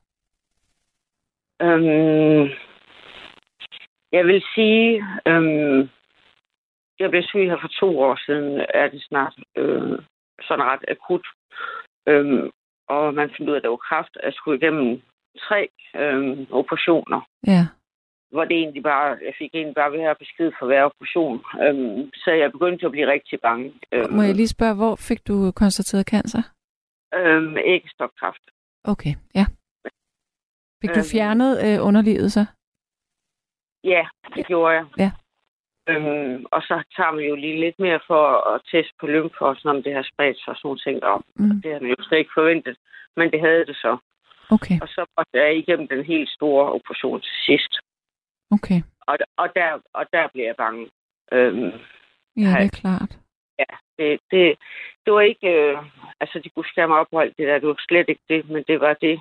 Øhm, 1.62 2.48
jeg 4.12 4.24
vil 4.26 4.42
sige, 4.54 5.04
øhm, 5.26 5.88
jeg 6.98 7.10
blev 7.10 7.22
syg 7.22 7.44
her 7.50 7.58
for 7.60 7.68
to 7.80 8.00
år 8.00 8.18
siden, 8.26 8.60
er 8.74 8.88
det 8.88 9.02
snart 9.02 9.34
øh, 9.56 9.98
sådan 10.42 10.64
ret 10.64 10.84
akut. 10.88 11.26
Øhm, 12.06 12.50
og 12.94 13.14
man 13.14 13.28
fandt 13.30 13.48
ud 13.50 13.54
af, 13.54 13.56
at 13.56 13.62
det 13.62 13.70
var 13.70 13.76
kræft, 13.90 14.16
at 14.16 14.24
jeg 14.24 14.32
skulle 14.32 14.58
igennem 14.60 15.02
tre 15.46 15.68
øhm, 15.96 16.46
operationer. 16.50 17.20
Ja. 17.46 17.62
Hvor 18.32 18.44
det 18.44 18.56
egentlig 18.56 18.82
bare, 18.82 19.06
jeg 19.26 19.34
fik 19.38 19.50
egentlig 19.54 19.74
bare 19.74 19.92
ved 19.92 19.98
her 19.98 20.14
besked 20.14 20.52
for 20.58 20.66
hver 20.66 20.82
operation. 20.84 21.36
Øhm, 21.64 22.10
så 22.14 22.30
jeg 22.30 22.52
begyndte 22.52 22.86
at 22.86 22.92
blive 22.92 23.10
rigtig 23.12 23.40
bange. 23.40 23.72
Øhm, 23.92 24.12
Må 24.12 24.22
jeg 24.22 24.34
lige 24.34 24.48
spørge, 24.56 24.74
hvor 24.74 24.96
fik 24.96 25.20
du 25.28 25.52
konstateret 25.62 26.06
cancer? 26.06 26.42
Øhm, 27.14 27.56
æggestokkræft. 27.74 28.44
Okay, 28.84 29.14
ja. 29.34 29.44
Fik 30.82 30.90
du 30.90 31.02
Øhm. 31.04 31.10
fjernet 31.12 31.52
øh, 31.66 31.86
underlivet 31.88 32.32
så? 32.32 32.44
Ja, 33.84 34.04
det 34.34 34.46
gjorde 34.46 34.74
jeg. 34.74 34.84
Ja. 34.98 35.10
Øhm, 35.88 36.44
og 36.54 36.62
så 36.62 36.74
tager 36.96 37.10
man 37.16 37.24
jo 37.24 37.34
lige 37.34 37.60
lidt 37.60 37.78
mere 37.78 38.00
for 38.06 38.24
at 38.54 38.60
teste 38.70 38.94
på 39.00 39.06
sådan, 39.54 39.76
om 39.76 39.82
det 39.82 39.94
har 39.94 40.06
spredt 40.12 40.38
sig 40.38 40.48
og 40.48 40.56
sådan 40.56 40.78
ting 40.86 41.04
om. 41.04 41.24
Mm. 41.36 41.60
Det 41.62 41.70
havde 41.70 41.84
man 41.84 41.94
jo 41.98 42.02
slet 42.04 42.18
ikke 42.18 42.38
forventet, 42.40 42.76
men 43.16 43.30
det 43.32 43.40
havde 43.40 43.66
det 43.66 43.76
så. 43.76 43.96
Okay, 44.50 44.78
Og 44.82 44.88
så 44.88 45.06
var 45.16 45.26
jeg 45.34 45.56
igennem 45.56 45.88
den 45.88 46.04
helt 46.04 46.30
store 46.30 46.72
operation 46.72 47.20
til 47.20 47.34
sidst. 47.46 47.72
okay. 48.50 48.80
Og, 49.10 49.16
og, 49.36 49.48
der, 49.56 49.78
og 49.94 50.04
der 50.12 50.28
blev 50.32 50.44
jeg 50.44 50.56
bange. 50.56 50.88
Øhm, 51.32 51.72
Ja, 52.36 52.50
det 52.60 52.64
er 52.72 52.80
klart. 52.82 53.12
ja, 53.58 53.72
det, 53.98 54.20
det, 54.30 54.58
det 55.04 55.12
var 55.12 55.20
ikke... 55.20 55.48
Øh, 55.48 55.78
altså, 56.20 56.40
de 56.44 56.48
kunne 56.48 56.64
skære 56.72 56.88
mig 56.88 56.98
op 56.98 57.06
alt 57.12 57.36
det 57.38 57.46
der. 57.48 57.58
Det 57.58 57.68
var 57.68 57.76
slet 57.88 58.08
ikke 58.08 58.22
det, 58.28 58.50
men 58.50 58.64
det 58.68 58.80
var 58.80 58.94
det. 58.94 59.20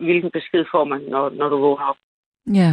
Hvilken 0.00 0.30
besked 0.30 0.64
får 0.70 0.84
man, 0.84 1.00
når, 1.00 1.30
når 1.30 1.48
du 1.48 1.58
vågner 1.58 1.84
op? 1.86 1.96
Ja, 2.54 2.70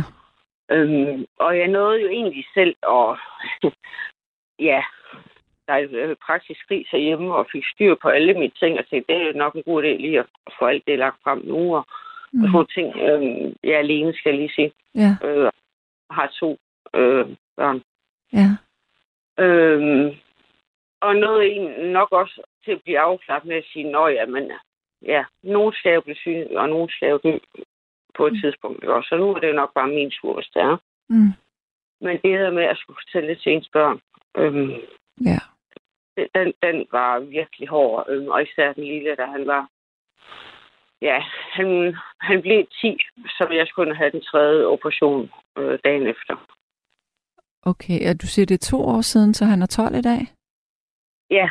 Øhm, 0.71 1.25
og 1.39 1.57
jeg 1.57 1.67
nåede 1.67 2.01
jo 2.01 2.07
egentlig 2.07 2.45
selv 2.53 2.75
at... 2.87 3.17
ja, 4.69 4.83
der 5.67 5.73
er 5.73 5.87
øh, 5.91 6.15
praktisk 6.15 6.61
fri 6.67 6.87
hjemme 6.91 7.35
og 7.35 7.47
fik 7.51 7.63
styr 7.73 7.95
på 7.95 8.09
alle 8.09 8.33
mine 8.33 8.51
ting, 8.59 8.79
og 8.79 8.85
tænkte, 8.87 9.13
det 9.13 9.21
er 9.21 9.33
nok 9.33 9.55
en 9.55 9.63
god 9.63 9.83
idé 9.83 9.87
lige 9.87 10.19
at 10.19 10.25
få 10.59 10.65
alt 10.65 10.83
det 10.87 10.99
lagt 10.99 11.23
frem 11.23 11.41
nu, 11.45 11.75
og 11.75 11.85
mm. 12.33 12.47
sådan 12.51 12.67
ting. 12.75 12.87
Øhm, 12.97 13.55
jeg 13.63 13.71
er 13.71 13.77
alene, 13.77 14.13
skal 14.13 14.29
jeg 14.29 14.39
lige 14.39 14.55
sige. 14.55 14.71
ja, 14.95 15.27
Øh, 15.27 15.51
har 16.11 16.27
to 16.39 16.57
øh, 16.93 17.25
børn. 17.57 17.81
ja. 18.33 18.47
Øhm, 19.43 20.15
og 21.01 21.15
noget 21.15 21.55
en 21.55 21.91
nok 21.91 22.11
også 22.11 22.41
til 22.65 22.71
at 22.71 22.81
blive 22.83 22.99
afklaret 22.99 23.45
med 23.45 23.55
at 23.55 23.65
sige, 23.73 23.91
nå 23.91 24.07
ja, 24.07 24.25
men 24.25 24.51
ja, 25.01 25.25
nogen 25.43 25.73
skal 25.73 25.93
jo 25.93 26.01
blive 26.01 26.15
syge, 26.15 26.59
og 26.59 26.69
nogen 26.69 26.89
skal 26.89 27.09
jo 27.09 27.17
dø 27.17 27.37
på 28.17 28.27
et 28.27 28.33
Mm. 28.33 28.39
tidspunkt. 28.41 28.83
Ikke? 28.83 28.93
også? 28.93 29.07
Så 29.09 29.17
nu 29.17 29.29
er 29.35 29.39
det 29.39 29.47
jo 29.47 29.53
nok 29.53 29.73
bare 29.73 29.87
min 29.87 30.11
tur, 30.11 30.33
hvis 30.35 30.49
det 30.53 30.61
er. 30.61 30.77
Mm. 31.09 31.31
Men 32.01 32.19
det 32.23 32.31
her 32.39 32.51
med 32.51 32.63
at 32.63 32.77
skulle 32.77 32.97
fortælle 33.03 33.29
det 33.29 33.41
til 33.41 33.51
ens 33.51 33.69
børn, 33.73 33.99
øhm, 34.37 34.71
Ja, 35.29 35.39
det- 36.17 36.29
den, 36.35 36.53
den 36.63 36.87
var 36.91 37.19
virkelig 37.19 37.67
hård. 37.67 38.05
Øhm, 38.09 38.27
og 38.27 38.43
især 38.43 38.73
den 38.73 38.83
lille, 38.83 39.15
da 39.15 39.25
han 39.25 39.47
var... 39.47 39.69
Ja, 41.01 41.19
han, 41.51 41.95
han 42.19 42.41
blev 42.41 42.65
10, 42.81 42.97
så 43.27 43.47
jeg 43.51 43.67
skulle 43.67 43.95
have 43.95 44.11
den 44.11 44.21
tredje 44.21 44.65
operation 44.65 45.31
øh, 45.57 45.79
dagen 45.83 46.07
efter. 46.07 46.35
okay. 47.63 48.09
Og 48.09 48.21
du 48.21 48.27
siger, 48.27 48.45
det 48.45 48.53
er 48.55 48.69
to 48.71 48.81
år 48.85 49.01
siden, 49.01 49.33
så 49.33 49.45
han 49.45 49.61
er 49.61 49.65
12 49.65 49.95
i 49.95 50.01
dag? 50.01 50.21
Ja, 51.29 51.49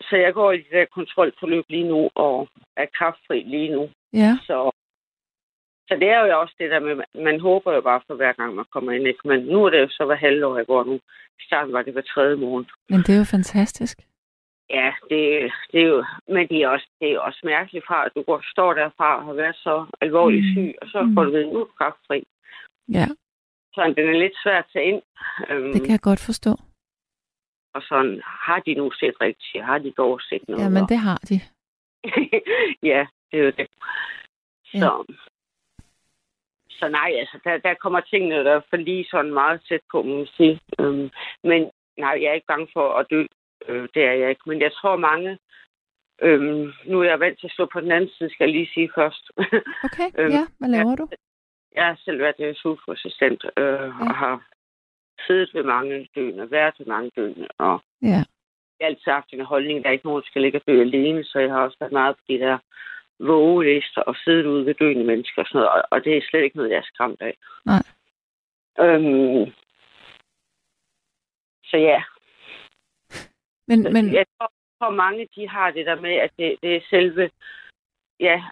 så 0.00 0.16
jeg 0.16 0.34
går 0.34 0.52
i 0.52 0.56
det 0.58 0.70
der 0.72 0.84
kontrolforløb 0.84 1.64
lige 1.68 1.88
nu, 1.88 2.10
og 2.14 2.48
er 2.76 2.86
kraftfri 2.94 3.42
lige 3.42 3.72
nu. 3.72 3.90
Ja, 4.12 4.38
Så, 4.42 4.70
så 5.88 5.94
det 6.00 6.08
er 6.08 6.20
jo 6.26 6.40
også 6.40 6.54
det 6.58 6.70
der 6.70 6.80
med, 6.80 6.94
man 7.14 7.40
håber 7.40 7.72
jo 7.74 7.80
bare 7.80 8.00
for 8.06 8.14
hver 8.14 8.32
gang, 8.32 8.54
man 8.54 8.64
kommer 8.72 8.92
ind. 8.92 9.06
Ikke? 9.06 9.28
Men 9.28 9.40
nu 9.44 9.64
er 9.64 9.70
det 9.70 9.80
jo 9.80 9.88
så 9.88 10.04
hver 10.04 10.14
halvår, 10.16 10.56
jeg 10.56 10.66
går 10.66 10.84
nu. 10.84 10.94
I 11.40 11.44
starten 11.46 11.72
var 11.72 11.82
det 11.82 11.92
hver 11.92 12.02
tredje 12.02 12.36
måned. 12.36 12.66
men 12.88 12.98
det 13.00 13.14
er 13.14 13.18
jo 13.18 13.24
fantastisk. 13.24 13.98
Ja, 14.70 14.92
det, 15.10 15.52
det 15.72 15.80
er 15.82 15.86
jo, 15.94 16.04
men 16.28 16.48
det 16.48 16.58
er, 16.62 16.68
også, 16.68 16.86
det 17.00 17.12
er 17.12 17.18
også 17.18 17.40
mærkeligt 17.44 17.86
fra, 17.86 18.04
at 18.06 18.12
du 18.16 18.22
går, 18.22 18.40
står 18.52 18.74
derfra 18.74 19.16
og 19.18 19.24
har 19.24 19.32
været 19.32 19.56
så 19.56 19.86
alvorligt 20.00 20.44
Mm. 20.46 20.52
syg, 20.54 20.74
og 20.82 20.88
så 20.88 21.02
Mm. 21.02 21.14
får 21.14 21.24
du 21.24 21.30
ved, 21.30 21.44
nu 21.46 21.52
er 21.60 21.64
du 21.64 21.70
kraftfri. 21.78 22.26
Ja, 22.88 23.06
Så 23.74 23.94
den 23.96 24.08
er 24.14 24.18
lidt 24.18 24.36
svær 24.42 24.58
at 24.58 24.64
tage 24.72 24.84
ind. 24.84 25.02
Øhm, 25.50 25.72
det 25.72 25.80
kan 25.82 25.90
jeg 25.90 26.00
godt 26.00 26.20
forstå. 26.26 26.50
Og 27.74 27.82
sådan, 27.82 28.20
har 28.24 28.58
de 28.66 28.74
nu 28.74 28.90
set 28.90 29.14
rigtigt? 29.20 29.64
Har 29.64 29.78
de 29.78 29.90
dog 29.96 30.20
set 30.22 30.48
noget? 30.48 30.64
Ja, 30.64 30.68
men 30.68 30.84
det 30.88 30.98
har 30.98 31.18
de. 31.28 31.36
ja, 32.92 33.06
det 33.30 33.40
er 33.40 33.44
jo 33.44 33.52
det. 33.60 33.68
Ja. 34.74 34.78
Så, 34.80 35.04
så 36.78 36.88
nej, 36.88 37.10
altså, 37.18 37.38
der, 37.44 37.58
der 37.58 37.74
kommer 37.74 38.00
tingene 38.00 38.44
der 38.44 38.60
for 38.70 38.76
lige 38.76 39.06
sådan 39.10 39.34
meget 39.34 39.60
tæt 39.68 39.80
på, 39.92 40.02
må 40.02 40.16
man 40.16 40.26
sige. 40.36 40.60
Øhm, 40.80 41.10
men 41.44 41.70
nej, 41.98 42.14
jeg 42.20 42.28
er 42.28 42.32
ikke 42.38 42.52
bange 42.54 42.68
for 42.72 42.92
at 42.92 43.06
dø. 43.10 43.26
Øh, 43.68 43.88
det 43.94 44.02
er 44.04 44.12
jeg 44.12 44.30
ikke. 44.30 44.42
Men 44.46 44.60
jeg 44.60 44.72
tror 44.72 44.96
mange... 44.96 45.38
Øhm, 46.22 46.72
nu 46.86 47.00
er 47.00 47.04
jeg 47.04 47.20
vant 47.20 47.38
til 47.38 47.46
at 47.46 47.52
stå 47.52 47.66
på 47.72 47.80
den 47.80 47.92
anden 47.92 48.10
side, 48.10 48.30
skal 48.30 48.44
jeg 48.44 48.54
lige 48.54 48.70
sige 48.74 48.90
først. 48.94 49.30
Okay, 49.86 50.08
Øhm, 50.18 50.32
ja. 50.32 50.46
Hvad 50.58 50.68
laver 50.68 50.96
du? 50.96 51.08
jeg 51.74 51.86
har 51.86 51.96
selv 52.04 52.18
været 52.20 52.56
sosu-assistent 52.56 53.44
øh, 53.56 53.64
ja. 53.64 54.00
og 54.00 54.14
har 54.22 54.34
siddet 55.26 55.50
ved 55.54 55.62
mange 55.62 56.08
døende, 56.14 56.50
været 56.50 56.74
ved 56.78 56.86
mange 56.86 57.10
døende, 57.16 57.48
og 57.58 57.80
Ja, 58.02 58.22
jeg 58.78 58.84
har 58.84 58.86
altid 58.86 59.12
haft 59.12 59.32
en 59.32 59.44
holdning, 59.44 59.82
der 59.82 59.88
er 59.88 59.92
ikke 59.92 60.06
nogen, 60.06 60.22
skal 60.22 60.42
ligge 60.42 60.58
og 60.58 60.66
dø 60.66 60.80
alene, 60.80 61.24
så 61.24 61.38
jeg 61.38 61.50
har 61.50 61.60
også 61.60 61.76
været 61.80 61.92
meget 61.92 62.16
på 62.16 62.22
de 62.28 62.38
der 62.38 62.58
vågelister 63.20 64.02
og 64.02 64.16
siddet 64.24 64.46
ude 64.46 64.66
ved 64.66 64.74
døende 64.74 65.04
mennesker 65.04 65.42
og 65.42 65.48
sådan 65.48 65.58
noget, 65.58 65.70
og, 65.70 65.82
og 65.90 66.04
det 66.04 66.16
er 66.16 66.22
slet 66.30 66.42
ikke 66.42 66.56
noget, 66.56 66.70
jeg 66.70 66.78
er 66.78 66.90
skræmt 66.92 67.22
af. 67.22 67.36
Nej. 67.66 67.82
Øhm, 68.80 69.52
så 71.64 71.76
ja, 71.76 72.02
men, 73.68 73.78
men 73.92 74.14
jeg 74.14 74.26
tror, 74.38 74.52
tror 74.78 74.90
mange, 74.90 75.28
de 75.36 75.48
har 75.48 75.70
det 75.70 75.86
der 75.86 76.00
med, 76.00 76.14
at 76.14 76.30
det, 76.38 76.56
det 76.62 76.76
er 76.76 76.80
selve 76.90 77.30
ja, 78.20 78.42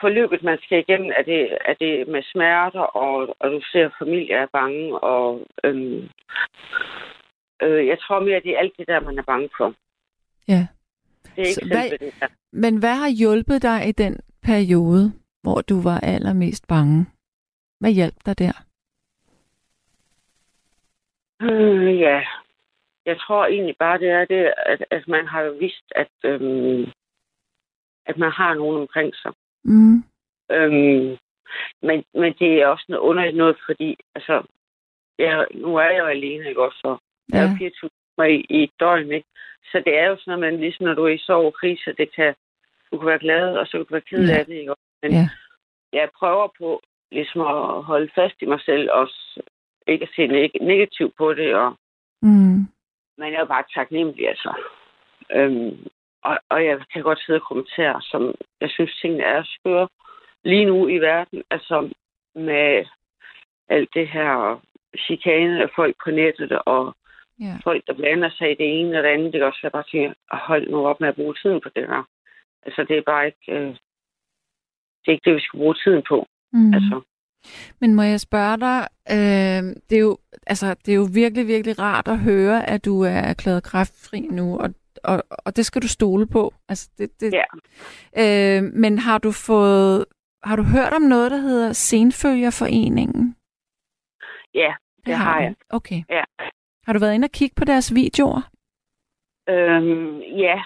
forløbet, 0.00 0.42
man 0.42 0.58
skal 0.62 0.78
igennem, 0.78 1.10
er 1.16 1.22
det, 1.22 1.58
er 1.64 1.74
det 1.74 2.08
med 2.08 2.22
smerter, 2.22 2.80
og, 2.80 3.36
og 3.40 3.50
du 3.50 3.60
ser, 3.72 3.86
at 3.86 3.94
familier 3.98 4.38
er 4.38 4.46
bange, 4.52 4.98
og 4.98 5.46
øhm, 5.64 6.08
øh, 7.62 7.86
jeg 7.86 7.98
tror 8.00 8.20
mere, 8.20 8.36
at 8.36 8.42
det 8.42 8.52
er 8.54 8.58
alt 8.58 8.74
det 8.78 8.86
der, 8.86 9.00
man 9.00 9.18
er 9.18 9.22
bange 9.22 9.48
for. 9.56 9.74
ja. 10.48 10.66
Det 11.36 11.42
er 11.48 11.54
Så 11.54 11.60
ikke 11.62 11.74
hvad- 11.76 11.98
det. 11.98 12.14
Men 12.52 12.76
hvad 12.78 12.94
har 12.94 13.08
hjulpet 13.08 13.62
dig 13.62 13.88
i 13.88 13.92
den 13.92 14.20
periode, 14.42 15.12
hvor 15.42 15.60
du 15.60 15.80
var 15.82 15.98
allermest 16.00 16.66
bange? 16.68 17.06
Hvad 17.80 17.90
hjalp 17.90 18.14
dig 18.26 18.38
der? 18.38 18.52
Øh, 21.42 21.98
ja, 22.00 22.20
jeg 23.06 23.16
tror 23.20 23.46
egentlig 23.46 23.76
bare, 23.78 23.98
det 23.98 24.08
er 24.10 24.24
det, 24.24 24.52
at, 24.66 24.84
at 24.90 25.08
man 25.08 25.26
har 25.26 25.40
jo 25.40 25.52
vidst, 25.60 25.84
at, 25.96 26.10
øhm, 26.24 26.84
at 28.06 28.16
man 28.18 28.30
har 28.30 28.54
nogen 28.54 28.80
omkring 28.80 29.14
sig. 29.14 29.32
Mm. 29.64 30.04
Øhm, 30.50 31.16
men, 31.82 32.04
men 32.14 32.34
det 32.38 32.62
er 32.62 32.66
også 32.66 32.84
noget 32.88 33.02
underligt 33.02 33.36
noget, 33.36 33.56
fordi 33.66 33.96
altså, 34.14 34.42
jeg, 35.18 35.46
nu 35.54 35.76
er 35.76 35.82
jeg 35.90 35.98
jo 35.98 36.06
alene, 36.06 36.48
ikke 36.48 36.62
også? 36.64 36.78
Så 36.78 36.96
jeg 37.32 37.38
er 37.38 37.42
Ja. 37.44 37.50
jo 37.50 37.56
24 37.58 37.90
timer 38.16 38.24
i, 38.28 38.46
i 38.50 38.62
et 38.62 38.70
døgn, 38.80 39.12
ikke? 39.12 39.28
Så 39.72 39.82
det 39.86 39.98
er 39.98 40.06
jo 40.06 40.16
sådan, 40.16 40.32
at 40.32 40.38
man 40.40 40.60
ligesom 40.60 40.86
når 40.86 40.94
du 40.94 41.04
er 41.04 41.08
i 41.08 41.18
sorg 41.18 41.46
og 41.46 41.54
krise, 41.54 41.92
det 41.92 42.14
kan, 42.14 42.34
du 42.92 42.98
kan 42.98 43.06
være 43.08 43.18
glad, 43.18 43.56
og 43.56 43.66
så 43.66 43.72
kan 43.72 43.80
du 43.80 43.86
være 43.94 44.00
ked 44.00 44.28
Ja. 44.28 44.38
af 44.38 44.46
det, 44.46 44.54
ikke? 44.54 44.74
Men 45.02 45.12
Ja. 45.12 45.28
jeg 45.92 46.08
prøver 46.18 46.48
på 46.58 46.82
ligesom 47.12 47.40
at 47.40 47.82
holde 47.84 48.10
fast 48.14 48.34
i 48.42 48.46
mig 48.46 48.60
selv, 48.60 48.90
og 48.92 49.08
ikke 49.86 50.02
at 50.02 50.10
se 50.16 50.26
neg- 50.26 50.64
negativt 50.64 51.16
på 51.16 51.34
det, 51.34 51.54
og 51.54 51.76
Mm. 52.24 52.58
men 53.18 53.32
jeg 53.32 53.40
er 53.40 53.44
bare 53.44 53.64
taknemmelig, 53.74 54.28
altså. 54.28 54.54
Øhm, 55.32 55.86
og, 56.22 56.38
og 56.48 56.64
jeg 56.64 56.80
kan 56.92 57.02
godt 57.02 57.20
sidde 57.22 57.36
og 57.36 57.42
kommentere, 57.48 58.02
som 58.02 58.34
jeg 58.60 58.70
synes, 58.70 58.98
tingene 59.00 59.24
er 59.24 59.42
skøre 59.44 59.88
lige 60.44 60.64
nu 60.64 60.88
i 60.88 60.98
verden. 60.98 61.42
Altså 61.50 61.90
med 62.34 62.84
alt 63.68 63.94
det 63.94 64.08
her 64.08 64.60
chikane 64.98 65.62
af 65.62 65.70
folk 65.76 65.96
på 66.04 66.10
nettet, 66.10 66.52
og 66.66 66.94
Ja. 67.40 67.56
folk, 67.64 67.82
der 67.86 67.94
blander 67.94 68.30
sig 68.30 68.50
i 68.50 68.54
det 68.54 68.80
ene 68.80 68.98
og 68.98 69.02
det 69.02 69.08
andet. 69.10 69.32
Det 69.32 69.38
kan 69.40 69.46
også 69.48 69.58
være 69.62 69.70
bare 69.78 69.90
til 69.90 70.14
at 70.32 70.38
holde 70.38 70.70
nu 70.70 70.86
op 70.86 71.00
med 71.00 71.08
at 71.08 71.14
bruge 71.14 71.34
tiden 71.42 71.60
på 71.62 71.68
det 71.76 71.88
der. 71.88 72.08
Altså, 72.66 72.84
det 72.88 72.98
er 72.98 73.02
bare 73.06 73.26
ikke... 73.26 73.52
Øh, 73.52 73.68
det 75.02 75.08
er 75.08 75.12
ikke 75.12 75.30
det, 75.30 75.34
vi 75.34 75.40
skal 75.40 75.58
bruge 75.58 75.74
tiden 75.84 76.02
på. 76.08 76.26
Mm. 76.52 76.74
Altså, 76.74 77.00
Men 77.80 77.94
må 77.94 78.02
jeg 78.02 78.20
spørge 78.20 78.56
dig, 78.60 78.88
øh, 79.10 79.62
det, 79.90 79.96
er 79.96 80.00
jo, 80.00 80.18
altså, 80.46 80.74
det 80.74 80.92
er 80.92 80.96
jo 80.96 81.08
virkelig, 81.14 81.46
virkelig 81.46 81.78
rart 81.78 82.08
at 82.08 82.18
høre, 82.18 82.68
at 82.70 82.84
du 82.84 83.00
er 83.02 83.08
erklæret 83.32 83.62
kræftfri 83.62 84.20
nu, 84.20 84.58
og, 84.58 84.74
og, 85.04 85.22
og 85.28 85.56
det 85.56 85.66
skal 85.66 85.82
du 85.82 85.88
stole 85.88 86.26
på. 86.26 86.54
Altså, 86.68 86.90
det, 86.98 87.20
det, 87.20 87.32
Ja. 87.32 87.44
øh, 88.22 88.62
men 88.62 88.98
har 88.98 89.18
du 89.18 89.32
fået, 89.32 90.04
har 90.44 90.56
du 90.56 90.62
hørt 90.62 90.92
om 90.92 91.02
noget, 91.02 91.30
der 91.30 91.36
hedder 91.36 91.72
Senfølgerforeningen? 91.72 93.36
ja, 94.54 94.74
det 95.06 95.14
har 95.14 95.38
du. 95.38 95.44
jeg. 95.44 95.54
Okay. 95.70 96.02
Ja. 96.10 96.24
Har 96.86 96.92
du 96.92 96.98
været 96.98 97.14
inde 97.14 97.26
og 97.26 97.30
kigge 97.38 97.54
på 97.58 97.64
deres 97.64 97.94
videoer? 97.94 98.42
Øhm, 99.48 100.18
ja, 100.20 100.62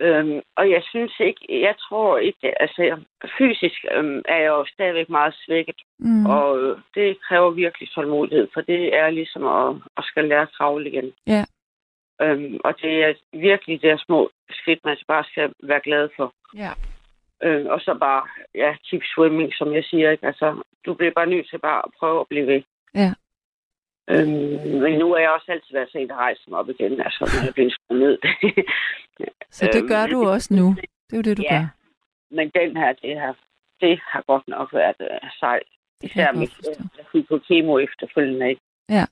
øhm, 0.00 0.40
og 0.56 0.70
jeg 0.70 0.82
synes 0.90 1.14
ikke, 1.20 1.60
jeg 1.66 1.74
tror 1.88 2.18
ikke, 2.18 2.62
altså 2.62 3.00
fysisk 3.38 3.84
øhm, 3.92 4.22
er 4.28 4.36
jeg 4.36 4.48
jo 4.48 4.64
stadigvæk 4.74 5.08
meget 5.08 5.34
svækket, 5.46 5.80
Mm. 5.98 6.26
og 6.26 6.58
øh, 6.62 6.78
det 6.94 7.20
kræver 7.20 7.50
virkelig 7.50 7.88
tålmodighed, 7.90 8.48
for 8.54 8.60
det 8.60 8.96
er 8.96 9.10
ligesom 9.10 9.46
at, 9.46 9.76
at 9.96 10.04
skal 10.04 10.24
lære 10.28 10.42
at 10.42 10.52
kravle 10.52 10.90
igen. 10.90 11.12
Ja. 11.26 11.44
Øhm, 12.22 12.60
og 12.64 12.74
det 12.82 13.04
er 13.04 13.14
virkelig 13.32 13.82
de 13.82 13.98
små 13.98 14.30
skridt, 14.50 14.84
man 14.84 14.96
bare 15.08 15.24
skal 15.24 15.52
være 15.62 15.80
glad 15.80 16.08
for. 16.16 16.34
Ja. 16.56 16.70
Øh, 17.42 17.66
og 17.66 17.80
så 17.80 17.94
bare, 18.00 18.22
ja, 18.54 18.76
keep 18.90 19.02
swimming, 19.14 19.52
som 19.54 19.74
jeg 19.74 19.84
siger, 19.84 20.10
ikke? 20.10 20.26
Altså, 20.26 20.62
du 20.86 20.94
bliver 20.94 21.12
bare 21.12 21.26
nødt 21.26 21.48
til 21.50 21.58
bare 21.58 21.82
at 21.86 21.90
prøve 21.98 22.20
at 22.20 22.28
blive 22.28 22.46
ved. 22.46 22.62
Ja. 22.94 23.12
Øhm, 24.10 24.80
men 24.82 24.98
nu 24.98 25.14
er 25.14 25.18
jeg 25.18 25.30
også 25.30 25.52
altid 25.52 25.72
været 25.72 25.90
sent 25.92 26.10
at 26.10 26.16
rejse 26.16 26.42
mig 26.50 26.58
op 26.58 26.68
igen, 26.70 27.00
altså, 27.00 27.20
når 27.34 27.44
jeg 27.44 27.54
bliver 27.54 27.70
skruet 27.70 28.00
ned. 28.00 28.18
Så 29.58 29.70
det 29.72 29.88
gør 29.88 30.02
Øhm, 30.02 30.10
du 30.10 30.28
også 30.28 30.54
nu. 30.54 30.66
Det 31.10 31.12
er 31.12 31.16
jo 31.16 31.22
det, 31.22 31.36
du 31.36 31.42
Ja. 31.42 31.54
gør. 31.58 31.66
Men 32.30 32.50
den 32.54 32.76
her, 32.76 32.92
det 32.92 33.20
har, 33.20 33.36
det 33.80 34.00
har 34.12 34.22
godt 34.26 34.48
nok 34.48 34.72
været 34.72 34.96
sej. 35.40 35.60
Det 36.02 36.10
kan 36.10 36.22
Især 36.22 36.32
med, 36.32 36.48
jeg 36.98 37.04
fik 37.12 37.28
på 37.28 37.38
kemo 37.38 37.78
efterfølgende, 37.78 38.48
ikke? 38.48 38.62
Ja. 38.88 39.04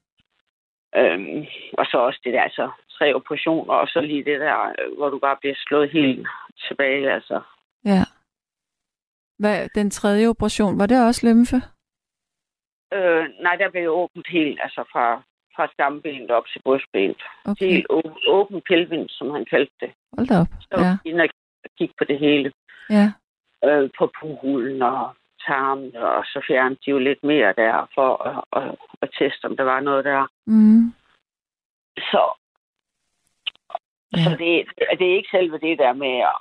Øhm, 0.96 1.44
og 1.78 1.86
så 1.86 1.96
også 1.98 2.20
det 2.24 2.32
der, 2.32 2.42
altså 2.42 2.70
tre 2.98 3.14
operationer, 3.14 3.74
og 3.74 3.88
så 3.88 4.00
lige 4.00 4.24
det 4.24 4.40
der, 4.40 4.58
øh, 4.68 4.96
hvor 4.96 5.08
du 5.10 5.18
bare 5.18 5.36
bliver 5.40 5.54
slået 5.58 5.90
helt 5.90 6.28
tilbage, 6.68 7.12
altså. 7.12 7.40
Ja. 7.84 8.02
Hvad, 9.38 9.68
den 9.74 9.90
tredje 9.90 10.26
operation, 10.28 10.78
var 10.78 10.86
det 10.86 11.06
også 11.06 11.26
lymfe? 11.28 11.56
Øh, 12.92 13.24
nej, 13.42 13.56
der 13.56 13.70
blev 13.70 13.90
åbent 13.90 14.26
helt, 14.28 14.58
altså 14.62 14.84
fra, 14.92 15.22
fra 15.56 15.68
skambenet 15.72 16.30
op 16.30 16.46
til 16.52 16.62
brystbenet. 16.64 17.22
Okay, 17.44 17.66
Helt 17.70 17.86
å- 17.92 18.28
åben 18.28 18.60
pelvin, 18.68 19.08
som 19.08 19.30
han 19.30 19.44
kaldte 19.44 19.74
det. 19.80 19.90
hold 20.16 20.26
da 20.28 20.40
op. 20.40 20.46
Så 20.60 20.80
Ja, 20.80 20.96
inden 21.04 21.20
jeg 21.20 21.30
kigge 21.78 21.94
på 21.98 22.04
det 22.04 22.18
hele. 22.18 22.52
ja. 22.90 23.12
øh, 23.64 23.90
på 23.98 24.12
puhulen 24.20 24.82
og 24.82 25.14
tarmen, 25.46 25.96
og 25.96 26.24
så 26.24 26.44
fjernede 26.46 26.80
de 26.86 26.90
jo 26.90 26.98
lidt 26.98 27.22
mere 27.24 27.52
der 27.56 27.88
for 27.94 28.10
at, 28.28 28.62
at, 28.62 28.74
at 29.02 29.08
teste, 29.18 29.44
om 29.44 29.56
der 29.56 29.64
var 29.64 29.80
noget 29.80 30.04
der. 30.04 30.26
Mm. 30.46 30.92
Så, 31.98 32.22
Ja. 34.16 34.24
så 34.24 34.30
det, 34.30 34.66
det 34.98 35.06
er 35.12 35.16
ikke 35.16 35.28
selve 35.30 35.58
det 35.58 35.78
der 35.78 35.92
med 35.92 36.18
at 36.18 36.36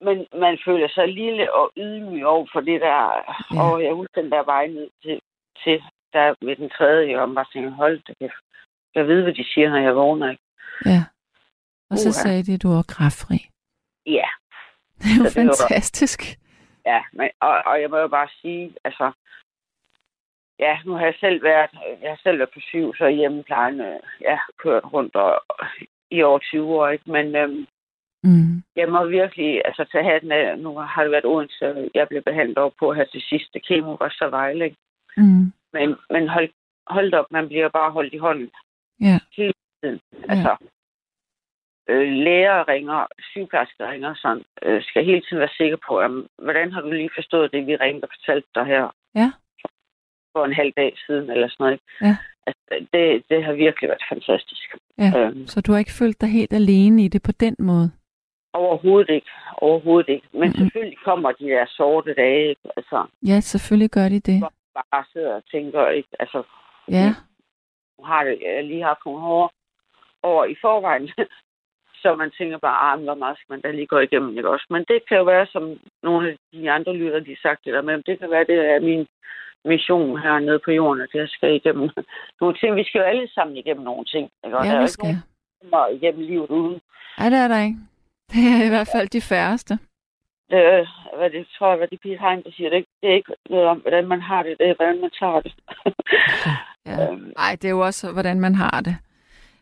men 0.00 0.26
man 0.40 0.58
føler 0.64 0.88
sig 0.88 1.08
lille 1.08 1.52
og 1.54 1.72
ydmyg 1.76 2.26
over 2.26 2.46
for 2.52 2.60
det 2.60 2.80
der. 2.80 2.98
Ja. 3.54 3.62
Og 3.62 3.84
jeg 3.84 3.92
husker 3.94 4.22
den 4.22 4.30
der 4.30 4.42
vej 4.44 4.66
ned 4.66 4.88
til, 5.02 5.20
til 5.64 5.82
der 6.14 6.34
ved 6.46 6.56
den 6.56 6.70
tredje, 6.70 7.20
og 7.20 7.34
bare 7.34 7.46
tænkte, 7.52 7.70
hold 7.70 7.96
da 8.08 8.12
kæft. 8.20 8.34
Jeg 8.94 9.06
ved, 9.08 9.22
hvad 9.22 9.32
de 9.34 9.44
siger, 9.54 9.68
når 9.70 9.78
jeg 9.88 9.96
vågner. 9.96 10.30
Ikke? 10.30 10.42
Ja. 10.86 11.00
Og 11.90 11.96
så 11.98 12.08
Uha. 12.08 12.12
sagde 12.22 12.42
de, 12.46 12.54
at 12.54 12.62
du 12.62 12.68
var 12.68 12.84
kræftfri. 12.94 13.38
Ja, 14.06 14.28
Det 14.98 15.08
er 15.12 15.18
jo 15.24 15.30
Så 15.30 15.40
det 15.40 15.46
var- 15.46 15.54
fantastisk. 15.68 16.20
ja. 16.86 17.00
Men, 17.12 17.28
og, 17.40 17.54
og 17.66 17.80
jeg 17.80 17.90
må 17.90 17.96
jo 17.98 18.08
bare 18.08 18.28
sige, 18.40 18.74
altså, 18.84 19.12
ja, 20.58 20.78
nu 20.84 20.92
har 20.92 21.04
jeg 21.04 21.14
selv 21.20 21.42
været, 21.42 21.70
jeg 22.02 22.10
har 22.10 22.20
selv 22.22 22.38
været 22.38 22.50
på 22.54 22.60
syv, 22.60 22.94
så 22.94 23.08
hjemmeplejen, 23.08 23.80
øh, 23.80 24.00
ja, 24.20 24.38
kørt 24.58 24.84
rundt 24.92 25.14
og, 25.16 25.40
i 26.10 26.22
over 26.22 26.38
20 26.38 26.66
år, 26.74 26.88
ikke? 26.88 27.10
Men 27.10 27.36
øhm, 27.36 27.66
Mm. 28.26 28.62
jeg 28.76 28.88
må 28.88 29.06
virkelig, 29.06 29.62
altså 29.64 29.84
tage 29.92 30.04
hatten 30.12 30.32
af, 30.32 30.58
nu 30.58 30.78
har 30.78 31.02
det 31.02 31.12
været 31.12 31.24
Odense, 31.24 31.90
jeg 31.94 32.08
blev 32.08 32.22
behandlet 32.22 32.58
over 32.58 32.70
på 32.78 32.92
her 32.92 33.04
til 33.04 33.20
sidste 33.22 33.60
kemo, 33.60 33.94
var 33.94 34.08
så 34.18 34.28
Vejle, 34.28 34.64
ikke? 34.64 34.76
Mm. 35.16 35.52
Men, 35.74 35.88
men 36.10 36.28
hold, 36.28 36.48
hold 36.86 37.14
op, 37.14 37.26
man 37.30 37.48
bliver 37.48 37.68
bare 37.68 37.90
holdt 37.90 38.14
i 38.14 38.18
hånden 38.26 38.50
Ja. 39.00 39.18
hele 39.36 39.52
tiden. 39.82 40.00
Altså, 40.28 40.56
øh, 41.88 42.08
læger 42.26 42.68
ringer, 42.68 43.06
sygeplejersker 43.30 43.90
ringer, 43.90 44.14
sådan, 44.22 44.44
øh, 44.62 44.82
skal 44.82 45.04
hele 45.04 45.20
tiden 45.20 45.38
være 45.38 45.56
sikker 45.60 45.76
på, 45.88 46.00
jamen, 46.00 46.26
hvordan 46.42 46.72
har 46.72 46.80
du 46.80 46.90
lige 46.90 47.10
forstået 47.14 47.52
det, 47.52 47.66
vi 47.66 47.76
ringede 47.76 48.04
og 48.04 48.10
fortalte 48.16 48.48
dig 48.54 48.64
her 48.66 48.84
Ja. 49.14 49.32
for 50.32 50.44
en 50.44 50.52
halv 50.54 50.72
dag 50.76 50.92
siden, 51.06 51.30
eller 51.30 51.48
sådan 51.48 51.56
noget. 51.64 51.72
ikke? 51.72 51.84
Ja. 52.08 52.16
Altså, 52.46 52.86
det, 52.92 53.24
det 53.30 53.44
har 53.44 53.52
virkelig 53.52 53.88
været 53.88 54.04
fantastisk. 54.12 54.68
Ja. 54.98 55.10
Øhm, 55.18 55.46
Så 55.46 55.60
du 55.60 55.72
har 55.72 55.78
ikke 55.78 55.98
følt 56.02 56.20
dig 56.20 56.28
helt 56.28 56.52
alene 56.52 57.04
i 57.04 57.08
det 57.08 57.22
på 57.22 57.32
den 57.32 57.56
måde? 57.58 57.90
overhovedet 58.56 59.10
ikke. 59.14 59.30
Overhovedet 59.56 60.08
ikke. 60.08 60.26
Men 60.32 60.40
Mhm. 60.40 60.46
mm-hmm. 60.48 60.58
selvfølgelig 60.64 60.98
kommer 60.98 61.32
de 61.32 61.44
der 61.44 61.66
sorte 61.68 62.14
dage, 62.14 62.48
ikke? 62.48 62.60
Altså, 62.76 63.06
Ja, 63.26 63.40
selvfølgelig 63.40 63.90
gør 63.90 64.08
de 64.08 64.20
det. 64.20 64.42
Bare 64.74 65.04
sidder 65.12 65.34
og 65.34 65.42
tænker, 65.50 65.88
ikke? 65.88 66.08
Altså, 66.20 66.42
Ja. 66.88 67.08
nu 67.98 68.04
har 68.04 68.24
det, 68.24 68.38
jeg 68.42 68.64
lige 68.64 68.82
haft 68.84 68.98
nogle 69.06 69.20
hårde 69.20 69.52
år 70.22 70.44
i 70.44 70.56
forvejen. 70.60 71.10
Så 72.02 72.14
man 72.14 72.30
tænker 72.38 72.58
bare, 72.58 72.92
ah, 72.92 73.02
hvor 73.02 73.14
meget 73.14 73.36
skal 73.36 73.52
man 73.52 73.60
da 73.60 73.70
lige 73.70 73.86
gå 73.86 73.98
igennem, 73.98 74.36
ikke 74.38 74.48
også? 74.48 74.66
Men 74.70 74.84
det 74.88 74.98
kan 75.08 75.16
jo 75.18 75.24
være, 75.24 75.46
som 75.46 75.64
nogle 76.02 76.28
af 76.30 76.36
de 76.52 76.70
andre 76.70 76.92
lytter, 76.92 77.20
de 77.20 77.30
har 77.30 77.38
sagt 77.48 77.64
det 77.64 77.72
der 77.74 77.82
med, 77.82 78.02
det 78.02 78.18
kan 78.18 78.30
være, 78.30 78.44
det 78.44 78.58
er 78.74 78.80
min 78.80 79.06
mission 79.64 80.20
her 80.22 80.38
nede 80.38 80.60
på 80.64 80.70
jorden, 80.70 81.00
at 81.02 81.14
jeg 81.14 81.28
skal 81.28 81.54
igennem 81.54 81.90
nogle 82.40 82.56
ting. 82.56 82.76
Vi 82.76 82.84
skal 82.84 82.98
jo 82.98 83.04
alle 83.04 83.28
sammen 83.34 83.56
igennem 83.56 83.84
nogle 83.84 84.04
ting, 84.04 84.30
ikke? 84.44 84.56
Og 84.58 84.64
der 84.64 84.70
er 84.70 84.74
Ja, 84.74 84.80
jo 84.80 84.86
vi 84.86 84.90
ikke 84.90 85.02
nogen, 85.02 85.72
der 85.72 85.86
igennem 85.88 86.26
livet 86.26 86.50
uden. 86.50 86.80
Nej, 87.18 87.28
det 87.28 87.38
er 87.38 87.48
der 87.48 87.60
ikke. 87.62 87.78
Det 88.32 88.42
er 88.60 88.66
i 88.66 88.68
hvert 88.68 88.90
fald 88.94 89.08
de 89.08 89.20
færreste. 89.20 89.78
Øh, 90.52 90.86
hvad 91.16 91.30
det 91.30 91.46
tror 91.58 91.68
jeg, 91.68 91.76
hvad 91.76 91.88
de 91.88 91.96
Pete 91.96 92.18
Hein, 92.18 92.42
der 92.44 92.50
siger, 92.52 92.68
det 92.70 92.76
er, 92.76 92.78
ikke, 92.78 92.90
det 93.02 93.10
er 93.10 93.14
ikke 93.14 93.32
noget 93.50 93.66
om, 93.66 93.78
hvordan 93.78 94.06
man 94.08 94.20
har 94.20 94.42
det, 94.42 94.58
det 94.58 94.68
er, 94.68 94.74
hvordan 94.74 95.00
man 95.00 95.10
tager 95.20 95.40
det. 95.40 95.54
Ja. 96.86 97.12
Øhm, 97.12 97.32
Ej, 97.36 97.52
det 97.62 97.64
er 97.64 97.70
jo 97.70 97.80
også, 97.80 98.12
hvordan 98.12 98.40
man 98.40 98.54
har 98.54 98.80
det. 98.80 98.96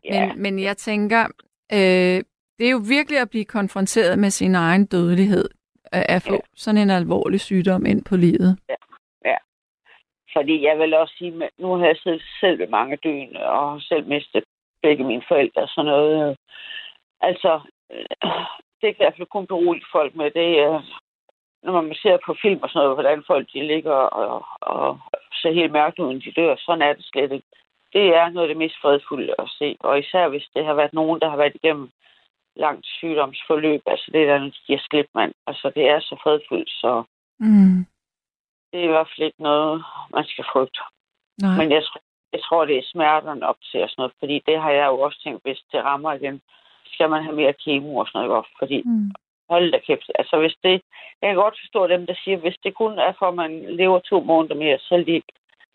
ja. 0.05 0.26
Men, 0.26 0.43
men 0.43 0.59
jeg 0.59 0.76
tænker, 0.76 1.24
øh, 1.72 2.18
det 2.59 2.66
er 2.66 2.70
jo 2.70 2.80
virkelig 2.89 3.18
at 3.20 3.30
blive 3.30 3.45
konfronteret 3.45 4.18
med 4.18 4.30
sin 4.30 4.55
egen 4.55 4.87
dødelighed, 4.87 5.49
at 5.93 6.22
få 6.22 6.33
Ja. 6.33 6.39
sådan 6.57 6.80
en 6.80 6.91
alvorlig 6.91 7.41
sygdom 7.41 7.87
ind 7.87 8.05
på 8.05 8.16
livet. 8.16 8.59
Fordi 10.37 10.64
jeg 10.64 10.78
vil 10.78 10.95
også 10.95 11.14
sige, 11.18 11.45
at 11.45 11.51
nu 11.59 11.74
har 11.74 11.87
jeg 11.87 11.97
selv, 11.97 12.20
selv 12.41 12.59
ved 12.59 12.68
mange 12.68 12.97
døende, 12.97 13.47
og 13.47 13.83
selv 13.83 14.07
mistet 14.07 14.45
begge 14.83 15.05
mine 15.05 15.22
forældre 15.28 15.62
og 15.62 15.68
sådan 15.68 15.85
noget. 15.91 16.37
Altså, 17.20 17.61
øh, 17.93 18.30
det 18.83 18.97
kan 18.97 19.03
i 19.03 19.05
hvert 19.05 19.16
fald 19.16 19.28
kun 19.28 19.47
berolige 19.47 19.85
folk 19.93 20.14
med. 20.14 20.30
Det 20.30 20.59
er, 20.61 20.83
når 21.62 21.80
man 21.80 21.95
ser 21.95 22.18
på 22.26 22.37
film 22.43 22.61
og 22.62 22.68
sådan 22.70 22.83
noget, 22.85 22.97
hvordan 22.97 23.24
folk 23.26 23.47
de 23.55 23.66
ligger 23.66 23.93
og, 23.95 24.45
og 24.61 24.99
ser 25.43 25.53
helt 25.53 25.72
mærkt 25.72 25.99
ud, 25.99 26.20
de 26.20 26.33
dør. 26.33 26.57
Sådan 26.59 26.83
er 26.83 26.93
det 26.93 27.05
slet 27.05 27.33
ikke. 27.33 27.47
Det 27.93 28.07
er 28.16 28.28
noget 28.28 28.49
af 28.49 28.55
det 28.55 28.57
mest 28.57 28.76
fredfulde 28.83 29.35
at 29.39 29.49
se. 29.59 29.76
Og 29.80 29.99
især 29.99 30.28
hvis 30.28 30.49
det 30.55 30.64
har 30.64 30.74
været 30.74 30.93
nogen, 30.93 31.20
der 31.20 31.28
har 31.30 31.37
været 31.37 31.55
igennem 31.55 31.91
langt 32.57 32.87
sygdomsforløb. 32.87 33.83
Altså 33.87 34.11
det 34.14 34.28
der, 34.28 34.39
de 34.39 34.53
giver 34.66 34.78
slip, 34.91 35.07
mand. 35.14 35.35
Altså 35.47 35.70
det 35.74 35.89
er 35.89 36.01
så 36.01 36.16
fredfuldt, 36.22 36.70
så 36.70 37.03
Mm. 37.39 37.87
det 38.72 38.80
er 38.80 38.85
i 38.85 38.95
hvert 38.95 39.09
fald 39.09 39.26
ikke 39.26 39.43
noget, 39.43 39.85
man 40.11 40.24
skal 40.24 40.45
frygte. 40.53 40.80
Nej. 41.43 41.57
Men 41.59 41.70
jeg, 41.72 41.83
tror- 41.85 42.01
jeg 42.33 42.41
tror, 42.43 42.64
det 42.64 42.78
er 42.78 42.83
smerterne 42.93 43.47
op 43.49 43.57
til 43.70 43.83
og 43.83 43.89
sådan 43.91 44.01
noget, 44.03 44.12
fordi 44.18 44.43
det 44.47 44.61
har 44.61 44.70
jeg 44.70 44.87
jo 44.87 45.01
også 45.01 45.20
tænkt, 45.22 45.43
hvis 45.43 45.61
det 45.72 45.85
rammer 45.85 46.12
igen, 46.12 46.43
skal 46.93 47.11
man 47.11 47.22
have 47.24 47.36
mere 47.36 47.55
kemo 47.64 47.90
og 47.97 48.07
sådan 48.07 48.18
noget 48.20 48.38
op, 48.38 48.49
fordi 48.59 48.78
Mm. 48.86 49.11
hold 49.51 49.72
da 49.72 49.78
kæft, 49.86 50.09
altså 50.20 50.36
hvis 50.43 50.57
det, 50.64 50.74
jeg 51.20 51.28
kan 51.28 51.43
godt 51.45 51.57
forstå 51.62 51.80
dem, 51.86 52.07
der 52.07 52.14
siger, 52.24 52.36
hvis 52.36 52.57
det 52.64 52.74
kun 52.74 52.93
er 52.99 53.12
for, 53.18 53.26
at 53.28 53.34
man 53.43 53.53
lever 53.80 53.99
to 53.99 54.16
måneder 54.30 54.55
mere, 54.55 54.78
så 54.78 54.97
vil 54.97 55.07
de 55.07 55.22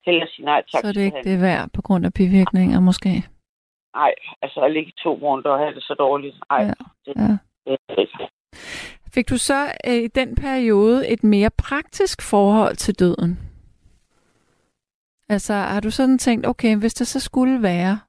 hellere 0.05 0.27
sige 0.33 0.45
nej 0.45 0.61
tak. 0.71 0.81
Så 0.81 0.87
er 0.87 0.91
det 0.91 1.01
ikke 1.09 1.23
det 1.29 1.41
værd 1.41 1.69
på 1.73 1.81
grund 1.81 2.05
af 2.05 2.13
bivirkninger 2.13 2.79
måske. 2.79 3.09
Nej, 3.95 4.13
altså 4.41 4.59
at 4.61 4.71
ligge 4.71 4.91
to 5.03 5.15
måneder 5.21 5.49
og 5.49 5.59
have 5.59 5.73
det 5.75 5.83
så 5.83 5.93
dårligt, 5.99 6.35
nej, 6.49 6.61
Ja. 6.61 6.73
det, 7.05 7.13
Ja. 7.15 7.37
det 7.65 7.77
er 7.89 8.01
ikke. 8.01 8.17
Fik 9.13 9.29
du 9.29 9.37
så 9.37 9.65
øh, 9.87 9.93
i 9.93 10.07
den 10.07 10.35
periode 10.35 11.07
et 11.07 11.23
mere 11.23 11.49
praktisk 11.57 12.21
forhold 12.29 12.75
til 12.75 12.99
døden? 12.99 13.39
Altså 15.29 15.53
har 15.53 15.79
du 15.79 15.91
sådan 15.91 16.17
tænkt, 16.17 16.47
okay, 16.47 16.75
hvis 16.77 16.93
det 16.93 17.07
så 17.07 17.19
skulle 17.19 17.61
være, 17.63 17.99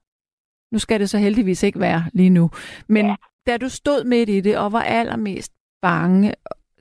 nu 0.71 0.79
skal 0.79 0.99
det 0.99 1.09
så 1.09 1.17
heldigvis 1.17 1.63
ikke 1.63 1.79
være 1.79 2.03
lige 2.13 2.29
nu, 2.29 2.49
men 2.87 3.05
ja. 3.05 3.15
Da 3.47 3.57
du 3.57 3.69
stod 3.69 4.03
midt 4.03 4.29
i 4.29 4.41
det 4.41 4.57
og 4.57 4.71
var 4.71 4.81
allermest 4.83 5.51
bange, 5.81 6.33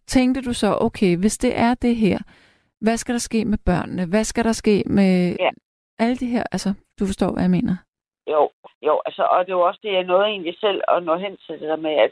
tænkte 0.07 0.43
du 0.43 0.53
så, 0.53 0.79
okay, 0.81 1.17
hvis 1.17 1.39
det 1.39 1.59
er 1.59 1.75
det 1.75 1.97
her, 1.97 2.19
hvad 2.81 2.97
skal 2.97 3.13
der 3.13 3.19
ske 3.19 3.45
med 3.45 3.59
børnene? 3.67 4.07
Hvad 4.07 4.25
skal 4.25 4.45
der 4.45 4.53
ske 4.53 4.83
med 4.87 5.37
Ja. 5.41 5.51
alle 5.99 6.17
de 6.17 6.27
her, 6.27 6.43
altså 6.53 6.75
du 6.99 7.07
forstår, 7.07 7.33
hvad 7.33 7.43
jeg 7.43 7.51
mener? 7.51 7.77
jo, 8.31 8.51
jo, 8.87 9.01
altså, 9.07 9.23
og 9.23 9.47
det 9.47 9.55
var 9.55 9.61
også 9.61 9.81
det, 9.83 9.93
jeg 9.93 10.05
nåede 10.05 10.27
egentlig 10.27 10.57
selv 10.61 10.81
at 10.89 11.03
nå 11.03 11.17
hen 11.17 11.37
til 11.37 11.55
det 11.61 11.69
der 11.69 11.77
med, 11.77 11.91
at 11.91 12.11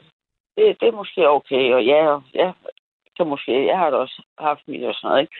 det, 0.57 0.77
det 0.81 0.89
er 0.89 0.93
måske 0.93 1.29
okay, 1.29 1.73
og 1.77 1.85
ja, 1.85 2.03
ja, 2.35 2.53
så 3.17 3.25
måske, 3.25 3.67
jeg 3.67 3.79
har 3.79 3.91
da 3.91 3.97
også 3.97 4.23
haft 4.39 4.61
mit 4.69 4.85
og 4.85 4.95
sådan 4.95 5.09
noget, 5.09 5.21
ikke? 5.23 5.35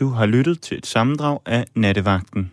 Du 0.00 0.06
har 0.08 0.26
lyttet 0.26 0.60
til 0.62 0.78
et 0.78 0.86
sammendrag 0.86 1.38
af 1.46 1.64
Nattevagten. 1.76 2.52